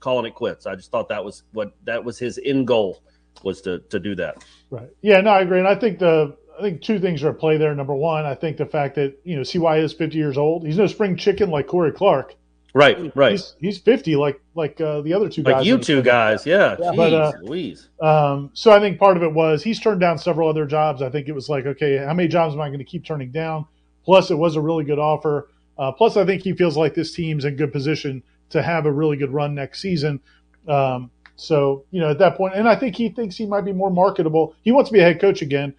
calling 0.00 0.26
it 0.26 0.34
quits. 0.34 0.66
I 0.66 0.74
just 0.74 0.90
thought 0.90 1.08
that 1.08 1.24
was 1.24 1.42
what 1.52 1.72
that 1.84 2.04
was 2.04 2.18
his 2.18 2.40
end 2.44 2.66
goal 2.66 3.02
was 3.42 3.60
to 3.62 3.80
to 3.90 3.98
do 3.98 4.14
that. 4.16 4.44
Right. 4.70 4.88
Yeah. 5.02 5.20
No, 5.20 5.30
I 5.30 5.40
agree, 5.40 5.58
and 5.58 5.68
I 5.68 5.74
think 5.74 5.98
the 5.98 6.36
I 6.58 6.62
think 6.62 6.82
two 6.82 6.98
things 6.98 7.22
are 7.22 7.30
at 7.30 7.38
play 7.38 7.56
there. 7.56 7.74
Number 7.74 7.94
one, 7.94 8.24
I 8.24 8.34
think 8.34 8.56
the 8.56 8.66
fact 8.66 8.96
that 8.96 9.18
you 9.24 9.36
know 9.36 9.42
CY 9.42 9.78
is 9.78 9.92
50 9.92 10.16
years 10.16 10.36
old. 10.36 10.66
He's 10.66 10.78
no 10.78 10.86
spring 10.86 11.16
chicken 11.16 11.50
like 11.50 11.66
Corey 11.66 11.92
Clark. 11.92 12.34
Right. 12.74 13.16
Right. 13.16 13.32
He's, 13.32 13.54
he's 13.58 13.78
50 13.78 14.16
like 14.16 14.40
like 14.54 14.80
uh, 14.80 15.00
the 15.00 15.14
other 15.14 15.28
two 15.28 15.42
guys. 15.42 15.54
Like 15.54 15.66
you 15.66 15.78
two 15.78 16.02
guys, 16.02 16.44
yeah. 16.44 16.76
yeah. 16.78 16.90
Jeez, 16.90 16.96
but 16.96 17.12
uh, 17.12 17.32
Louise. 17.42 17.88
Um, 18.00 18.50
so 18.52 18.70
I 18.72 18.80
think 18.80 18.98
part 18.98 19.16
of 19.16 19.22
it 19.22 19.32
was 19.32 19.62
he's 19.62 19.80
turned 19.80 20.00
down 20.00 20.18
several 20.18 20.48
other 20.48 20.66
jobs. 20.66 21.00
I 21.00 21.10
think 21.10 21.28
it 21.28 21.32
was 21.32 21.48
like, 21.48 21.66
okay, 21.66 21.98
how 21.98 22.12
many 22.14 22.28
jobs 22.28 22.54
am 22.54 22.60
I 22.60 22.68
going 22.68 22.78
to 22.78 22.84
keep 22.84 23.04
turning 23.04 23.30
down? 23.30 23.66
Plus, 24.04 24.30
it 24.30 24.36
was 24.36 24.56
a 24.56 24.60
really 24.60 24.84
good 24.84 24.98
offer. 24.98 25.48
Uh, 25.78 25.92
plus, 25.92 26.16
I 26.16 26.24
think 26.26 26.42
he 26.42 26.52
feels 26.52 26.76
like 26.76 26.94
this 26.94 27.12
team's 27.12 27.44
in 27.44 27.56
good 27.56 27.72
position 27.72 28.22
to 28.50 28.62
have 28.62 28.86
a 28.86 28.92
really 28.92 29.16
good 29.16 29.32
run 29.32 29.54
next 29.54 29.80
season. 29.80 30.20
Um, 30.66 31.10
so, 31.36 31.84
you 31.90 32.00
know, 32.00 32.10
at 32.10 32.18
that 32.18 32.36
point, 32.36 32.54
and 32.54 32.68
I 32.68 32.74
think 32.74 32.96
he 32.96 33.10
thinks 33.10 33.36
he 33.36 33.46
might 33.46 33.64
be 33.64 33.72
more 33.72 33.90
marketable. 33.90 34.54
He 34.62 34.72
wants 34.72 34.90
to 34.90 34.92
be 34.92 35.00
a 35.00 35.04
head 35.04 35.20
coach 35.20 35.40
again. 35.40 35.74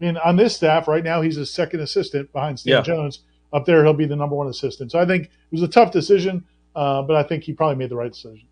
And 0.00 0.18
on 0.18 0.36
this 0.36 0.56
staff 0.56 0.88
right 0.88 1.04
now, 1.04 1.20
he's 1.20 1.36
a 1.36 1.46
second 1.46 1.80
assistant 1.80 2.32
behind 2.32 2.58
Stan 2.58 2.72
yeah. 2.72 2.82
Jones. 2.82 3.20
Up 3.52 3.66
there, 3.66 3.84
he'll 3.84 3.92
be 3.92 4.06
the 4.06 4.16
number 4.16 4.34
one 4.34 4.48
assistant. 4.48 4.90
So 4.90 4.98
I 4.98 5.04
think 5.04 5.24
it 5.24 5.30
was 5.52 5.62
a 5.62 5.68
tough 5.68 5.92
decision, 5.92 6.44
uh, 6.74 7.02
but 7.02 7.16
I 7.16 7.22
think 7.22 7.44
he 7.44 7.52
probably 7.52 7.76
made 7.76 7.90
the 7.90 7.96
right 7.96 8.10
decision. 8.10 8.48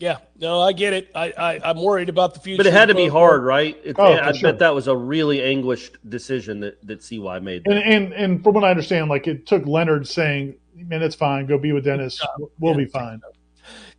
Yeah, 0.00 0.16
no, 0.38 0.60
I 0.62 0.72
get 0.72 0.94
it. 0.94 1.10
I, 1.14 1.30
I 1.30 1.70
am 1.70 1.80
worried 1.80 2.08
about 2.08 2.32
the 2.32 2.40
future. 2.40 2.56
But 2.56 2.66
it 2.66 2.72
had 2.72 2.88
to 2.88 2.94
be 2.94 3.06
hard, 3.06 3.44
right? 3.44 3.78
oh, 3.96 4.02
I 4.02 4.32
sure. 4.32 4.50
bet 4.50 4.60
that 4.60 4.74
was 4.74 4.88
a 4.88 4.96
really 4.96 5.42
anguished 5.42 5.98
decision 6.08 6.60
that 6.60 6.84
that 6.86 7.04
CY 7.04 7.40
made. 7.40 7.66
And, 7.66 7.78
and 7.78 8.12
and 8.14 8.42
from 8.42 8.54
what 8.54 8.64
I 8.64 8.70
understand, 8.70 9.10
like 9.10 9.26
it 9.26 9.46
took 9.46 9.66
Leonard 9.66 10.08
saying, 10.08 10.54
"Man, 10.74 11.02
it's 11.02 11.14
fine. 11.14 11.46
Go 11.46 11.58
be 11.58 11.72
with 11.72 11.84
Dennis. 11.84 12.20
We'll 12.58 12.72
yeah. 12.72 12.84
be 12.84 12.86
fine." 12.86 13.20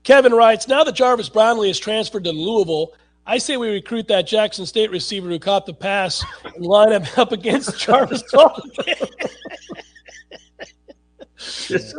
Kevin 0.04 0.34
writes, 0.34 0.68
now 0.68 0.84
that 0.84 0.96
Jarvis 0.96 1.30
Brownlee 1.30 1.70
is 1.70 1.78
transferred 1.78 2.24
to 2.24 2.32
Louisville, 2.32 2.94
I 3.26 3.38
say 3.38 3.58
we 3.58 3.70
recruit 3.70 4.08
that 4.08 4.26
Jackson 4.26 4.66
State 4.66 4.90
receiver 4.90 5.30
who 5.30 5.38
caught 5.38 5.66
the 5.66 5.74
pass 5.74 6.26
and 6.44 6.66
line 6.66 6.92
him 6.92 7.04
up 7.18 7.32
against 7.32 7.78
Jarvis 7.86 8.24
just 11.38 11.96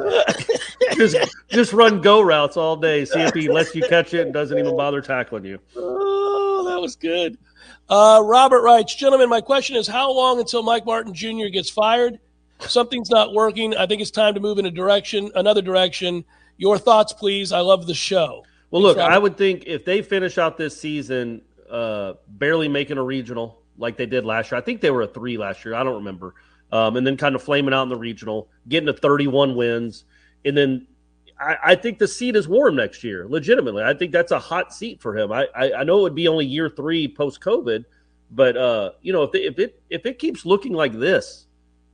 just 1.49 1.73
run 1.73 2.01
go 2.01 2.21
routes 2.21 2.57
all 2.57 2.77
day. 2.77 3.05
See 3.05 3.21
if 3.21 3.35
he 3.35 3.49
lets 3.49 3.75
you 3.75 3.83
catch 3.83 4.15
it 4.15 4.23
and 4.23 4.33
doesn't 4.33 4.57
even 4.57 4.77
bother 4.77 5.01
tackling 5.01 5.45
you. 5.45 5.59
Oh, 5.77 6.65
that 6.69 6.81
was 6.81 6.97
good. 6.97 7.39
Uh, 7.89 8.21
Robert 8.25 8.63
writes, 8.63 8.95
gentlemen, 8.95 9.29
my 9.29 9.41
question 9.41 9.77
is 9.77 9.87
how 9.87 10.11
long 10.11 10.39
until 10.39 10.63
Mike 10.63 10.87
Martin 10.87 11.13
Jr. 11.13 11.49
gets 11.53 11.71
fired? 11.71 12.19
Something's 12.69 13.11
not 13.11 13.33
working. 13.33 13.77
I 13.77 13.87
think 13.87 14.01
it's 14.01 14.11
time 14.11 14.35
to 14.35 14.41
move 14.41 14.59
in 14.59 14.67
a 14.67 14.71
direction, 14.71 15.31
another 15.35 15.63
direction. 15.63 16.25
Your 16.57 16.79
thoughts, 16.79 17.13
please. 17.13 17.53
I 17.53 17.61
love 17.61 17.87
the 17.87 17.95
show. 17.95 18.45
Well, 18.71 18.83
look, 18.83 18.99
I 18.99 19.19
would 19.19 19.37
think 19.37 19.65
if 19.67 19.85
they 19.85 20.01
finish 20.01 20.39
out 20.39 20.57
this 20.57 20.81
season 20.81 21.43
uh, 21.71 22.15
barely 22.29 22.69
making 22.69 22.99
a 22.99 23.03
regional 23.03 23.59
like 23.77 23.97
they 23.97 24.07
did 24.07 24.25
last 24.25 24.51
year, 24.51 24.59
I 24.59 24.63
think 24.63 24.81
they 24.81 24.91
were 24.91 25.03
a 25.03 25.07
three 25.07 25.37
last 25.37 25.65
year. 25.65 25.75
I 25.75 25.83
don't 25.83 25.97
remember. 25.97 26.35
Um, 26.71 26.97
and 26.97 27.07
then 27.07 27.19
kind 27.19 27.35
of 27.35 27.43
flaming 27.43 27.75
out 27.75 27.83
in 27.83 27.91
the 27.91 27.97
regional, 27.97 28.49
getting 28.67 28.87
to 28.87 28.95
31 28.95 29.55
wins, 29.57 30.05
and 30.47 30.57
then 30.57 30.87
I, 31.39 31.57
I, 31.65 31.75
think 31.75 31.99
the 31.99 32.09
seat 32.09 32.35
is 32.35 32.49
warm 32.49 32.77
next 32.77 33.05
year. 33.05 33.27
Legitimately, 33.29 33.83
I 33.83 33.93
think 33.93 34.11
that's 34.11 34.33
a 34.33 34.39
hot 34.39 34.73
seat 34.73 35.01
for 35.01 35.17
him. 35.17 35.33
I, 35.33 35.49
I, 35.55 35.73
I 35.73 35.85
know 35.85 35.99
it 35.99 36.03
would 36.03 36.15
be 36.15 36.29
only 36.29 36.47
year 36.47 36.71
three 36.71 37.09
post 37.09 37.43
COVID, 37.43 37.85
but 38.31 38.57
uh, 38.57 38.93
you 39.03 39.13
know 39.13 39.25
if, 39.25 39.33
they, 39.33 39.41
if 39.41 39.59
it 39.59 39.83
if 39.91 40.07
it 40.07 40.19
keeps 40.19 40.47
looking 40.47 40.73
like 40.73 40.93
this, 40.93 41.47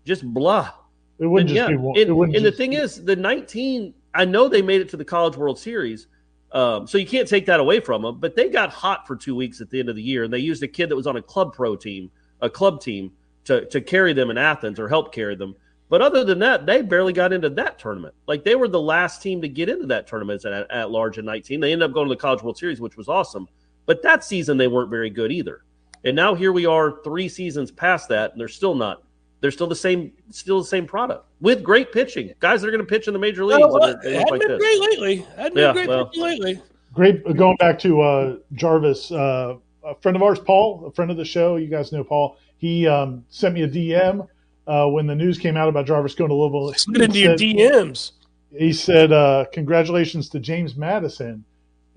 just 0.09 0.25
blah. 0.25 0.73
It 1.19 1.27
wouldn't 1.27 1.51
just 1.51 1.57
yeah. 1.57 1.69
be 1.69 1.77
warm. 1.77 1.97
And, 1.99 2.11
and 2.11 2.33
just... 2.33 2.45
the 2.45 2.53
thing 2.53 2.73
is, 2.73 3.05
the 3.05 3.17
19. 3.17 3.95
I 4.15 4.25
know 4.25 4.49
they 4.49 4.63
made 4.63 4.81
it 4.81 4.89
to 4.91 4.97
the 4.97 5.05
College 5.05 5.37
World 5.37 5.59
Series. 5.59 6.09
Um, 6.53 6.87
so 6.87 6.97
you 6.97 7.07
can't 7.07 7.29
take 7.29 7.45
that 7.47 7.61
away 7.61 7.79
from 7.79 8.01
them, 8.01 8.19
but 8.19 8.35
they 8.35 8.49
got 8.49 8.71
hot 8.71 9.07
for 9.07 9.15
two 9.15 9.37
weeks 9.37 9.61
at 9.61 9.69
the 9.69 9.79
end 9.79 9.91
of 9.91 9.97
the 9.97 10.03
year, 10.03 10.25
and 10.25 10.33
they 10.33 10.39
used 10.39 10.63
a 10.63 10.69
kid 10.69 10.89
that 10.89 10.97
was 10.97 11.07
on 11.07 11.17
a 11.17 11.23
club 11.23 11.53
pro 11.53 11.77
team, 11.77 12.11
a 12.41 12.49
club 12.49 12.81
team, 12.81 13.13
to 13.45 13.67
to 13.67 13.81
carry 13.81 14.15
them 14.15 14.31
in 14.31 14.39
Athens 14.39 14.81
or 14.81 14.89
help 14.89 15.13
carry 15.13 15.37
them. 15.37 15.55
But 15.91 16.03
other 16.03 16.25
than 16.25 16.39
that, 16.41 16.67
they 16.67 16.83
barely 16.83 17.13
got 17.13 17.33
into 17.33 17.51
that 17.51 17.79
tournament. 17.79 18.15
Like 18.27 18.45
they 18.45 18.55
were 18.55 18.69
the 18.69 18.81
last 18.81 19.23
team 19.23 19.41
to 19.43 19.49
get 19.49 19.69
into 19.69 19.87
that 19.87 20.07
tournament 20.07 20.45
at, 20.45 20.71
at 20.71 20.91
large 20.91 21.19
in 21.19 21.25
19. 21.25 21.61
They 21.61 21.73
ended 21.73 21.89
up 21.89 21.95
going 21.95 22.09
to 22.09 22.15
the 22.15 22.21
College 22.21 22.43
World 22.43 22.59
Series, 22.59 22.81
which 22.81 22.97
was 22.97 23.09
awesome. 23.09 23.49
But 23.87 24.03
that 24.03 24.23
season 24.23 24.59
they 24.59 24.69
weren't 24.69 24.91
very 24.91 25.11
good 25.11 25.33
either. 25.33 25.65
And 26.05 26.15
now 26.15 26.35
here 26.35 26.53
we 26.53 26.67
are, 26.67 27.03
three 27.03 27.29
seasons 27.29 27.71
past 27.71 28.09
that, 28.11 28.33
and 28.33 28.41
they're 28.41 28.49
still 28.49 28.75
not. 28.75 29.03
They're 29.41 29.51
still 29.51 29.67
the 29.67 29.77
same, 29.77 30.13
still 30.31 30.59
the 30.61 30.67
same 30.67 30.87
product 30.87 31.25
with 31.41 31.63
great 31.63 31.93
pitching. 31.93 32.33
Guys 32.41 32.61
that 32.61 32.69
are 32.69 32.71
going 32.71 32.85
to 32.85 32.87
pitch 32.87 33.07
in 33.07 33.13
the 33.13 33.19
major 33.19 33.45
leagues. 33.45 33.61
Well, 33.61 33.85
it 33.85 34.03
hadn't 34.03 34.31
like 34.31 34.41
been 34.41 34.49
this. 34.49 34.59
great 34.59 34.81
lately. 34.81 35.17
Hadn't 35.37 35.55
been 35.55 35.65
yeah, 35.65 35.73
great 35.73 35.89
well, 35.89 36.11
lately. 36.15 36.63
Great. 36.93 37.37
Going 37.37 37.57
back 37.57 37.79
to 37.81 38.01
uh, 38.01 38.37
Jarvis, 38.55 39.13
uh, 39.13 39.57
a 39.85 39.95
friend 39.97 40.17
of 40.17 40.23
ours, 40.23 40.39
Paul, 40.39 40.87
a 40.87 40.91
friend 40.91 41.11
of 41.11 41.17
the 41.17 41.25
show. 41.25 41.57
You 41.57 41.69
guys 41.69 41.93
know 41.93 42.03
Paul. 42.03 42.37
He 42.57 42.87
um, 42.89 43.25
sent 43.29 43.55
me 43.55 43.63
a 43.63 43.69
DM 43.69 44.27
uh, 44.67 44.89
when 44.89 45.07
the 45.07 45.15
news 45.15 45.39
came 45.39 45.57
out 45.57 45.69
about 45.69 45.87
Jarvis 45.87 46.15
going 46.15 46.31
to 46.31 46.35
Louisville. 46.35 46.75
Slid 46.75 47.03
into 47.03 47.19
your 47.19 47.37
DMs. 47.37 48.13
He 48.57 48.73
said, 48.73 49.13
uh, 49.13 49.45
"Congratulations 49.53 50.29
to 50.31 50.41
James 50.41 50.75
Madison." 50.75 51.45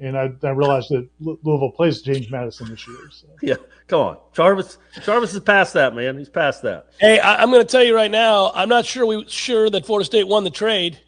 And 0.01 0.17
I, 0.17 0.31
I 0.43 0.49
realized 0.49 0.89
that 0.89 1.07
Louisville 1.19 1.71
plays 1.71 2.01
James 2.01 2.29
Madison 2.31 2.69
this 2.69 2.87
year. 2.87 2.97
So. 3.11 3.27
Yeah, 3.41 3.55
come 3.87 4.01
on, 4.01 4.17
Jarvis. 4.33 4.79
Jarvis 5.03 5.33
is 5.33 5.39
past 5.41 5.73
that, 5.73 5.95
man. 5.95 6.17
He's 6.17 6.29
past 6.29 6.63
that. 6.63 6.87
Hey, 6.99 7.19
I, 7.19 7.43
am 7.43 7.51
going 7.51 7.65
to 7.65 7.71
tell 7.71 7.83
you 7.83 7.95
right 7.95 8.09
now. 8.09 8.51
I'm 8.55 8.67
not 8.67 8.85
sure 8.85 9.05
we 9.05 9.25
sure 9.27 9.69
that 9.69 9.85
Florida 9.85 10.05
State 10.05 10.27
won 10.27 10.43
the 10.43 10.49
trade. 10.49 10.99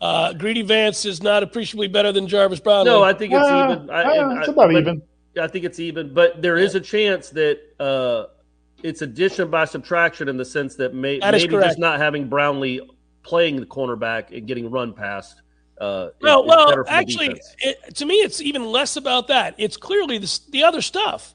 Uh, 0.00 0.32
Greedy 0.32 0.62
Vance 0.62 1.04
is 1.04 1.22
not 1.22 1.42
appreciably 1.42 1.86
better 1.86 2.10
than 2.10 2.26
Jarvis 2.26 2.58
Brownlee. 2.58 2.90
No, 2.90 3.02
I 3.02 3.12
think 3.12 3.32
it's 3.32 3.44
uh, 3.44 3.68
even. 3.70 3.90
I, 3.90 4.02
uh, 4.02 4.38
it's 4.38 4.48
about 4.48 4.72
even. 4.72 5.02
I 5.40 5.46
think 5.46 5.64
it's 5.64 5.78
even, 5.78 6.12
but 6.12 6.42
there 6.42 6.56
is 6.56 6.74
a 6.74 6.80
chance 6.80 7.30
that 7.30 7.60
uh, 7.78 8.26
it's 8.82 9.02
addition 9.02 9.50
by 9.50 9.64
subtraction 9.64 10.28
in 10.28 10.36
the 10.36 10.44
sense 10.44 10.74
that, 10.76 10.94
may, 10.94 11.20
that 11.20 11.32
maybe 11.32 11.48
just 11.48 11.78
not 11.78 12.00
having 12.00 12.28
Brownlee 12.28 12.80
playing 13.22 13.60
the 13.60 13.66
cornerback 13.66 14.36
and 14.36 14.46
getting 14.48 14.70
run 14.70 14.92
past. 14.92 15.42
Uh, 15.80 16.10
well, 16.20 16.42
is, 16.42 16.48
well, 16.48 16.84
actually, 16.88 17.40
it, 17.58 17.94
to 17.94 18.04
me, 18.04 18.16
it's 18.16 18.42
even 18.42 18.66
less 18.66 18.96
about 18.96 19.28
that. 19.28 19.54
It's 19.56 19.78
clearly 19.78 20.18
the, 20.18 20.40
the 20.50 20.62
other 20.62 20.82
stuff. 20.82 21.34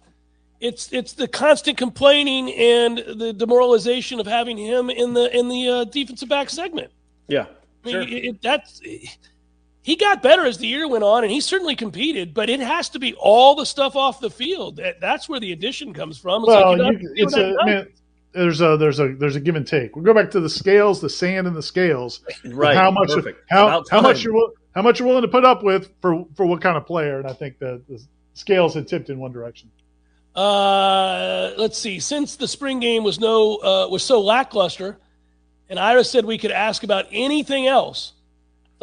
It's 0.61 0.93
it's 0.93 1.13
the 1.13 1.27
constant 1.27 1.77
complaining 1.77 2.53
and 2.53 2.97
the 2.97 3.33
demoralization 3.33 4.19
of 4.19 4.27
having 4.27 4.57
him 4.57 4.89
in 4.89 5.13
the 5.13 5.35
in 5.37 5.49
the 5.49 5.67
uh, 5.67 5.83
defensive 5.85 6.29
back 6.29 6.49
segment. 6.49 6.91
Yeah, 7.27 7.47
I 7.83 7.87
mean, 7.87 7.93
sure. 7.93 8.01
it, 8.03 8.25
it, 8.25 8.41
that's 8.41 8.81
he 9.81 9.95
got 9.95 10.23
better 10.23 10.45
as 10.45 10.59
the 10.59 10.67
year 10.67 10.87
went 10.87 11.03
on, 11.03 11.23
and 11.23 11.31
he 11.31 11.41
certainly 11.41 11.75
competed. 11.75 12.33
But 12.33 12.49
it 12.49 12.59
has 12.59 12.87
to 12.89 12.99
be 12.99 13.15
all 13.15 13.55
the 13.55 13.65
stuff 13.65 13.95
off 13.95 14.19
the 14.19 14.29
field. 14.29 14.77
That, 14.77 15.01
that's 15.01 15.27
where 15.27 15.39
the 15.39 15.51
addition 15.51 15.93
comes 15.93 16.17
from. 16.17 16.43
It's 16.43 16.47
well, 16.49 16.77
like 16.77 17.01
you, 17.01 17.13
it's 17.15 17.35
a 17.35 17.55
man, 17.65 17.87
there's 18.35 18.61
a 18.61 18.77
there's 18.77 18.99
a 18.99 19.15
there's 19.15 19.35
a 19.35 19.39
give 19.39 19.55
and 19.55 19.65
take. 19.65 19.95
We 19.95 20.03
go 20.03 20.13
back 20.13 20.31
to 20.31 20.39
the 20.39 20.49
scales, 20.49 21.01
the 21.01 21.09
sand 21.09 21.47
and 21.47 21.55
the 21.55 21.63
scales. 21.63 22.21
Right. 22.45 22.75
How 22.75 22.91
much 22.91 23.11
how 23.49 23.83
how 23.89 24.01
much 24.01 24.23
you're 24.23 24.51
how 24.75 24.81
much 24.81 24.99
you're 24.99 25.07
willing 25.07 25.23
to 25.23 25.27
put 25.27 25.45
up 25.45 25.63
with 25.63 25.89
for 26.01 26.25
for 26.35 26.45
what 26.45 26.61
kind 26.61 26.77
of 26.77 26.85
player? 26.85 27.19
And 27.19 27.27
I 27.27 27.33
think 27.33 27.59
the, 27.59 27.81
the 27.89 28.01
scales 28.33 28.73
had 28.73 28.87
tipped 28.87 29.09
in 29.09 29.19
one 29.19 29.31
direction. 29.31 29.71
Uh, 30.35 31.53
let's 31.57 31.77
see. 31.77 31.99
Since 31.99 32.35
the 32.35 32.47
spring 32.47 32.79
game 32.79 33.03
was 33.03 33.19
no 33.19 33.55
uh, 33.57 33.87
was 33.89 34.03
so 34.03 34.21
lackluster, 34.21 34.99
and 35.69 35.79
Ira 35.79 36.03
said 36.03 36.25
we 36.25 36.37
could 36.37 36.51
ask 36.51 36.83
about 36.83 37.05
anything 37.11 37.67
else. 37.67 38.13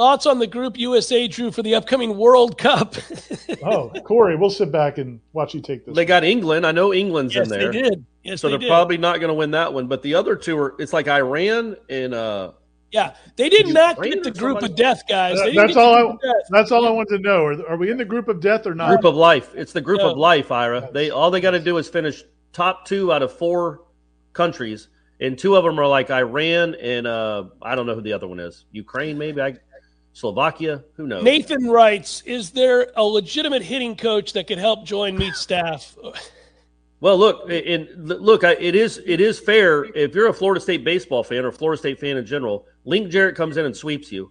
Thoughts 0.02 0.26
on 0.26 0.40
the 0.40 0.48
group 0.48 0.76
USA 0.78 1.28
drew 1.28 1.52
for 1.52 1.62
the 1.62 1.76
upcoming 1.76 2.16
World 2.16 2.58
Cup? 2.58 2.96
oh, 3.62 3.88
Corey, 4.02 4.34
we'll 4.34 4.50
sit 4.50 4.72
back 4.72 4.98
and 4.98 5.20
watch 5.32 5.54
you 5.54 5.60
take 5.60 5.86
this. 5.86 5.94
They 5.94 6.04
got 6.04 6.24
England. 6.24 6.66
I 6.66 6.72
know 6.72 6.92
England's 6.92 7.32
yes, 7.32 7.44
in 7.44 7.50
there. 7.50 7.70
They 7.70 7.82
did. 7.82 8.04
Yes, 8.24 8.40
so 8.40 8.48
they 8.48 8.56
are 8.56 8.58
did. 8.58 8.66
probably 8.66 8.98
not 8.98 9.20
going 9.20 9.28
to 9.28 9.34
win 9.34 9.52
that 9.52 9.72
one. 9.72 9.86
But 9.86 10.02
the 10.02 10.16
other 10.16 10.34
two 10.34 10.58
are. 10.58 10.74
It's 10.80 10.92
like 10.92 11.06
Iran 11.06 11.76
and. 11.88 12.14
uh 12.14 12.50
yeah, 12.90 13.14
they 13.36 13.48
did 13.48 13.68
not 13.68 14.02
get 14.02 14.24
the 14.24 14.32
group 14.32 14.56
somebody? 14.60 14.72
of 14.72 14.76
death, 14.76 15.02
guys. 15.08 15.38
Uh, 15.38 15.52
that's 15.54 15.76
all. 15.76 15.94
I, 15.94 16.32
that's 16.50 16.72
all 16.72 16.84
I 16.84 16.90
wanted 16.90 17.18
to 17.18 17.22
know. 17.22 17.44
Are, 17.44 17.68
are, 17.68 17.76
we 17.76 17.88
in 17.88 17.96
the 17.96 18.04
group 18.04 18.26
of 18.26 18.40
death 18.40 18.66
or 18.66 18.74
not? 18.74 18.88
Group 18.88 19.04
of 19.04 19.14
life. 19.14 19.54
It's 19.54 19.72
the 19.72 19.80
group 19.80 20.00
no. 20.00 20.10
of 20.10 20.18
life, 20.18 20.50
Ira. 20.50 20.90
They 20.92 21.10
all 21.10 21.30
they 21.30 21.40
got 21.40 21.52
to 21.52 21.60
do 21.60 21.76
is 21.78 21.88
finish 21.88 22.24
top 22.52 22.86
two 22.86 23.12
out 23.12 23.22
of 23.22 23.32
four 23.32 23.82
countries, 24.32 24.88
and 25.20 25.38
two 25.38 25.54
of 25.54 25.62
them 25.62 25.78
are 25.78 25.86
like 25.86 26.10
Iran 26.10 26.74
and 26.74 27.06
uh 27.06 27.44
I 27.62 27.76
don't 27.76 27.86
know 27.86 27.94
who 27.94 28.02
the 28.02 28.12
other 28.14 28.26
one 28.26 28.40
is. 28.40 28.64
Ukraine, 28.72 29.16
maybe. 29.16 29.40
I 29.40 29.54
Slovakia, 30.12 30.84
who 30.94 31.06
knows? 31.06 31.24
Nathan 31.24 31.68
writes, 31.68 32.22
"Is 32.26 32.50
there 32.50 32.92
a 32.96 33.02
legitimate 33.02 33.62
hitting 33.62 33.96
coach 33.96 34.34
that 34.34 34.46
could 34.46 34.58
help 34.58 34.84
join 34.84 35.16
Meat 35.16 35.34
staff?" 35.34 35.96
Well, 37.02 37.18
look, 37.18 37.50
and 37.50 37.88
look, 37.96 38.44
it 38.44 38.76
is 38.76 39.02
it 39.04 39.20
is 39.20 39.40
fair 39.40 39.86
if 39.86 40.14
you're 40.14 40.28
a 40.28 40.32
Florida 40.32 40.60
State 40.60 40.84
baseball 40.84 41.24
fan 41.24 41.44
or 41.44 41.50
Florida 41.50 41.76
State 41.76 41.98
fan 41.98 42.16
in 42.16 42.24
general. 42.24 42.64
Link 42.84 43.10
Jarrett 43.10 43.34
comes 43.34 43.56
in 43.56 43.66
and 43.66 43.76
sweeps 43.76 44.12
you. 44.12 44.30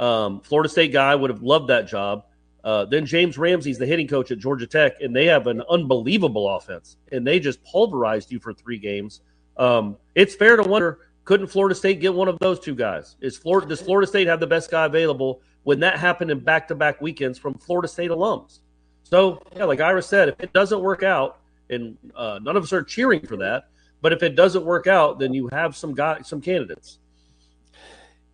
Um, 0.00 0.40
Florida 0.40 0.68
State 0.68 0.92
guy 0.92 1.14
would 1.14 1.30
have 1.30 1.44
loved 1.44 1.68
that 1.68 1.86
job. 1.86 2.24
Uh, 2.64 2.84
then 2.86 3.06
James 3.06 3.38
Ramsey's 3.38 3.78
the 3.78 3.86
hitting 3.86 4.08
coach 4.08 4.32
at 4.32 4.38
Georgia 4.38 4.66
Tech, 4.66 5.00
and 5.00 5.14
they 5.14 5.26
have 5.26 5.46
an 5.46 5.62
unbelievable 5.70 6.48
offense, 6.56 6.96
and 7.12 7.24
they 7.24 7.38
just 7.38 7.62
pulverized 7.62 8.32
you 8.32 8.40
for 8.40 8.52
three 8.52 8.78
games. 8.78 9.20
Um, 9.56 9.96
it's 10.16 10.34
fair 10.34 10.56
to 10.56 10.68
wonder 10.68 10.98
couldn't 11.28 11.48
Florida 11.48 11.74
State 11.74 12.00
get 12.00 12.14
one 12.14 12.26
of 12.26 12.38
those 12.38 12.58
two 12.58 12.74
guys? 12.74 13.16
Is 13.20 13.36
Florida 13.36 13.66
does 13.66 13.82
Florida 13.82 14.06
State 14.06 14.26
have 14.28 14.40
the 14.40 14.46
best 14.46 14.70
guy 14.70 14.86
available 14.86 15.42
when 15.62 15.78
that 15.80 15.98
happened 15.98 16.30
in 16.30 16.40
back 16.40 16.66
to 16.68 16.74
back 16.74 17.02
weekends 17.02 17.38
from 17.38 17.52
Florida 17.52 17.86
State 17.86 18.10
alums? 18.10 18.60
So 19.02 19.38
yeah, 19.54 19.64
like 19.64 19.78
Ira 19.78 20.00
said, 20.00 20.30
if 20.30 20.40
it 20.40 20.54
doesn't 20.54 20.80
work 20.80 21.02
out, 21.02 21.40
and 21.68 21.98
uh, 22.16 22.40
none 22.42 22.56
of 22.56 22.62
us 22.62 22.72
are 22.72 22.82
cheering 22.82 23.20
for 23.26 23.36
that, 23.36 23.64
but 24.00 24.14
if 24.14 24.22
it 24.22 24.36
doesn't 24.36 24.64
work 24.64 24.86
out, 24.86 25.18
then 25.18 25.34
you 25.34 25.50
have 25.52 25.76
some 25.76 25.94
guy, 25.94 26.22
some 26.22 26.40
candidates. 26.40 26.98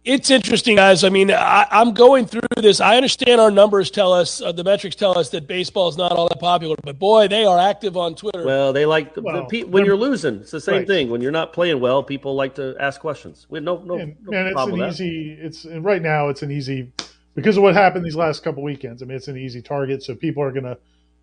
It's 0.04 0.30
interesting, 0.30 0.76
guys. 0.76 1.02
I 1.02 1.08
mean, 1.08 1.30
I, 1.30 1.66
am 1.70 1.94
going 1.94 2.26
through 2.26 2.42
this. 2.56 2.78
I 2.78 2.96
understand 2.96 3.40
our 3.40 3.50
numbers 3.50 3.90
tell 3.90 4.12
us, 4.12 4.42
uh, 4.42 4.52
the 4.52 4.62
metrics 4.62 4.96
tell 4.96 5.18
us 5.18 5.30
that 5.30 5.46
baseball 5.46 5.88
is 5.88 5.96
not 5.96 6.12
all 6.12 6.28
that 6.28 6.40
popular, 6.40 6.76
but 6.82 6.98
boy, 6.98 7.26
they 7.26 7.46
are 7.46 7.58
active 7.58 7.96
on 7.96 8.14
Twitter. 8.14 8.44
Well, 8.44 8.74
they 8.74 8.84
like 8.84 9.14
the, 9.14 9.22
well, 9.22 9.46
the, 9.48 9.64
when 9.64 9.86
you're 9.86 9.96
losing. 9.96 10.40
It's 10.40 10.50
the 10.50 10.60
same 10.60 10.74
right. 10.74 10.86
thing. 10.86 11.08
When 11.08 11.22
you're 11.22 11.32
not 11.32 11.54
playing 11.54 11.80
well, 11.80 12.02
people 12.02 12.34
like 12.34 12.54
to 12.56 12.76
ask 12.78 13.00
questions. 13.00 13.46
We 13.48 13.60
no 13.60 13.78
no, 13.78 13.98
and, 13.98 14.14
no 14.22 14.36
and 14.36 14.48
it's 14.48 14.60
an 14.60 14.82
easy. 14.82 15.38
It's 15.40 15.64
right 15.64 16.02
now. 16.02 16.28
It's 16.28 16.42
an 16.42 16.50
easy 16.50 16.92
because 17.34 17.56
of 17.56 17.62
what 17.62 17.72
happened 17.72 18.04
these 18.04 18.14
last 18.14 18.42
couple 18.42 18.62
weekends. 18.62 19.02
I 19.02 19.06
mean, 19.06 19.16
it's 19.16 19.28
an 19.28 19.38
easy 19.38 19.62
target, 19.62 20.02
so 20.02 20.14
people 20.14 20.42
are 20.42 20.52
going 20.52 20.64
to 20.64 20.76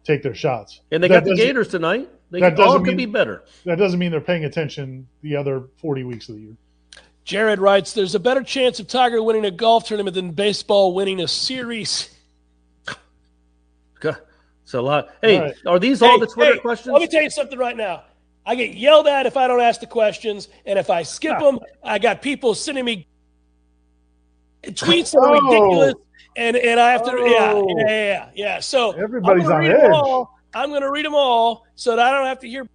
take 0.03 0.23
their 0.23 0.33
shots. 0.33 0.81
And 0.91 1.03
they 1.03 1.07
that 1.07 1.23
got 1.23 1.29
the 1.29 1.35
Gators 1.35 1.67
tonight. 1.67 2.09
They 2.31 2.39
that 2.39 2.59
all 2.59 2.79
could 2.79 2.97
be 2.97 3.05
better. 3.05 3.43
That 3.65 3.77
doesn't 3.77 3.99
mean 3.99 4.09
they're 4.09 4.21
paying 4.21 4.45
attention 4.45 5.07
the 5.21 5.35
other 5.35 5.65
40 5.81 6.03
weeks 6.05 6.29
of 6.29 6.35
the 6.35 6.41
year. 6.41 6.57
Jared 7.31 7.59
writes, 7.59 7.93
"There's 7.93 8.13
a 8.13 8.19
better 8.19 8.43
chance 8.43 8.81
of 8.81 8.89
Tiger 8.89 9.23
winning 9.23 9.45
a 9.45 9.51
golf 9.51 9.85
tournament 9.85 10.15
than 10.15 10.31
baseball 10.31 10.93
winning 10.93 11.21
a 11.21 11.29
series." 11.29 12.09
It's 14.63 14.73
a 14.73 14.81
lot. 14.81 15.09
Hey, 15.21 15.39
right. 15.39 15.53
are 15.65 15.79
these 15.79 16.01
all 16.01 16.11
hey, 16.11 16.19
the 16.19 16.27
Twitter 16.27 16.53
hey, 16.53 16.59
questions? 16.59 16.93
Let 16.93 17.01
me 17.01 17.07
tell 17.07 17.21
you 17.21 17.29
something 17.29 17.57
right 17.57 17.75
now. 17.75 18.03
I 18.45 18.55
get 18.55 18.73
yelled 18.73 19.07
at 19.07 19.25
if 19.25 19.35
I 19.35 19.47
don't 19.47 19.59
ask 19.59 19.81
the 19.81 19.87
questions, 19.87 20.47
and 20.65 20.79
if 20.79 20.89
I 20.89 21.03
skip 21.03 21.33
ah. 21.37 21.39
them, 21.39 21.59
I 21.83 21.99
got 21.99 22.21
people 22.21 22.53
sending 22.53 22.85
me 22.85 23.07
tweets 24.63 25.11
that 25.11 25.19
are 25.19 25.35
oh. 25.35 25.41
ridiculous, 25.41 25.93
and 26.37 26.55
and 26.55 26.79
I 26.79 26.91
have 26.91 27.03
to, 27.03 27.11
oh. 27.11 27.25
yeah, 27.25 27.85
yeah, 27.85 27.89
yeah, 27.89 28.29
yeah. 28.35 28.59
So 28.59 28.91
everybody's 28.91 29.49
on 29.49 29.65
edge. 29.65 30.27
I'm 30.53 30.69
going 30.69 30.81
to 30.81 30.91
read 30.91 31.05
them 31.05 31.15
all 31.15 31.65
so 31.75 31.95
that 31.95 32.05
I 32.05 32.11
don't 32.11 32.27
have 32.27 32.39
to 32.39 32.47
hear 32.49 32.67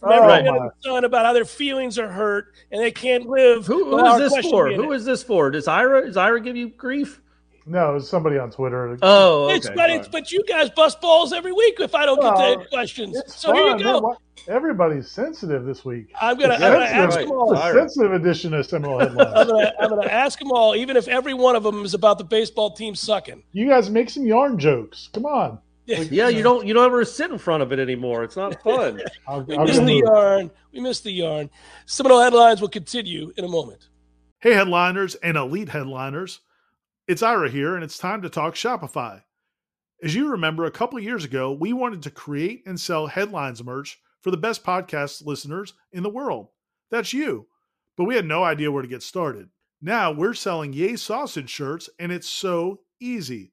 from 0.00 0.12
every 0.12 0.28
right. 0.28 0.44
the 0.44 0.70
sun 0.80 1.04
about 1.04 1.26
how 1.26 1.32
their 1.32 1.44
feelings 1.44 1.98
are 1.98 2.10
hurt 2.10 2.54
and 2.72 2.82
they 2.82 2.90
can't 2.90 3.26
live. 3.26 3.66
Who, 3.66 3.96
who 3.96 4.06
is 4.06 4.32
this 4.32 4.46
for? 4.46 4.72
Who 4.72 4.92
is 4.92 5.04
this 5.04 5.22
for? 5.22 5.50
Does 5.50 5.68
Ira 5.68 6.06
does 6.06 6.16
Ira 6.16 6.40
give 6.40 6.56
you 6.56 6.70
grief? 6.70 7.20
No, 7.66 7.96
it's 7.96 8.08
somebody 8.08 8.38
on 8.38 8.50
Twitter. 8.50 8.98
Oh, 9.02 9.44
okay. 9.44 9.56
it's, 9.56 9.70
but 9.70 9.90
it's 9.90 10.08
but 10.08 10.32
you 10.32 10.42
guys 10.44 10.70
bust 10.70 11.00
balls 11.00 11.32
every 11.32 11.52
week 11.52 11.78
if 11.78 11.94
I 11.94 12.06
don't 12.06 12.18
well, 12.18 12.36
get 12.36 12.64
the 12.64 12.68
questions. 12.68 13.22
So 13.26 13.48
fun. 13.48 13.56
here 13.56 13.76
you 13.76 13.84
go. 13.84 14.16
Everybody's 14.48 15.10
sensitive 15.10 15.64
this 15.66 15.84
week. 15.84 16.10
I'm 16.20 16.38
gonna, 16.38 16.54
I'm 16.54 16.60
gonna 16.60 16.84
ask 16.86 17.16
right. 17.16 17.26
them 17.26 17.36
all. 17.36 17.52
A 17.54 17.72
sensitive 17.72 18.12
edition 18.14 18.54
of 18.54 18.64
Seminole 18.66 18.98
headlines. 18.98 19.32
I'm, 19.36 19.46
gonna, 19.46 19.72
I'm 19.78 19.88
gonna 19.90 20.10
ask 20.10 20.38
them 20.38 20.50
all, 20.50 20.74
even 20.74 20.96
if 20.96 21.08
every 21.08 21.34
one 21.34 21.56
of 21.56 21.62
them 21.62 21.84
is 21.84 21.92
about 21.92 22.16
the 22.16 22.24
baseball 22.24 22.72
team 22.72 22.94
sucking. 22.94 23.42
You 23.52 23.68
guys 23.68 23.90
make 23.90 24.08
some 24.08 24.24
yarn 24.24 24.58
jokes. 24.58 25.10
Come 25.12 25.26
on. 25.26 25.58
Like, 25.98 26.10
yeah, 26.10 26.28
you 26.28 26.42
don't 26.42 26.66
you 26.66 26.74
don't 26.74 26.86
ever 26.86 27.04
sit 27.04 27.30
in 27.30 27.38
front 27.38 27.62
of 27.62 27.72
it 27.72 27.78
anymore. 27.78 28.22
It's 28.22 28.36
not 28.36 28.62
fun. 28.62 29.00
I'll, 29.26 29.42
we 29.42 29.58
missed 29.58 29.84
the 29.84 30.02
yarn. 30.04 30.50
We 30.72 30.80
missed 30.80 31.04
the 31.04 31.12
yarn. 31.12 31.50
Seminole 31.86 32.20
headlines 32.20 32.60
will 32.60 32.68
continue 32.68 33.32
in 33.36 33.44
a 33.44 33.48
moment. 33.48 33.88
Hey, 34.40 34.54
headliners 34.54 35.16
and 35.16 35.36
elite 35.36 35.68
headliners. 35.68 36.40
It's 37.08 37.22
Ira 37.22 37.50
here, 37.50 37.74
and 37.74 37.82
it's 37.82 37.98
time 37.98 38.22
to 38.22 38.30
talk 38.30 38.54
Shopify. 38.54 39.22
As 40.02 40.14
you 40.14 40.28
remember, 40.30 40.64
a 40.64 40.70
couple 40.70 40.98
years 40.98 41.24
ago, 41.24 41.52
we 41.52 41.72
wanted 41.72 42.02
to 42.02 42.10
create 42.10 42.62
and 42.66 42.78
sell 42.80 43.06
headlines 43.06 43.62
merch 43.62 44.00
for 44.22 44.30
the 44.30 44.36
best 44.36 44.64
podcast 44.64 45.26
listeners 45.26 45.74
in 45.92 46.02
the 46.02 46.08
world. 46.08 46.48
That's 46.90 47.12
you. 47.12 47.48
But 47.96 48.04
we 48.04 48.14
had 48.14 48.24
no 48.24 48.44
idea 48.44 48.70
where 48.70 48.82
to 48.82 48.88
get 48.88 49.02
started. 49.02 49.48
Now 49.82 50.12
we're 50.12 50.34
selling 50.34 50.72
Yay 50.72 50.96
Sausage 50.96 51.50
shirts, 51.50 51.90
and 51.98 52.12
it's 52.12 52.28
so 52.28 52.80
easy. 53.00 53.52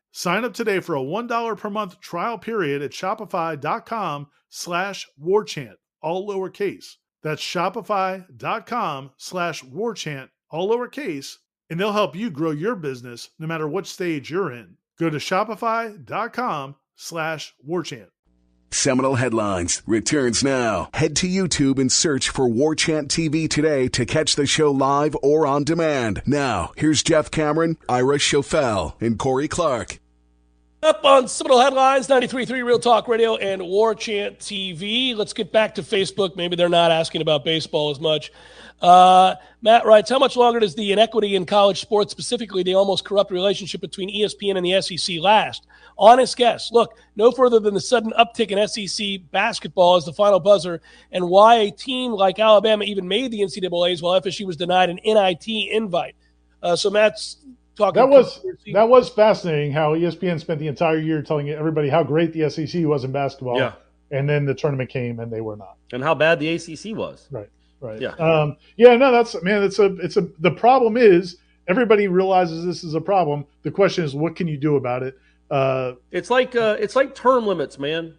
Sign 0.11 0.43
up 0.43 0.53
today 0.53 0.79
for 0.79 0.95
a 0.95 1.01
$1 1.01 1.57
per 1.57 1.69
month 1.69 1.99
trial 1.99 2.37
period 2.37 2.81
at 2.81 2.91
shopify.com 2.91 4.27
slash 4.49 5.07
warchant, 5.21 5.75
all 6.01 6.27
lowercase. 6.27 6.95
That's 7.23 7.41
shopify.com 7.41 9.11
slash 9.17 9.63
warchant, 9.63 10.29
all 10.49 10.69
lowercase, 10.69 11.37
and 11.69 11.79
they'll 11.79 11.93
help 11.93 12.15
you 12.15 12.29
grow 12.29 12.51
your 12.51 12.75
business 12.75 13.29
no 13.39 13.47
matter 13.47 13.67
what 13.67 13.87
stage 13.87 14.29
you're 14.29 14.51
in. 14.51 14.75
Go 14.99 15.09
to 15.09 15.17
shopify.com 15.17 16.75
slash 16.95 17.53
warchant. 17.67 18.07
Seminole 18.73 19.15
Headlines 19.15 19.81
returns 19.85 20.43
now. 20.43 20.89
Head 20.93 21.15
to 21.17 21.27
YouTube 21.27 21.77
and 21.77 21.91
search 21.91 22.29
for 22.29 22.47
War 22.47 22.73
Chant 22.73 23.09
TV 23.09 23.49
today 23.49 23.89
to 23.89 24.05
catch 24.05 24.35
the 24.35 24.45
show 24.45 24.71
live 24.71 25.15
or 25.21 25.45
on 25.45 25.65
demand. 25.65 26.21
Now, 26.25 26.71
here's 26.77 27.03
Jeff 27.03 27.29
Cameron, 27.29 27.77
Ira 27.89 28.17
Schoffel, 28.17 28.93
and 29.01 29.19
Corey 29.19 29.49
Clark. 29.49 30.00
Up 30.83 31.05
on 31.05 31.27
Seminole 31.27 31.59
Headlines, 31.59 32.07
93.3 32.07 32.65
Real 32.65 32.79
Talk 32.79 33.07
Radio 33.07 33.35
and 33.35 33.61
War 33.61 33.93
Chant 33.93 34.39
TV. 34.39 35.15
Let's 35.15 35.31
get 35.31 35.51
back 35.51 35.75
to 35.75 35.83
Facebook. 35.83 36.35
Maybe 36.35 36.55
they're 36.55 36.69
not 36.69 36.89
asking 36.89 37.21
about 37.21 37.45
baseball 37.45 37.91
as 37.91 37.99
much. 37.99 38.31
Uh, 38.81 39.35
Matt 39.61 39.85
writes, 39.85 40.09
how 40.09 40.17
much 40.17 40.35
longer 40.35 40.59
does 40.59 40.73
the 40.73 40.91
inequity 40.91 41.35
in 41.35 41.45
college 41.45 41.81
sports, 41.81 42.11
specifically 42.11 42.63
the 42.63 42.73
almost 42.73 43.05
corrupt 43.05 43.29
relationship 43.29 43.79
between 43.79 44.09
ESPN 44.09 44.57
and 44.57 44.65
the 44.65 44.81
SEC, 44.81 45.19
last? 45.19 45.67
Honest 45.99 46.35
guess. 46.35 46.71
Look, 46.71 46.97
no 47.15 47.31
further 47.31 47.59
than 47.59 47.75
the 47.75 47.79
sudden 47.79 48.11
uptick 48.17 48.49
in 48.49 48.67
SEC 48.67 49.29
basketball 49.29 49.97
as 49.97 50.05
the 50.05 50.13
final 50.13 50.39
buzzer 50.39 50.81
and 51.11 51.29
why 51.29 51.57
a 51.57 51.69
team 51.69 52.11
like 52.11 52.39
Alabama 52.39 52.85
even 52.85 53.07
made 53.07 53.29
the 53.29 53.41
NCAAs 53.41 54.01
while 54.01 54.19
FSU 54.19 54.47
was 54.47 54.57
denied 54.57 54.89
an 54.89 54.99
NIT 55.05 55.47
invite. 55.47 56.15
Uh, 56.63 56.75
so 56.75 56.89
Matt's 56.89 57.37
talking. 57.81 58.01
That 58.01 58.09
was 58.09 58.39
that 58.73 58.87
was 58.87 59.09
fascinating. 59.09 59.71
How 59.71 59.95
ESPN 59.95 60.39
spent 60.39 60.59
the 60.59 60.67
entire 60.67 60.99
year 60.99 61.21
telling 61.21 61.49
everybody 61.49 61.89
how 61.89 62.03
great 62.03 62.33
the 62.33 62.49
SEC 62.49 62.85
was 62.85 63.03
in 63.03 63.11
basketball. 63.11 63.57
Yeah. 63.57 63.73
And 64.11 64.29
then 64.29 64.45
the 64.45 64.53
tournament 64.53 64.89
came 64.89 65.19
and 65.19 65.31
they 65.31 65.41
were 65.41 65.55
not. 65.55 65.77
And 65.93 66.03
how 66.03 66.13
bad 66.13 66.39
the 66.39 66.49
ACC 66.53 66.95
was. 66.95 67.27
Right. 67.31 67.49
Right. 67.79 67.99
Yeah. 67.99 68.11
Um, 68.11 68.57
yeah. 68.77 68.95
No, 68.95 69.11
that's 69.11 69.41
man. 69.41 69.63
It's 69.63 69.79
a. 69.79 69.95
It's 69.97 70.17
a. 70.17 70.27
The 70.39 70.51
problem 70.51 70.97
is 70.97 71.37
everybody 71.67 72.07
realizes 72.07 72.65
this 72.65 72.83
is 72.83 72.93
a 72.93 73.01
problem. 73.01 73.45
The 73.63 73.71
question 73.71 74.03
is, 74.03 74.13
what 74.13 74.35
can 74.35 74.47
you 74.47 74.57
do 74.57 74.75
about 74.75 75.03
it? 75.03 75.17
Uh, 75.49 75.93
it's 76.11 76.29
like 76.29 76.55
uh, 76.55 76.77
it's 76.79 76.95
like 76.95 77.15
term 77.15 77.45
limits, 77.45 77.77
man. 77.77 78.15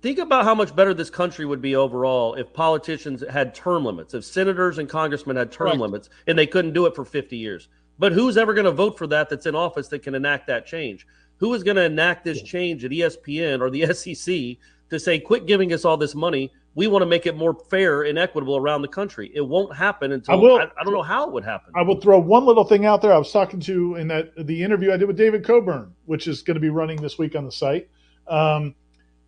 Think 0.00 0.18
about 0.18 0.44
how 0.44 0.54
much 0.54 0.74
better 0.76 0.94
this 0.94 1.10
country 1.10 1.44
would 1.44 1.60
be 1.60 1.74
overall 1.74 2.34
if 2.34 2.52
politicians 2.52 3.24
had 3.28 3.54
term 3.54 3.84
limits, 3.84 4.14
if 4.14 4.24
senators 4.24 4.78
and 4.78 4.88
congressmen 4.88 5.36
had 5.36 5.50
term 5.50 5.68
right. 5.68 5.80
limits, 5.80 6.08
and 6.26 6.38
they 6.38 6.46
couldn't 6.46 6.72
do 6.72 6.86
it 6.86 6.94
for 6.94 7.04
50 7.04 7.36
years. 7.36 7.68
But 7.98 8.12
who's 8.12 8.36
ever 8.36 8.54
going 8.54 8.64
to 8.64 8.72
vote 8.72 8.98
for 8.98 9.06
that 9.08 9.28
that's 9.28 9.46
in 9.46 9.54
office 9.54 9.88
that 9.88 10.02
can 10.02 10.14
enact 10.14 10.46
that 10.48 10.66
change? 10.66 11.06
Who 11.38 11.54
is 11.54 11.62
going 11.62 11.76
to 11.76 11.84
enact 11.84 12.24
this 12.24 12.42
change 12.42 12.84
at 12.84 12.90
ESPN 12.90 13.60
or 13.60 13.70
the 13.70 13.86
SEC 13.94 14.58
to 14.90 15.00
say, 15.00 15.18
quit 15.18 15.46
giving 15.46 15.72
us 15.72 15.84
all 15.84 15.96
this 15.96 16.14
money? 16.14 16.52
We 16.74 16.86
want 16.86 17.02
to 17.02 17.06
make 17.06 17.26
it 17.26 17.36
more 17.36 17.54
fair 17.68 18.02
and 18.02 18.18
equitable 18.18 18.56
around 18.56 18.80
the 18.80 18.88
country. 18.88 19.30
It 19.34 19.42
won't 19.42 19.76
happen 19.76 20.12
until 20.12 20.34
I, 20.34 20.36
will, 20.38 20.56
I, 20.56 20.68
I 20.80 20.84
don't 20.84 20.94
know 20.94 21.02
how 21.02 21.26
it 21.26 21.32
would 21.32 21.44
happen. 21.44 21.72
I 21.76 21.82
will 21.82 22.00
throw 22.00 22.18
one 22.18 22.46
little 22.46 22.64
thing 22.64 22.86
out 22.86 23.02
there. 23.02 23.12
I 23.12 23.18
was 23.18 23.30
talking 23.30 23.60
to 23.60 23.96
in 23.96 24.08
that 24.08 24.32
the 24.46 24.62
interview 24.62 24.90
I 24.90 24.96
did 24.96 25.06
with 25.06 25.18
David 25.18 25.44
Coburn, 25.44 25.92
which 26.06 26.26
is 26.26 26.42
going 26.42 26.54
to 26.54 26.60
be 26.60 26.70
running 26.70 27.02
this 27.02 27.18
week 27.18 27.36
on 27.36 27.44
the 27.44 27.52
site. 27.52 27.90
Um, 28.26 28.74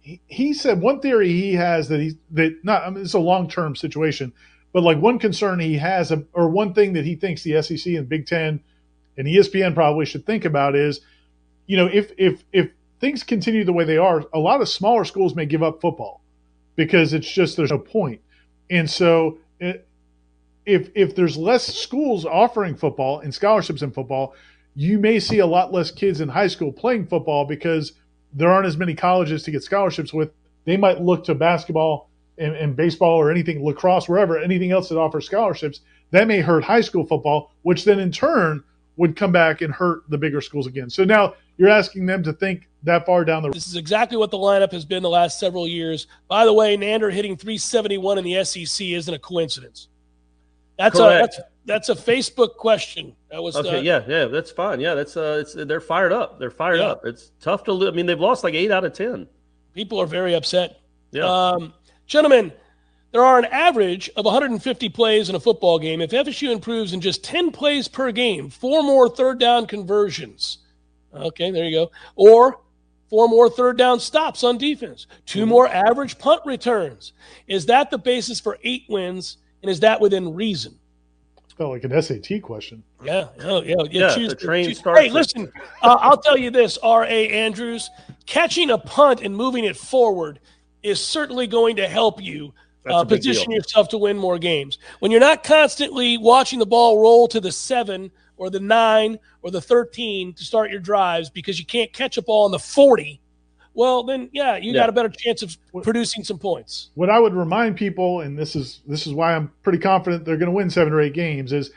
he, 0.00 0.20
he 0.26 0.54
said 0.54 0.80
one 0.80 1.00
theory 1.00 1.28
he 1.28 1.52
has 1.54 1.88
that 1.88 2.00
he 2.00 2.16
that 2.30 2.56
not 2.62 2.82
I 2.82 2.90
mean, 2.90 3.02
it's 3.02 3.14
a 3.14 3.18
long 3.18 3.48
term 3.48 3.74
situation, 3.74 4.32
but 4.74 4.82
like 4.82 4.98
one 4.98 5.20
concern 5.20 5.60
he 5.60 5.78
has, 5.78 6.10
um, 6.10 6.26
or 6.32 6.48
one 6.50 6.74
thing 6.74 6.94
that 6.94 7.04
he 7.04 7.14
thinks 7.14 7.44
the 7.44 7.62
SEC 7.62 7.94
and 7.94 8.08
Big 8.08 8.26
Ten 8.26 8.60
and 9.16 9.26
ESPN 9.28 9.72
probably 9.72 10.04
should 10.04 10.26
think 10.26 10.44
about 10.44 10.74
is, 10.74 11.00
you 11.66 11.76
know, 11.76 11.86
if 11.86 12.10
if 12.18 12.42
if 12.52 12.70
things 12.98 13.22
continue 13.22 13.64
the 13.64 13.72
way 13.72 13.84
they 13.84 13.96
are, 13.96 14.24
a 14.34 14.38
lot 14.38 14.60
of 14.60 14.68
smaller 14.68 15.04
schools 15.04 15.36
may 15.36 15.46
give 15.46 15.62
up 15.62 15.80
football 15.80 16.22
because 16.74 17.14
it's 17.14 17.30
just 17.30 17.56
there's 17.56 17.70
no 17.70 17.78
point. 17.78 18.20
And 18.68 18.90
so, 18.90 19.38
it, 19.60 19.86
if 20.66 20.90
if 20.96 21.14
there's 21.14 21.36
less 21.36 21.72
schools 21.72 22.26
offering 22.26 22.74
football 22.74 23.20
and 23.20 23.32
scholarships 23.32 23.80
in 23.80 23.92
football, 23.92 24.34
you 24.74 24.98
may 24.98 25.20
see 25.20 25.38
a 25.38 25.46
lot 25.46 25.72
less 25.72 25.92
kids 25.92 26.20
in 26.20 26.28
high 26.28 26.48
school 26.48 26.72
playing 26.72 27.06
football 27.06 27.44
because 27.44 27.92
there 28.32 28.50
aren't 28.50 28.66
as 28.66 28.76
many 28.76 28.96
colleges 28.96 29.44
to 29.44 29.52
get 29.52 29.62
scholarships 29.62 30.12
with. 30.12 30.32
They 30.64 30.76
might 30.76 31.00
look 31.00 31.22
to 31.26 31.34
basketball 31.36 32.10
and, 32.38 32.54
and, 32.56 32.76
baseball 32.76 33.16
or 33.16 33.30
anything, 33.30 33.64
lacrosse, 33.64 34.08
wherever, 34.08 34.38
anything 34.38 34.72
else 34.72 34.88
that 34.88 34.98
offers 34.98 35.26
scholarships, 35.26 35.80
that 36.10 36.26
may 36.26 36.40
hurt 36.40 36.64
high 36.64 36.80
school 36.80 37.04
football, 37.04 37.52
which 37.62 37.84
then 37.84 38.00
in 38.00 38.10
turn 38.10 38.62
would 38.96 39.16
come 39.16 39.32
back 39.32 39.60
and 39.60 39.72
hurt 39.72 40.02
the 40.08 40.18
bigger 40.18 40.40
schools 40.40 40.66
again. 40.66 40.88
So 40.90 41.04
now 41.04 41.34
you're 41.56 41.68
asking 41.68 42.06
them 42.06 42.22
to 42.24 42.32
think 42.32 42.68
that 42.82 43.06
far 43.06 43.24
down 43.24 43.42
the 43.42 43.48
road. 43.48 43.54
This 43.54 43.66
is 43.66 43.76
exactly 43.76 44.16
what 44.16 44.30
the 44.30 44.38
lineup 44.38 44.72
has 44.72 44.84
been 44.84 45.02
the 45.02 45.10
last 45.10 45.38
several 45.40 45.66
years. 45.66 46.06
By 46.28 46.44
the 46.44 46.52
way, 46.52 46.76
Nander 46.76 47.12
hitting 47.12 47.36
371 47.36 48.18
in 48.18 48.24
the 48.24 48.44
SEC 48.44 48.86
isn't 48.86 49.12
a 49.12 49.18
coincidence. 49.18 49.88
That's 50.78 50.98
Correct. 50.98 51.34
a 51.38 51.44
that's, 51.66 51.88
that's 51.88 51.88
a 51.88 51.94
Facebook 51.94 52.56
question. 52.56 53.14
That 53.30 53.42
was 53.42 53.56
okay. 53.56 53.78
Uh, 53.78 53.80
yeah, 53.80 54.02
yeah, 54.06 54.24
that's 54.26 54.50
fine. 54.50 54.80
Yeah, 54.80 54.94
that's 54.94 55.16
uh, 55.16 55.38
it's 55.40 55.54
they're 55.54 55.80
fired 55.80 56.12
up. 56.12 56.38
They're 56.38 56.50
fired 56.50 56.78
yeah. 56.78 56.86
up. 56.86 57.06
It's 57.06 57.30
tough 57.40 57.64
to. 57.64 57.88
I 57.88 57.92
mean, 57.92 58.06
they've 58.06 58.18
lost 58.18 58.44
like 58.44 58.54
eight 58.54 58.70
out 58.70 58.84
of 58.84 58.92
ten. 58.92 59.28
People 59.72 60.00
are 60.00 60.06
very 60.06 60.34
upset. 60.34 60.80
Yeah, 61.12 61.24
um, 61.24 61.72
gentlemen, 62.06 62.52
there 63.12 63.24
are 63.24 63.38
an 63.38 63.44
average 63.46 64.10
of 64.16 64.24
150 64.24 64.88
plays 64.88 65.28
in 65.28 65.36
a 65.36 65.40
football 65.40 65.78
game. 65.78 66.00
If 66.00 66.10
FSU 66.10 66.50
improves 66.50 66.92
in 66.92 67.00
just 67.00 67.22
10 67.22 67.52
plays 67.52 67.86
per 67.86 68.10
game, 68.10 68.50
four 68.50 68.82
more 68.82 69.08
third 69.08 69.38
down 69.38 69.66
conversions. 69.66 70.58
Okay, 71.14 71.50
there 71.50 71.64
you 71.64 71.76
go. 71.76 71.90
Or 72.16 72.60
four 73.08 73.28
more 73.28 73.48
third 73.48 73.78
down 73.78 74.00
stops 74.00 74.42
on 74.42 74.58
defense, 74.58 75.06
2 75.26 75.40
mm-hmm. 75.40 75.48
more 75.48 75.68
average 75.68 76.18
punt 76.18 76.40
returns. 76.44 77.12
Is 77.46 77.66
that 77.66 77.90
the 77.90 77.98
basis 77.98 78.40
for 78.40 78.58
eight 78.64 78.84
wins? 78.88 79.36
And 79.62 79.70
is 79.70 79.80
that 79.80 80.00
within 80.00 80.34
reason? 80.34 80.78
Felt 81.56 81.70
like 81.70 81.84
an 81.84 82.02
SAT 82.02 82.42
question. 82.42 82.82
Yeah, 83.04 83.28
oh, 83.42 83.62
yeah, 83.62 83.76
yeah. 83.78 84.08
Yeah, 84.08 84.14
choose 84.14 84.30
the 84.30 84.34
train 84.34 84.66
choose- 84.66 84.78
starts 84.78 84.98
Hey, 84.98 85.06
at- 85.06 85.12
listen, 85.12 85.52
uh, 85.82 85.98
I'll 86.00 86.16
tell 86.16 86.36
you 86.36 86.50
this: 86.50 86.78
R. 86.78 87.04
A. 87.04 87.28
Andrews 87.28 87.90
catching 88.26 88.70
a 88.70 88.78
punt 88.78 89.20
and 89.22 89.36
moving 89.36 89.64
it 89.64 89.76
forward 89.76 90.40
is 90.84 91.04
certainly 91.04 91.48
going 91.48 91.76
to 91.76 91.88
help 91.88 92.22
you 92.22 92.54
uh, 92.86 93.04
position 93.04 93.50
deal. 93.50 93.56
yourself 93.58 93.88
to 93.88 93.98
win 93.98 94.16
more 94.16 94.38
games. 94.38 94.78
When 95.00 95.10
you're 95.10 95.20
not 95.20 95.42
constantly 95.42 96.18
watching 96.18 96.58
the 96.60 96.66
ball 96.66 97.00
roll 97.00 97.26
to 97.28 97.40
the 97.40 97.50
seven 97.50 98.12
or 98.36 98.50
the 98.50 98.60
nine 98.60 99.18
or 99.42 99.50
the 99.50 99.60
thirteen 99.60 100.34
to 100.34 100.44
start 100.44 100.70
your 100.70 100.80
drives 100.80 101.30
because 101.30 101.58
you 101.58 101.64
can't 101.64 101.92
catch 101.92 102.18
a 102.18 102.22
ball 102.22 102.44
on 102.44 102.50
the 102.52 102.58
forty. 102.58 103.20
Well, 103.76 104.04
then, 104.04 104.28
yeah, 104.32 104.56
you 104.56 104.72
Yeah. 104.72 104.82
got 104.82 104.88
a 104.88 104.92
better 104.92 105.08
chance 105.08 105.42
of 105.42 105.56
producing 105.82 106.22
some 106.22 106.38
points. 106.38 106.90
What 106.94 107.10
I 107.10 107.18
would 107.18 107.34
remind 107.34 107.76
people, 107.76 108.20
and 108.20 108.38
this 108.38 108.54
is 108.54 108.80
this 108.86 109.06
is 109.06 109.12
why 109.12 109.34
I'm 109.34 109.50
pretty 109.62 109.78
confident 109.78 110.24
they're 110.24 110.36
going 110.36 110.50
to 110.50 110.52
win 110.52 110.70
seven 110.70 110.92
or 110.92 111.00
eight 111.00 111.14
games, 111.14 111.52
is 111.52 111.70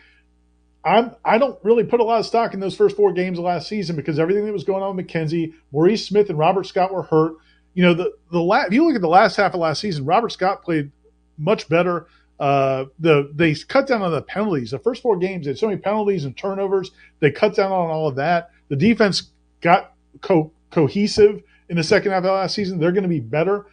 I'm 0.84 1.16
I 1.26 1.38
don't 1.38 1.58
really 1.64 1.84
put 1.84 2.00
a 2.00 2.04
lot 2.04 2.20
of 2.20 2.26
stock 2.26 2.54
in 2.54 2.60
those 2.60 2.76
first 2.76 2.96
four 2.96 3.14
games 3.14 3.40
of 3.40 3.46
last 3.46 3.68
season 3.68 3.96
because 3.96 4.20
everything 4.20 4.46
that 4.46 4.54
was 4.54 4.64
going 4.64 4.84
on 4.84 4.96
with 4.96 5.08
McKenzie, 5.08 5.54
Maurice 5.72 6.06
Smith, 6.06 6.30
and 6.30 6.38
Robert 6.38 6.66
Scott 6.66 6.94
were 6.94 7.04
hurt. 7.04 7.34
You 7.78 7.84
know, 7.84 7.94
the 7.94 8.12
the 8.32 8.42
la- 8.42 8.64
if 8.64 8.74
you 8.74 8.84
look 8.84 8.96
at 8.96 9.02
the 9.02 9.08
last 9.08 9.36
half 9.36 9.54
of 9.54 9.60
last 9.60 9.82
season, 9.82 10.04
Robert 10.04 10.32
Scott 10.32 10.64
played 10.64 10.90
much 11.38 11.70
better. 11.70 12.08
Uh, 12.40 12.86
the 12.98 13.32
they 13.36 13.54
cut 13.54 13.86
down 13.86 14.02
on 14.02 14.12
the 14.12 14.24
penalties. 14.24 14.72
The 14.72 14.80
first 14.80 15.04
four 15.04 15.16
games, 15.16 15.46
they 15.46 15.52
had 15.52 15.60
so 15.60 15.68
many 15.68 15.80
penalties 15.80 16.26
and 16.26 16.36
turnovers. 16.36 16.90
They 17.20 17.30
cut 17.30 17.56
down 17.56 17.72
on 17.72 17.92
all 17.92 18.08
of 18.08 18.16
that. 18.16 18.50
The 18.70 18.76
defense 18.76 19.30
got 19.62 19.94
co- 20.22 20.52
cohesive 20.72 21.44
in 21.70 21.78
the 21.78 21.84
second 21.84 22.14
half 22.14 22.24
of 22.24 22.32
last 22.32 22.56
season. 22.56 22.80
They're 22.80 22.92
going 22.92 23.04
to 23.04 23.10
be 23.10 23.20
better. 23.20 23.68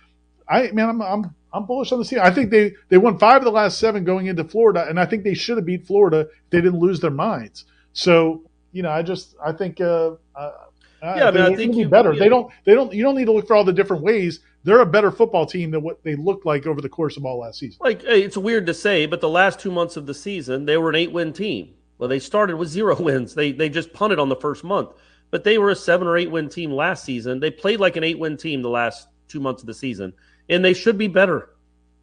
I 0.47 0.71
man, 0.73 0.91
I'm 0.91 1.01
I'm 1.01 1.35
I'm 1.51 1.65
bullish 1.65 1.91
on 1.91 1.99
the 1.99 2.05
team. 2.05 2.19
I 2.23 2.31
think 2.31 2.51
they 2.51 2.75
they 2.91 2.99
won 2.99 3.19
five 3.19 3.39
of 3.39 3.45
the 3.45 3.53
last 3.53 3.79
seven 3.79 4.05
going 4.05 4.27
into 4.27 4.45
Florida, 4.45 4.85
and 4.87 5.01
I 5.01 5.07
think 5.07 5.25
they 5.25 5.33
should 5.33 5.57
have 5.57 5.65
beat 5.65 5.87
Florida 5.87 6.21
if 6.29 6.51
they 6.51 6.61
didn't 6.61 6.79
lose 6.79 7.01
their 7.01 7.11
minds. 7.11 7.65
So 7.95 8.43
you 8.71 8.83
know, 8.83 8.91
I 8.91 9.01
just 9.01 9.35
I 9.43 9.53
think 9.53 9.81
uh, 9.81 10.17
uh, 10.37 10.53
Uh, 11.05 11.15
yeah, 11.19 11.29
I 11.29 11.31
mean, 11.31 11.43
I 11.43 11.49
they're 11.49 11.57
think 11.57 11.75
you- 11.77 11.89
better. 11.89 12.13
you 12.15 12.19
They 12.19 12.29
don't 12.29 12.51
they 12.65 12.73
don't 12.75 12.93
you 12.93 13.03
don't 13.03 13.15
need 13.17 13.27
to 13.27 13.33
look 13.33 13.47
for 13.47 13.55
all 13.57 13.65
the 13.65 13.73
different 13.73 14.03
ways. 14.03 14.41
They're 14.65 14.81
a 14.81 14.87
better 14.87 15.11
football 15.11 15.45
team 15.45 15.71
than 15.71 15.83
what 15.83 16.03
they 16.03 16.15
looked 16.17 16.47
like 16.47 16.67
over 16.67 16.81
the 16.81 16.89
course 16.89 17.19
of 17.19 17.27
all 17.27 17.41
last 17.41 17.59
season. 17.59 17.79
Like 17.83 18.03
it's 18.05 18.37
weird 18.39 18.67
to 18.67 18.75
say, 18.75 19.05
but 19.05 19.21
the 19.21 19.29
last 19.29 19.61
two 19.61 19.71
months 19.71 19.97
of 19.99 20.07
the 20.07 20.15
season, 20.15 20.65
they 20.65 20.79
were 20.79 20.89
an 20.89 20.95
eight-win 20.97 21.35
team. 21.35 21.75
Well, 21.99 22.09
they 22.09 22.19
started 22.19 22.57
with 22.57 22.69
zero 22.71 22.97
wins. 23.01 23.35
They 23.35 23.53
they 23.53 23.69
just 23.69 23.93
punted 23.93 24.19
on 24.19 24.29
the 24.31 24.37
first 24.37 24.65
month, 24.65 24.91
but 25.31 25.45
they 25.45 25.59
were 25.59 25.71
a 25.71 25.77
seven 25.77 26.07
or 26.09 26.17
eight-win 26.17 26.49
team 26.49 26.71
last 26.73 27.05
season. 27.05 27.41
They 27.41 27.51
played 27.51 27.81
like 27.81 27.97
an 27.97 28.05
eight-win 28.05 28.37
team 28.39 28.63
the 28.63 28.71
last 28.71 29.09
two 29.29 29.41
months 29.41 29.63
of 29.63 29.67
the 29.67 29.75
season, 29.75 30.13
and 30.49 30.65
they 30.65 30.73
should 30.75 30.97
be 30.97 31.09
better. 31.09 31.51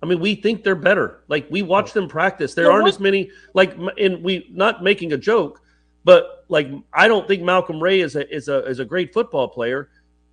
I 0.03 0.07
mean, 0.07 0.19
we 0.19 0.33
think 0.35 0.63
they're 0.63 0.75
better. 0.75 1.23
Like 1.27 1.47
we 1.49 1.61
watch 1.63 1.91
oh. 1.91 1.93
them 2.01 2.07
practice. 2.09 2.53
There 2.53 2.65
Yeah, 2.65 2.71
aren't 2.71 2.83
what- 2.83 2.93
as 2.93 2.99
many. 2.99 3.31
Like, 3.53 3.75
and 3.97 4.23
we 4.23 4.47
not 4.51 4.83
making 4.83 5.13
a 5.13 5.17
joke, 5.17 5.60
but 6.03 6.45
like 6.49 6.69
I 6.93 7.07
don't 7.07 7.27
think 7.27 7.43
Malcolm 7.43 7.81
Ray 7.81 8.01
is 8.01 8.15
a 8.15 8.33
is 8.33 8.47
a 8.47 8.65
is 8.65 8.79
a 8.79 8.85
great 8.85 9.13
football 9.13 9.47
player, 9.47 9.89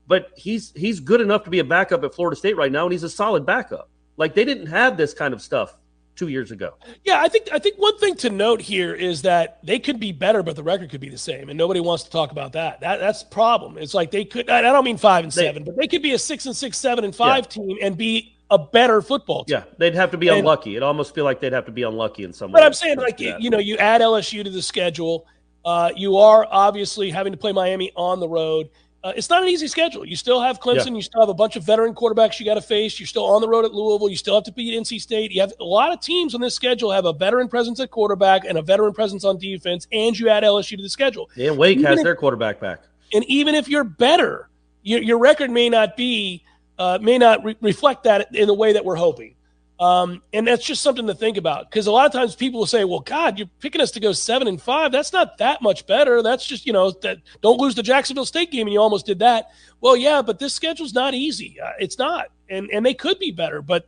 but 0.06 0.30
he's 0.36 0.72
he's 0.76 1.00
good 1.00 1.20
enough 1.20 1.44
to 1.44 1.50
be 1.50 1.58
a 1.58 1.64
backup 1.64 2.02
at 2.04 2.14
Florida 2.14 2.36
State 2.36 2.56
right 2.56 2.72
now, 2.72 2.84
and 2.84 2.92
he's 2.92 3.02
a 3.02 3.10
solid 3.10 3.44
backup. 3.46 3.88
Like 4.16 4.34
they 4.34 4.44
didn't 4.44 4.66
have 4.66 4.96
this 4.96 5.14
kind 5.14 5.32
of 5.34 5.40
stuff 5.42 5.76
two 6.16 6.28
years 6.28 6.50
ago. 6.50 6.74
Yeah, 7.04 7.20
I 7.20 7.28
think 7.28 7.48
I 7.52 7.58
think 7.60 7.76
one 7.78 7.96
thing 7.98 8.16
to 8.16 8.30
note 8.30 8.60
here 8.60 8.92
is 8.94 9.22
that 9.22 9.58
they 9.62 9.78
could 9.78 10.00
be 10.00 10.10
better, 10.10 10.42
but 10.42 10.56
the 10.56 10.62
record 10.64 10.90
could 10.90 11.00
be 11.00 11.08
the 11.10 11.18
same, 11.18 11.48
and 11.48 11.56
nobody 11.56 11.78
wants 11.80 12.02
to 12.04 12.10
talk 12.10 12.32
about 12.32 12.52
that. 12.52 12.80
That 12.80 12.98
that's 12.98 13.22
the 13.22 13.28
problem. 13.30 13.78
It's 13.78 13.94
like 13.94 14.10
they 14.10 14.24
could. 14.24 14.50
I 14.50 14.62
don't 14.62 14.84
mean 14.84 14.96
five 14.96 15.22
and 15.24 15.32
They- 15.32 15.42
seven, 15.44 15.62
but 15.64 15.76
they 15.76 15.86
could 15.86 16.02
be 16.02 16.12
a 16.14 16.18
six 16.18 16.46
and 16.46 16.56
six, 16.56 16.76
seven 16.78 17.04
and 17.04 17.14
five 17.14 17.48
team 17.48 17.76
and 17.82 17.96
be 17.96 18.34
a 18.50 18.58
better 18.58 19.02
football 19.02 19.44
team. 19.44 19.58
Yeah, 19.58 19.64
they'd 19.76 19.94
have 19.94 20.10
to 20.12 20.16
be 20.16 20.28
And- 20.28 20.38
unlucky. 20.38 20.74
It 20.74 20.82
almost 20.82 21.14
feel 21.14 21.24
like 21.24 21.38
they'd 21.40 21.52
have 21.52 21.66
to 21.66 21.72
be 21.72 21.82
unlucky 21.82 22.24
in 22.24 22.32
some 22.32 22.50
way. 22.50 22.54
But 22.60 22.64
I'm 22.64 22.72
saying, 22.72 22.96
like, 22.96 23.20
Yeah. 23.20 23.36
you 23.38 23.50
know, 23.50 23.58
you 23.58 23.76
add 23.76 24.00
LSU 24.00 24.42
to 24.42 24.48
the 24.50 24.62
schedule. 24.62 25.26
Uh, 25.64 25.90
you 25.96 26.16
are 26.16 26.46
obviously 26.50 27.10
having 27.10 27.32
to 27.32 27.38
play 27.38 27.52
Miami 27.52 27.92
on 27.96 28.20
the 28.20 28.28
road. 28.28 28.70
Uh, 29.04 29.12
it's 29.14 29.30
not 29.30 29.42
an 29.42 29.48
easy 29.48 29.68
schedule. 29.68 30.04
You 30.04 30.16
still 30.16 30.40
have 30.40 30.60
Clemson. 30.60 30.88
Yeah. 30.88 30.94
You 30.94 31.02
still 31.02 31.20
have 31.20 31.28
a 31.28 31.34
bunch 31.34 31.54
of 31.54 31.62
veteran 31.62 31.94
quarterbacks 31.94 32.40
you 32.40 32.46
got 32.46 32.54
to 32.54 32.60
face. 32.60 32.98
You're 32.98 33.06
still 33.06 33.26
on 33.26 33.40
the 33.40 33.48
road 33.48 33.64
at 33.64 33.72
Louisville. 33.72 34.08
You 34.08 34.16
still 34.16 34.34
have 34.34 34.44
to 34.44 34.52
beat 34.52 34.78
NC 34.78 35.00
State. 35.00 35.30
You 35.30 35.40
have 35.40 35.52
a 35.60 35.64
lot 35.64 35.92
of 35.92 36.00
teams 36.00 36.34
on 36.34 36.40
this 36.40 36.54
schedule 36.54 36.90
have 36.90 37.04
a 37.04 37.12
veteran 37.12 37.48
presence 37.48 37.78
at 37.78 37.90
quarterback 37.90 38.44
and 38.44 38.58
a 38.58 38.62
veteran 38.62 38.92
presence 38.92 39.24
on 39.24 39.38
defense, 39.38 39.86
and 39.92 40.18
you 40.18 40.28
add 40.28 40.42
LSU 40.42 40.76
to 40.76 40.82
the 40.82 40.88
schedule. 40.88 41.30
and 41.36 41.56
Wake 41.56 41.78
Even 41.78 41.86
has 41.86 41.98
if- 41.98 42.04
their 42.04 42.16
quarterback 42.16 42.60
back. 42.60 42.80
And 43.14 43.24
even 43.24 43.54
if 43.54 43.68
you're 43.68 43.84
better, 43.84 44.48
your, 44.82 45.00
your 45.00 45.18
record 45.18 45.50
may 45.50 45.68
not 45.68 45.96
be 45.96 46.42
uh, 46.78 46.98
may 47.00 47.18
not 47.18 47.42
re- 47.44 47.56
reflect 47.60 48.04
that 48.04 48.34
in 48.34 48.46
the 48.46 48.54
way 48.54 48.72
that 48.72 48.84
we're 48.84 48.96
hoping. 48.96 49.34
Um, 49.80 50.22
and 50.32 50.46
that's 50.46 50.64
just 50.66 50.82
something 50.82 51.06
to 51.06 51.14
think 51.14 51.36
about 51.36 51.70
because 51.70 51.86
a 51.86 51.92
lot 51.92 52.04
of 52.06 52.12
times 52.12 52.34
people 52.34 52.58
will 52.58 52.66
say, 52.66 52.84
"Well, 52.84 52.98
God, 53.00 53.38
you're 53.38 53.48
picking 53.60 53.80
us 53.80 53.92
to 53.92 54.00
go 54.00 54.12
seven 54.12 54.48
and 54.48 54.60
five. 54.60 54.90
That's 54.90 55.12
not 55.12 55.38
that 55.38 55.62
much 55.62 55.86
better. 55.86 56.20
That's 56.20 56.44
just 56.44 56.66
you 56.66 56.72
know 56.72 56.90
that 57.02 57.18
don't 57.42 57.60
lose 57.60 57.76
the 57.76 57.82
Jacksonville 57.84 58.26
State 58.26 58.50
game 58.50 58.66
and 58.66 58.72
you 58.74 58.80
almost 58.80 59.06
did 59.06 59.20
that." 59.20 59.50
Well, 59.80 59.96
yeah, 59.96 60.20
but 60.20 60.40
this 60.40 60.52
schedule's 60.52 60.94
not 60.94 61.14
easy. 61.14 61.60
Uh, 61.60 61.70
it's 61.78 61.96
not, 61.96 62.26
and 62.50 62.68
and 62.72 62.84
they 62.84 62.94
could 62.94 63.20
be 63.20 63.30
better, 63.30 63.62
but 63.62 63.86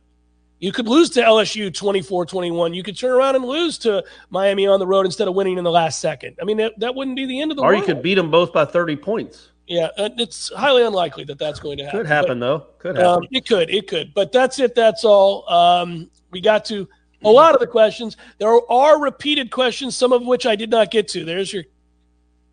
you 0.59 0.71
could 0.71 0.87
lose 0.87 1.09
to 1.09 1.21
LSU 1.21 1.71
24-21. 1.71 2.75
You 2.75 2.83
could 2.83 2.95
turn 2.97 3.11
around 3.11 3.35
and 3.35 3.43
lose 3.43 3.77
to 3.79 4.03
Miami 4.29 4.67
on 4.67 4.79
the 4.79 4.85
road 4.87 5.05
instead 5.07 5.27
of 5.27 5.33
winning 5.33 5.57
in 5.57 5.63
the 5.63 5.71
last 5.71 5.99
second. 5.99 6.37
I 6.39 6.45
mean, 6.45 6.57
that, 6.57 6.77
that 6.79 6.93
wouldn't 6.93 7.15
be 7.15 7.25
the 7.25 7.41
end 7.41 7.49
of 7.51 7.57
the 7.57 7.63
Or 7.63 7.69
world. 7.69 7.79
you 7.79 7.85
could 7.87 8.03
beat 8.03 8.13
them 8.13 8.29
both 8.29 8.53
by 8.53 8.63
30 8.65 8.95
points. 8.97 9.49
Yeah, 9.67 9.89
uh, 9.97 10.09
it's 10.17 10.51
highly 10.53 10.83
unlikely 10.83 11.23
that 11.25 11.39
that's 11.39 11.59
going 11.59 11.77
to 11.77 11.85
happen. 11.85 11.99
Could 12.01 12.07
happen, 12.07 12.39
But, 12.39 12.45
though. 12.45 12.65
Could 12.79 12.97
um, 12.97 13.23
happen. 13.23 13.27
it 13.31 13.47
could, 13.47 13.69
it 13.69 13.87
could. 13.87 14.13
But 14.13 14.31
that's 14.31 14.59
it. 14.59 14.75
That's 14.75 15.05
all. 15.05 15.49
Um, 15.49 16.09
we 16.31 16.41
got 16.41 16.65
to 16.65 16.87
a 17.23 17.29
lot 17.29 17.53
of 17.53 17.59
the 17.59 17.67
questions. 17.67 18.17
There 18.37 18.49
are 18.69 18.99
repeated 18.99 19.51
questions, 19.51 19.95
some 19.95 20.11
of 20.11 20.25
which 20.25 20.45
I 20.45 20.55
did 20.55 20.69
not 20.69 20.91
get 20.91 21.07
to. 21.09 21.23
There's 21.23 21.53
your, 21.53 21.63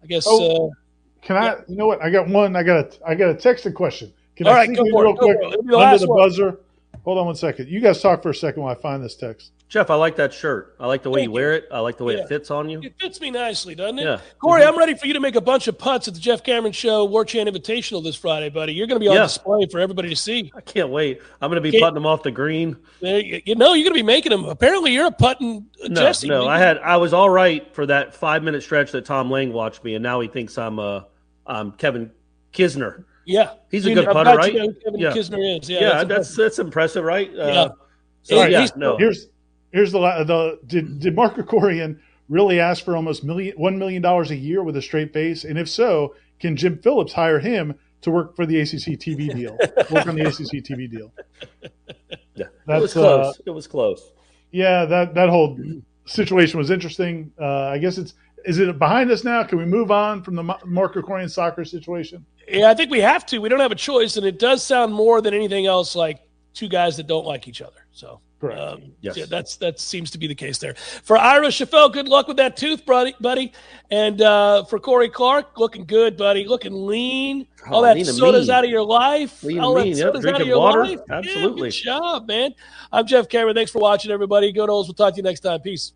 I 0.02 0.06
guess. 0.06 0.24
Oh, 0.28 0.68
uh, 0.68 0.70
Can 1.22 1.36
I? 1.36 1.56
You 1.68 1.76
know 1.76 1.86
what? 1.86 2.02
I 2.02 2.10
got 2.10 2.28
one. 2.28 2.54
I 2.54 2.62
got 2.62 2.76
a. 2.76 3.08
I 3.08 3.14
got 3.14 3.30
a 3.30 3.34
texted 3.34 3.74
question. 3.74 4.12
Can 4.36 4.46
All 4.46 4.52
I 4.52 4.56
right, 4.56 4.66
sneak 4.66 4.78
go 4.78 4.84
for 4.90 5.02
real 5.02 5.14
it, 5.14 5.18
go 5.18 5.26
quick 5.26 5.38
for 5.38 5.42
it. 5.42 5.52
It'll 5.54 5.62
be 5.62 5.68
the 5.70 5.78
under 5.78 5.98
the 5.98 6.08
one. 6.08 6.18
buzzer? 6.18 6.60
Hold 7.04 7.18
on 7.18 7.26
one 7.26 7.34
second. 7.34 7.68
You 7.68 7.80
guys 7.80 8.00
talk 8.00 8.22
for 8.22 8.30
a 8.30 8.34
second 8.34 8.62
while 8.62 8.76
I 8.76 8.80
find 8.80 9.02
this 9.02 9.16
text. 9.16 9.52
Jeff, 9.68 9.90
I 9.90 9.96
like 9.96 10.16
that 10.16 10.32
shirt. 10.32 10.74
I 10.80 10.86
like 10.86 11.02
the 11.02 11.10
way 11.10 11.20
Thank 11.20 11.26
you 11.28 11.32
wear 11.32 11.52
it. 11.52 11.68
I 11.70 11.80
like 11.80 11.98
the 11.98 12.04
way 12.04 12.14
Yeah. 12.16 12.22
it 12.22 12.28
fits 12.28 12.50
on 12.50 12.70
you. 12.70 12.80
It 12.82 12.94
fits 12.98 13.20
me 13.20 13.30
nicely, 13.30 13.74
doesn't 13.74 13.98
it? 13.98 14.02
Yeah. 14.04 14.18
Corey, 14.40 14.64
I'm 14.64 14.78
ready 14.78 14.94
for 14.94 15.06
you 15.06 15.12
to 15.12 15.20
make 15.20 15.34
a 15.36 15.42
bunch 15.42 15.68
of 15.68 15.76
putts 15.76 16.08
at 16.08 16.14
the 16.14 16.20
Jeff 16.20 16.42
Cameron 16.42 16.72
Show 16.72 17.04
War 17.04 17.22
Chant 17.26 17.50
Invitational 17.50 18.02
this 18.02 18.16
Friday, 18.16 18.48
buddy. 18.48 18.72
You're 18.72 18.86
going 18.86 18.98
to 18.98 19.04
be 19.04 19.08
on 19.08 19.16
Yeah. 19.16 19.24
display 19.24 19.66
for 19.70 19.78
everybody 19.78 20.08
to 20.08 20.16
see. 20.16 20.50
I 20.56 20.62
can't 20.62 20.88
wait. 20.88 21.20
I'm 21.42 21.50
going 21.50 21.56
to 21.56 21.60
be 21.60 21.70
Can't- 21.72 21.82
putting 21.82 21.94
them 21.96 22.06
off 22.06 22.22
the 22.22 22.30
green. 22.30 22.76
You, 23.00 23.42
you 23.44 23.54
know, 23.56 23.74
you're 23.74 23.84
going 23.84 23.92
to 23.98 24.02
be 24.02 24.02
making 24.02 24.30
them. 24.30 24.46
Apparently, 24.46 24.92
you're 24.92 25.06
a 25.08 25.12
putting 25.12 25.66
No, 25.86 26.00
Jesse. 26.00 26.28
no, 26.28 26.48
I 26.48 26.58
had 26.58 26.78
I 26.78 26.96
was 26.96 27.12
all 27.12 27.28
right 27.28 27.68
for 27.74 27.84
that 27.86 28.14
five 28.14 28.42
minute 28.42 28.62
stretch 28.62 28.92
that 28.92 29.04
Tom 29.04 29.30
Lang 29.30 29.52
watched 29.52 29.84
me, 29.84 29.94
and 29.96 30.02
now 30.02 30.18
he 30.20 30.28
thinks 30.28 30.56
I'm 30.56 30.78
uh 30.78 31.02
I'm 31.46 31.72
Kevin 31.72 32.10
Kisner. 32.54 33.04
Yeah, 33.26 33.50
He's 33.70 33.84
a 33.84 33.90
You 33.90 33.96
good 33.96 34.06
know- 34.06 34.12
putter, 34.14 34.34
right? 34.34 34.50
you 34.54 34.60
know 34.60 34.72
Kevin 34.82 35.00
Yeah. 35.00 35.10
Kisner 35.12 35.60
is. 35.60 35.68
Yeah, 35.68 35.80
Yeah, 35.80 35.88
that's 36.04 36.08
that's 36.08 36.36
that's 36.36 36.58
impressive, 36.58 37.04
right? 37.04 37.28
Uh, 37.38 37.44
Yeah. 37.46 37.68
So 38.22 38.42
yeah, 38.46 38.66
no. 38.76 38.96
Here's 38.96 39.26
here's 39.72 39.92
the 39.92 39.98
la- 39.98 40.24
the 40.24 40.58
did 40.66 41.00
did 41.00 41.14
Mark 41.14 41.36
Krikorian 41.36 41.98
really 42.28 42.60
ask 42.60 42.84
for 42.84 42.96
almost 42.96 43.24
million 43.24 43.54
one 43.56 43.78
million 43.78 44.02
dollars 44.02 44.30
a 44.30 44.36
year 44.36 44.62
with 44.62 44.76
a 44.76 44.82
straight 44.82 45.12
face? 45.12 45.44
And 45.44 45.58
if 45.58 45.68
so, 45.68 46.14
can 46.40 46.56
Jim 46.56 46.78
Phillips 46.78 47.12
hire 47.12 47.40
him 47.40 47.74
to 48.02 48.10
work 48.10 48.36
for 48.36 48.46
the 48.46 48.60
ACC 48.60 48.98
TV 48.98 49.34
deal? 49.34 49.56
work 49.90 50.06
on 50.06 50.14
the 50.16 50.26
ACC 50.26 50.62
TV 50.64 50.90
deal. 50.90 51.12
Yeah, 52.34 52.46
it 52.68 52.80
was 52.80 52.92
close. 52.92 53.36
uh, 53.36 53.42
it 53.46 53.50
was 53.50 53.66
close. 53.66 54.12
Yeah, 54.50 54.84
that 54.84 55.14
that 55.14 55.28
whole 55.28 55.58
situation 56.06 56.58
was 56.58 56.70
interesting. 56.70 57.32
Uh, 57.40 57.66
I 57.66 57.78
guess 57.78 57.98
it's 57.98 58.14
is 58.44 58.58
it 58.58 58.78
behind 58.78 59.10
us 59.10 59.24
now? 59.24 59.42
Can 59.42 59.58
we 59.58 59.64
move 59.64 59.90
on 59.90 60.22
from 60.22 60.34
the 60.34 60.42
Mark 60.42 60.94
Krikorian 60.94 61.30
soccer 61.30 61.64
situation? 61.64 62.24
Yeah, 62.46 62.70
I 62.70 62.74
think 62.74 62.90
we 62.90 63.00
have 63.00 63.26
to. 63.26 63.38
We 63.38 63.48
don't 63.48 63.60
have 63.60 63.72
a 63.72 63.76
choice, 63.76 64.16
and 64.16 64.24
it 64.24 64.38
does 64.38 64.62
sound 64.62 64.94
more 64.94 65.20
than 65.20 65.34
anything 65.34 65.66
else 65.66 65.94
like 65.94 66.20
two 66.54 66.68
guys 66.68 66.96
that 66.96 67.06
don't 67.06 67.26
like 67.26 67.46
each 67.46 67.60
other. 67.60 67.86
So, 67.92 68.20
Correct. 68.40 68.60
um, 68.60 68.82
Yes. 69.00 69.16
yeah, 69.16 69.24
that's 69.28 69.56
that 69.56 69.80
seems 69.80 70.10
to 70.12 70.18
be 70.18 70.26
the 70.28 70.34
case 70.34 70.58
there. 70.58 70.74
For 71.02 71.16
Ira 71.18 71.48
Schoffel, 71.48 71.92
good 71.92 72.08
luck 72.08 72.28
with 72.28 72.36
that 72.36 72.56
tooth, 72.56 72.86
buddy. 72.86 73.14
buddy. 73.20 73.52
And 73.90 74.22
uh, 74.22 74.64
for 74.64 74.78
Corey 74.78 75.08
Clark, 75.08 75.58
looking 75.58 75.84
good, 75.84 76.16
buddy. 76.16 76.44
Looking 76.46 76.86
lean. 76.86 77.46
All 77.68 77.80
Oh, 77.80 77.82
that 77.82 78.04
soda's 78.06 78.46
mean. 78.48 78.56
out 78.56 78.64
of 78.64 78.70
your 78.70 78.84
life. 78.84 79.42
Lean 79.42 79.58
All 79.58 79.74
that 79.74 79.84
mean, 79.84 79.96
yep. 79.96 80.12
soda's 80.14 80.26
out 80.26 80.40
of 80.40 80.46
your 80.46 80.58
water. 80.60 80.84
life. 80.86 81.00
Yeah, 81.08 81.14
Absolutely. 81.16 81.70
good 81.70 81.74
job, 81.76 82.28
man. 82.28 82.54
I'm 82.92 83.06
Jeff 83.06 83.28
Cameron. 83.28 83.56
Thanks 83.56 83.72
for 83.72 83.80
watching, 83.80 84.10
everybody. 84.12 84.52
Go 84.52 84.66
to 84.66 84.72
We'll 84.72 84.84
talk 84.84 85.14
to 85.14 85.16
you 85.16 85.22
next 85.24 85.40
time. 85.40 85.60
Peace. 85.60 85.92